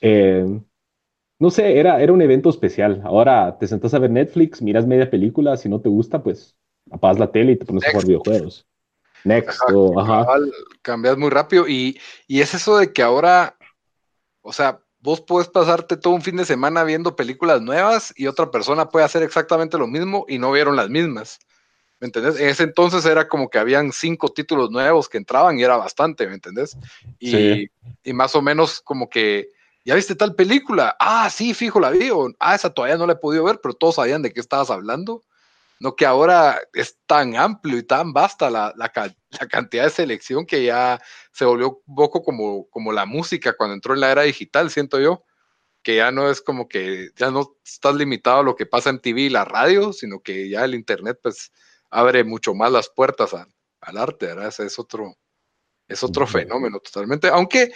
[0.00, 0.60] Eh,
[1.38, 3.02] no sé, era, era un evento especial.
[3.04, 6.56] Ahora te sentas a ver Netflix, miras media película, si no te gusta, pues
[6.90, 8.66] apagas la tele y te pones a jugar videojuegos.
[9.24, 9.60] Next,
[9.96, 10.26] ajá,
[10.82, 13.55] Cambias muy rápido y, y es eso de que ahora,
[14.46, 18.50] o sea, vos puedes pasarte todo un fin de semana viendo películas nuevas y otra
[18.50, 21.38] persona puede hacer exactamente lo mismo y no vieron las mismas.
[21.98, 22.38] ¿Me entendés?
[22.38, 26.26] En ese entonces era como que habían cinco títulos nuevos que entraban y era bastante,
[26.26, 26.76] ¿me entendés?
[27.18, 27.70] Y,
[28.04, 29.48] y más o menos como que,
[29.84, 30.94] ¿ya viste tal película?
[31.00, 32.10] Ah, sí, fijo, la vi.
[32.38, 35.22] ah, esa todavía no la he podido ver, pero todos sabían de qué estabas hablando.
[35.78, 40.46] No que ahora es tan amplio y tan vasta la, la, la, cantidad de selección
[40.46, 41.00] que ya
[41.32, 44.98] se volvió un poco como, como la música cuando entró en la era digital, siento
[44.98, 45.24] yo,
[45.82, 49.00] que ya no es como que ya no estás limitado a lo que pasa en
[49.00, 51.52] TV y la radio, sino que ya el Internet pues
[51.90, 54.48] abre mucho más las puertas al arte, ¿verdad?
[54.48, 55.16] Ese es otro,
[55.86, 57.72] es otro fenómeno totalmente, aunque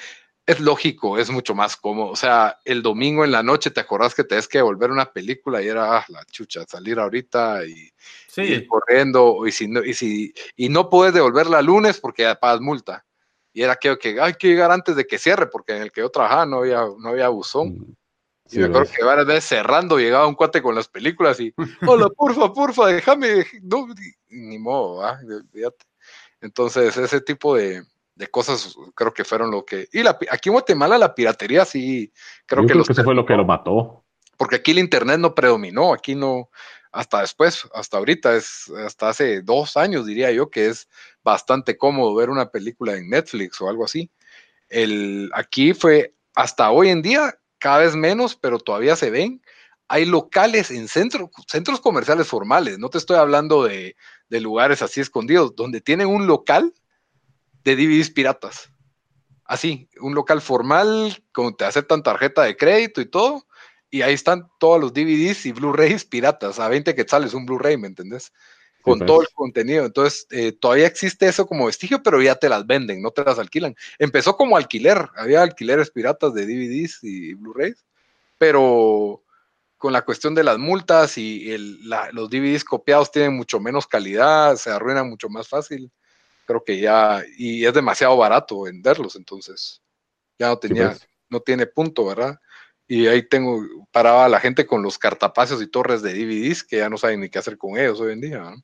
[0.51, 2.11] es lógico, es mucho más cómodo.
[2.11, 5.63] O sea, el domingo en la noche te acordás que tenés que volver una película
[5.63, 7.93] y era ah, la chucha, salir ahorita y,
[8.37, 12.35] ir corriendo, y si, no, y si y no puedes devolverla el lunes porque ya
[12.35, 13.07] pagas multa.
[13.53, 16.01] Y era que, que hay que llegar antes de que cierre, porque en el que
[16.01, 17.69] yo trabajaba no había, no había buzón.
[17.69, 17.95] Mm,
[18.53, 21.55] y me acuerdo que varias veces cerrando llegaba un cuate con las películas y,
[21.87, 23.87] hola, porfa, porfa, déjame, no,
[24.29, 25.05] ni modo,
[25.53, 25.85] fíjate.
[26.41, 27.85] Entonces, ese tipo de,
[28.21, 29.89] de cosas creo que fueron lo que...
[29.93, 32.13] Y la, aquí en Guatemala la piratería sí,
[32.45, 32.75] creo que...
[32.75, 34.05] Creo que eso fue lo que lo mató.
[34.37, 36.51] Porque aquí el Internet no predominó, aquí no,
[36.93, 40.87] hasta después, hasta ahorita, es hasta hace dos años diría yo que es
[41.25, 44.11] bastante cómodo ver una película en Netflix o algo así.
[44.69, 49.43] El, aquí fue, hasta hoy en día, cada vez menos, pero todavía se ven.
[49.89, 53.97] Hay locales en centros, centros comerciales formales, no te estoy hablando de,
[54.29, 56.75] de lugares así escondidos, donde tienen un local
[57.65, 58.71] de DVDs piratas.
[59.45, 63.47] Así, un local formal, como te aceptan tarjeta de crédito y todo,
[63.91, 67.89] y ahí están todos los DVDs y Blu-rays piratas, a 20 quetzales un Blu-ray, ¿me
[67.89, 68.33] entendés?
[68.83, 69.29] Con todo pues.
[69.29, 69.85] el contenido.
[69.85, 73.39] Entonces, eh, todavía existe eso como vestigio, pero ya te las venden, no te las
[73.39, 73.75] alquilan.
[73.99, 77.85] Empezó como alquiler, había alquileres piratas de DVDs y Blu-rays,
[78.39, 79.23] pero
[79.77, 81.57] con la cuestión de las multas y
[82.13, 85.91] los DVDs copiados tienen mucho menos calidad, se arruinan mucho más fácil
[86.51, 89.81] creo que ya, y es demasiado barato venderlos, entonces
[90.37, 91.09] ya no tenía, pues.
[91.29, 92.37] no tiene punto, ¿verdad?
[92.89, 93.63] Y ahí tengo,
[93.93, 97.29] paraba la gente con los cartapacios y torres de DVDs que ya no saben ni
[97.29, 98.57] qué hacer con ellos hoy en día, ¿no?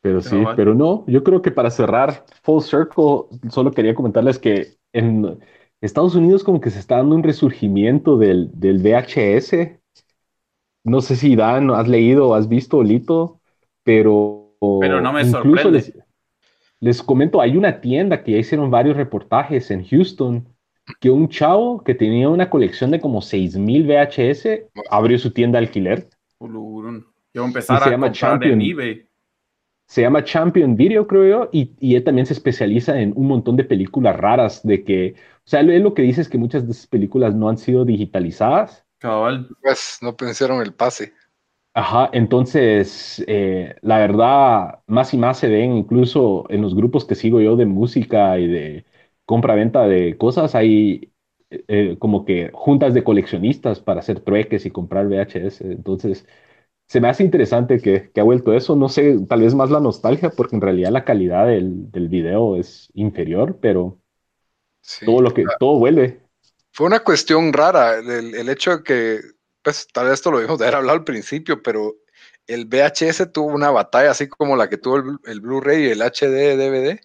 [0.00, 4.76] Pero sí, pero no, yo creo que para cerrar Full Circle, solo quería comentarles que
[4.92, 5.38] en
[5.82, 9.80] Estados Unidos como que se está dando un resurgimiento del, del VHS.
[10.84, 13.40] No sé si Dan, has leído o has visto, Lito,
[13.82, 14.56] pero...
[14.80, 15.70] Pero no me sorprende.
[15.72, 16.03] Les
[17.04, 20.48] comento, hay una tienda que ya hicieron varios reportajes en Houston,
[21.00, 24.48] que un chavo que tenía una colección de como 6000 VHS
[24.90, 26.08] abrió su tienda de alquiler.
[26.40, 29.08] Yo empezar a se llama Champion, eBay.
[29.86, 33.64] Se llama Champion Video, creo yo, y, él también se especializa en un montón de
[33.64, 36.86] películas raras, de que, o sea, él lo que dice es que muchas de esas
[36.86, 38.86] películas no han sido digitalizadas.
[38.98, 39.48] Cabal.
[39.62, 41.12] Pues no pensaron el pase.
[41.76, 47.16] Ajá, entonces, eh, la verdad, más y más se ven, incluso en los grupos que
[47.16, 48.84] sigo yo de música y de
[49.24, 51.12] compra-venta de cosas, hay
[51.50, 55.62] eh, eh, como que juntas de coleccionistas para hacer trueques y comprar VHS.
[55.62, 56.26] Entonces,
[56.86, 58.76] se me hace interesante que, ha vuelto eso.
[58.76, 62.56] No sé, tal vez más la nostalgia, porque en realidad la calidad del, del video
[62.56, 63.98] es inferior, pero
[65.04, 66.20] todo lo que, todo vuelve.
[66.70, 69.34] Fue una cuestión rara el, el hecho de que
[69.64, 71.96] pues tal vez esto lo dijimos de haber hablado al principio, pero
[72.46, 76.56] el VHS tuvo una batalla así como la que tuvo el, Blu-ray y el HD
[76.56, 77.00] DVD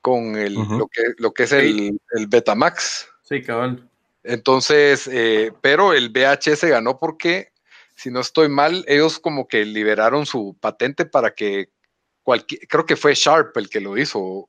[0.00, 3.08] con el, lo, que, lo que es el, el Betamax.
[3.22, 3.88] Sí, cabal.
[4.22, 7.52] Entonces, eh, pero el VHS ganó porque,
[7.94, 11.68] si no estoy mal, ellos como que liberaron su patente para que
[12.22, 14.48] cualquier, creo que fue Sharp el que lo hizo,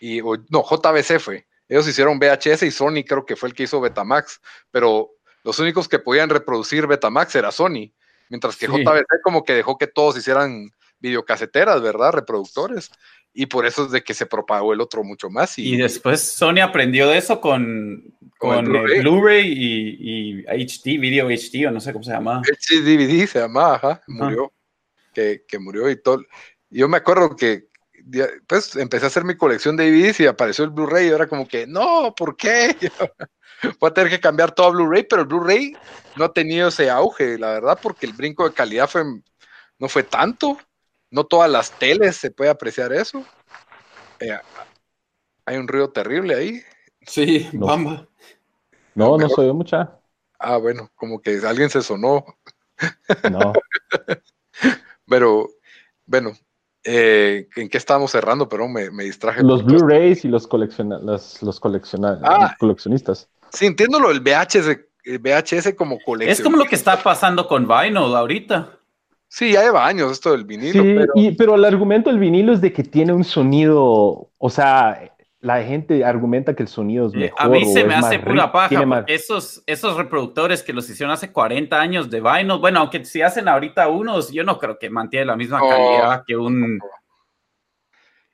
[0.00, 1.46] y, no, JBC fue.
[1.68, 4.40] Ellos hicieron VHS y Sony creo que fue el que hizo Betamax,
[4.70, 5.10] pero
[5.42, 7.92] los únicos que podían reproducir Betamax era Sony,
[8.28, 12.12] mientras que JVC como que dejó que todos hicieran videocaseteras, ¿verdad?
[12.12, 12.90] Reproductores.
[13.32, 15.56] Y por eso es de que se propagó el otro mucho más.
[15.58, 21.80] Y, después Sony aprendió de eso con, con, Blu-ray y, HD, Video HD, o no
[21.80, 22.42] sé cómo se llama.
[22.42, 24.52] HD DVD se llamaba, ajá, murió.
[25.14, 26.22] Que, que, murió y todo.
[26.70, 27.70] Yo me acuerdo que
[28.46, 31.46] pues empecé a hacer mi colección de DVDs y apareció el Blu-ray y era como
[31.46, 32.76] que, no, ¿por qué?
[33.78, 35.76] Voy a tener que cambiar todo a Blu-ray, pero el Blu-ray
[36.16, 39.04] no ha tenido ese auge, la verdad, porque el brinco de calidad fue,
[39.78, 40.58] no fue tanto.
[41.12, 43.24] no todas las teles se puede apreciar eso.
[44.20, 44.38] Eh,
[45.44, 46.62] hay un ruido terrible ahí.
[47.06, 47.66] Sí, No.
[47.66, 48.06] bamba.
[48.94, 49.98] No, no Mejor- soy mucha.
[50.38, 52.24] Ah, bueno, como que alguien se sonó,
[53.30, 53.52] No.
[55.08, 55.48] pero
[56.06, 56.32] bueno,
[56.84, 58.48] eh, ¿en qué estábamos cerrando?
[58.48, 59.42] Pero me, me distraje.
[59.42, 59.64] Los.
[59.64, 62.56] Blu-rays y los, colecciona los, los colecciona- Ah.
[62.58, 63.28] coleccionistas.
[63.52, 66.32] Sí, entiendo lo del VHS, el VHS como colección.
[66.32, 68.70] Es como lo que está pasando con Vinyl ahorita.
[69.28, 72.52] Sí, ya lleva años esto del vinilo, Sí, pero y- pero el argumento del vinilo
[72.52, 77.14] es de que tiene un sonido, o sea, la gente argumenta que el sonido es
[77.14, 77.40] Eh, mejor.
[77.40, 81.30] a mí se me hace pura paja, más- esos, esos reproductores que los hicieron hace
[81.32, 85.26] 40 años de Vinyl, bueno, aunque si hacen ahorita unos, yo no creo que mantiene
[85.26, 85.68] la misma No.
[85.68, 86.80] calidad que un...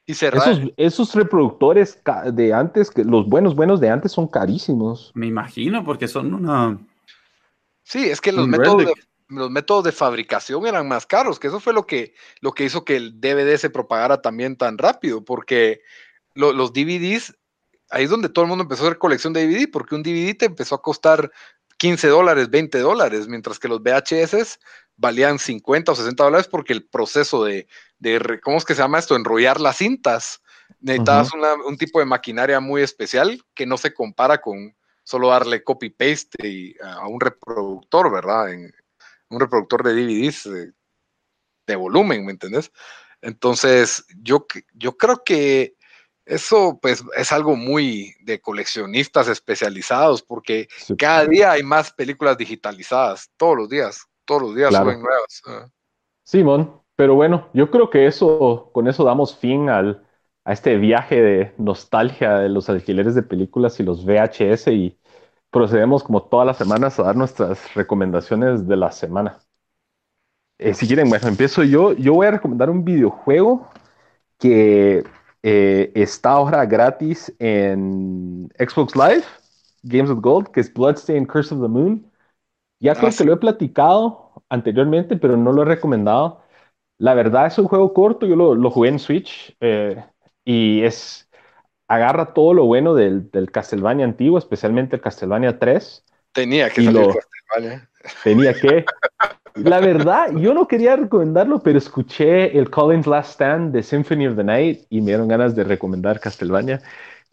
[0.06, 0.48] y cerrar.
[0.48, 2.00] Esos, esos reproductores
[2.32, 5.10] de antes, que los buenos, buenos de antes son carísimos.
[5.14, 6.78] Me imagino, porque son una...
[7.82, 8.92] Sí, es que los métodos, de,
[9.28, 12.84] los métodos de fabricación eran más caros, que eso fue lo que, lo que hizo
[12.84, 15.80] que el DVD se propagara también tan rápido, porque
[16.34, 17.36] lo- los DVDs,
[17.90, 20.34] ahí es donde todo el mundo empezó a hacer colección de DVD, porque un DVD
[20.36, 21.30] te empezó a costar
[21.78, 24.58] 15 dólares, 20 dólares, mientras que los VHS
[24.96, 27.66] valían 50 o 60 dólares porque el proceso de,
[28.42, 29.16] ¿cómo es que se llama esto?
[29.16, 30.42] Enrollar las cintas.
[30.80, 35.62] Necesitabas una- un tipo de maquinaria muy especial que no se compara con solo darle
[35.62, 38.52] copy-paste a un reproductor, ¿verdad?
[38.52, 38.72] En,
[39.28, 40.72] un reproductor de DVDs eh,
[41.66, 42.70] de volumen, ¿me entendés?
[43.20, 45.74] Entonces, yo, yo creo que
[46.24, 50.96] eso pues es algo muy de coleccionistas especializados porque Sí.
[50.96, 54.86] cada día hay más películas digitalizadas, todos los días, todos los días Claro.
[54.90, 55.42] suben nuevas.
[55.46, 55.68] ah.
[56.24, 60.04] Simón, pero bueno, yo creo que eso, con eso damos fin al,
[60.44, 64.98] a este viaje de nostalgia de los alquileres de películas y los VHS y
[65.50, 69.38] procedemos como todas las semanas a dar nuestras recomendaciones de la semana.
[70.58, 71.92] Eh, si quieren, bueno, empiezo yo.
[71.92, 73.68] Yo voy a recomendar un videojuego
[74.38, 75.04] que
[75.42, 79.24] eh, está ahora gratis en Xbox Live,
[79.82, 82.10] Games with Gold, que es Bloodstained Curse of the Moon.
[82.80, 83.18] Ya Ah, creo sí.
[83.18, 86.42] que lo he platicado anteriormente, pero no lo he recomendado.
[86.98, 90.02] La verdad es un juego corto, yo lo, lo jugué en Switch eh,
[90.44, 91.28] y es,
[91.88, 96.04] agarra todo lo bueno del, del Castlevania antiguo, especialmente el Castlevania 3.
[96.32, 97.90] Tenía que salir lo- Castlevania.
[98.24, 98.84] Tenía que.
[99.54, 104.36] La verdad, yo no quería recomendarlo, pero escuché el Collins Last Stand de Symphony of
[104.36, 106.82] the Night y me dieron ganas de recomendar Castlevania.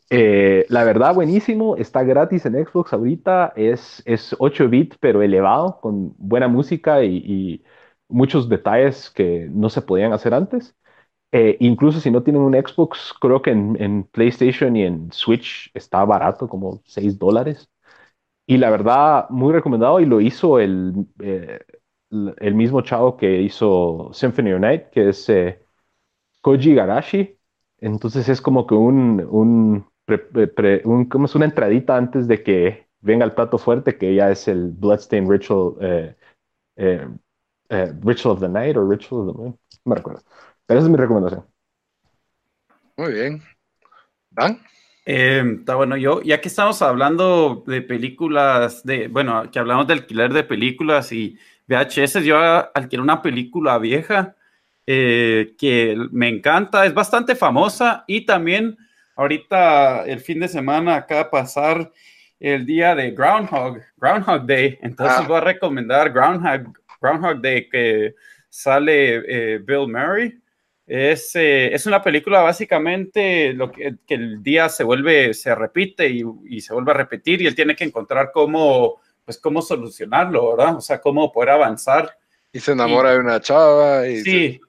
[0.10, 1.76] Eh, la verdad, buenísimo.
[1.76, 3.54] Está gratis en Xbox ahorita.
[3.56, 7.64] Es, es 8 bit, pero elevado, con buena música y,
[8.10, 10.76] muchos detalles que no se podían hacer antes.
[11.32, 16.06] Eh, incluso si no tienen un Xbox, creo que en, PlayStation y en Switch está
[16.06, 17.70] barato, como 6 dólares.
[18.48, 21.60] Y la verdad, muy recomendado y lo hizo el, eh,
[22.12, 25.30] el mismo chavo que hizo Symphony of Night, que es
[26.42, 27.40] Koji Garashi.
[27.78, 29.88] Entonces es como que un, un,
[30.18, 34.16] pre- pre- un- como es una entradita antes de que venga el plato fuerte, que
[34.16, 36.16] ya es el Bloodstained Ritual, eh,
[36.78, 37.08] eh,
[37.70, 39.60] eh, Ritual of the Night o Ritual of the Moon.
[39.86, 40.22] No me recuerdo.
[40.66, 41.46] Pero esa es mi recomendación.
[42.98, 43.42] Muy bien.
[44.32, 44.62] ¿Dan?
[45.06, 49.94] Eh, está bueno, yo, ya que estamos hablando de películas, de, bueno, que hablamos de
[49.94, 51.38] alquiler de películas y
[51.68, 52.38] VHS, yo
[52.74, 54.36] alquilé una película vieja
[54.88, 58.78] eh, que me encanta, es bastante famosa y también
[59.16, 61.92] ahorita el fin de semana de pasar
[62.40, 65.26] el día de Groundhog, Groundhog Day, entonces Ah.
[65.28, 68.16] voy a recomendar Groundhog, Groundhog Day que
[68.50, 70.38] sale eh, Bill Murray.
[70.86, 76.10] Es, eh, es una película básicamente lo que, que el día se vuelve, se repite
[76.10, 80.58] y, y se vuelve a repetir y él tiene que encontrar cómo, pues cómo solucionarlo,
[80.58, 80.76] ¿verdad?
[80.76, 82.18] O sea, cómo poder avanzar.
[82.52, 84.06] Y se enamora de una chava.
[84.08, 84.62] Y Sí,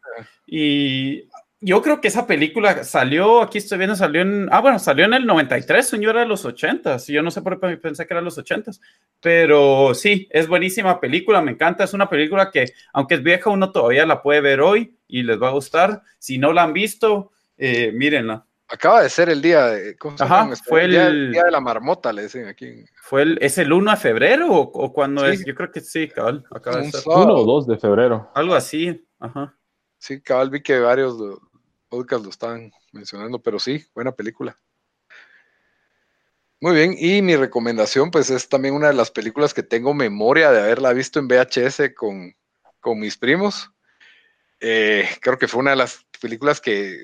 [0.47, 1.29] y
[1.65, 5.15] yo creo que esa película salió, aquí estoy viendo, salió en, ah, bueno, salió en
[5.15, 8.20] el 93, yo era de los 80, yo no sé por qué pensé que era
[8.20, 8.73] los 80,
[9.20, 13.73] pero sí, es buenísima película, me encanta, es una película que, aunque es vieja, uno
[13.73, 16.03] todavía la puede ver hoy y les va a gustar.
[16.19, 18.45] Si no la han visto, eh, mírenla.
[18.69, 19.97] Acaba de ser el día de.
[19.97, 20.49] ¿cómo se Ajá?
[20.53, 22.85] Este, fue día, el- día de la marmota, le dicen aquí.
[23.03, 25.32] ¿Fue el, ¿Es el 1 de febrero o, o cuándo Sí.
[25.35, 25.45] es?
[25.47, 27.01] Yo creo que sí, cabal, acaba de ser.
[27.03, 27.24] sábado.
[27.24, 28.31] 1 o 2 de febrero.
[28.35, 29.55] Algo así, ajá.
[29.99, 31.16] Sí, cabal, vi que varios
[31.89, 34.59] podcasts lo estaban mencionando, pero sí, buena película.
[36.61, 40.51] Muy bien, y mi recomendación, pues es también una de las películas que tengo memoria
[40.51, 42.35] de haberla visto en VHS con,
[42.81, 43.70] con mis primos.
[44.61, 46.97] Eh, creo que fue una de las películas que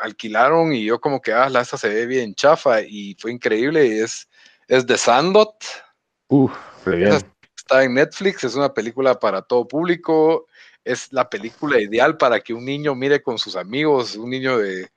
[0.00, 4.00] alquilaron y yo como que, ah, la esta se ve bien chafa y fue increíble.
[4.00, 4.28] es,
[4.66, 5.54] es The Sandlot.
[6.28, 6.52] Uf,
[6.86, 7.18] bien.
[7.56, 10.46] Está en Netflix, es una película para todo público.
[10.88, 14.88] Es la película ideal para que un niño mire con sus amigos, un niño de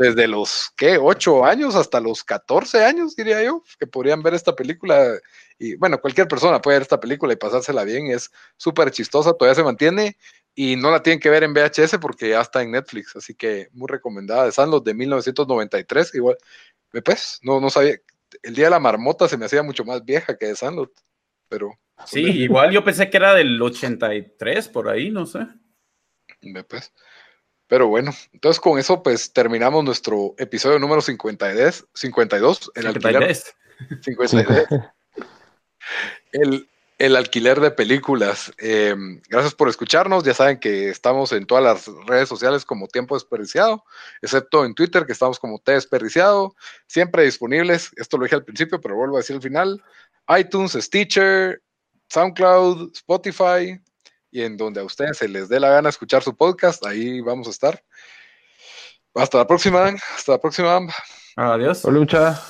[0.00, 0.96] desde los, ¿qué?
[0.96, 5.18] 8 años hasta los 14 años, diría yo, que podrían ver esta película.
[5.58, 9.56] Y bueno, cualquier persona puede ver esta película y pasársela bien, es súper chistosa, todavía
[9.56, 10.16] se mantiene
[10.54, 13.68] y no la tienen que ver en VHS porque ya está en Netflix, así que
[13.72, 14.50] muy recomendada.
[14.50, 16.38] De los de 1993, igual,
[17.04, 17.96] pues, no, no sabía,
[18.42, 20.92] el Día de la Marmota se me hacía mucho más vieja que de Sandlot,
[21.48, 21.78] pero...
[22.06, 25.46] Sí, igual yo pensé que era del 83, por ahí, no sé.
[26.68, 26.92] Pues.
[27.66, 33.36] Pero bueno, entonces con eso pues terminamos nuestro episodio número 52, 52 el alquiler.
[34.02, 34.34] 52.
[36.32, 36.68] El,
[37.00, 38.52] el alquiler de películas.
[38.58, 38.94] Eh,
[39.28, 40.22] gracias por escucharnos.
[40.22, 43.84] Ya saben que estamos en todas las redes sociales como Tiempo Desperdiciado,
[44.20, 46.54] excepto en Twitter, que estamos como T Desperdiciado.
[46.86, 47.90] Siempre disponibles.
[47.96, 49.82] Esto lo dije al principio, pero vuelvo a decir al final.
[50.28, 51.62] iTunes, Stitcher,
[52.10, 53.80] SoundCloud, Spotify
[54.30, 57.46] y en donde a ustedes se les dé la gana escuchar su podcast, ahí vamos
[57.46, 57.82] a estar.
[59.14, 60.80] Hasta la próxima, hasta la próxima.
[61.36, 61.84] Adiós.
[61.84, 62.40] Hola, mucha.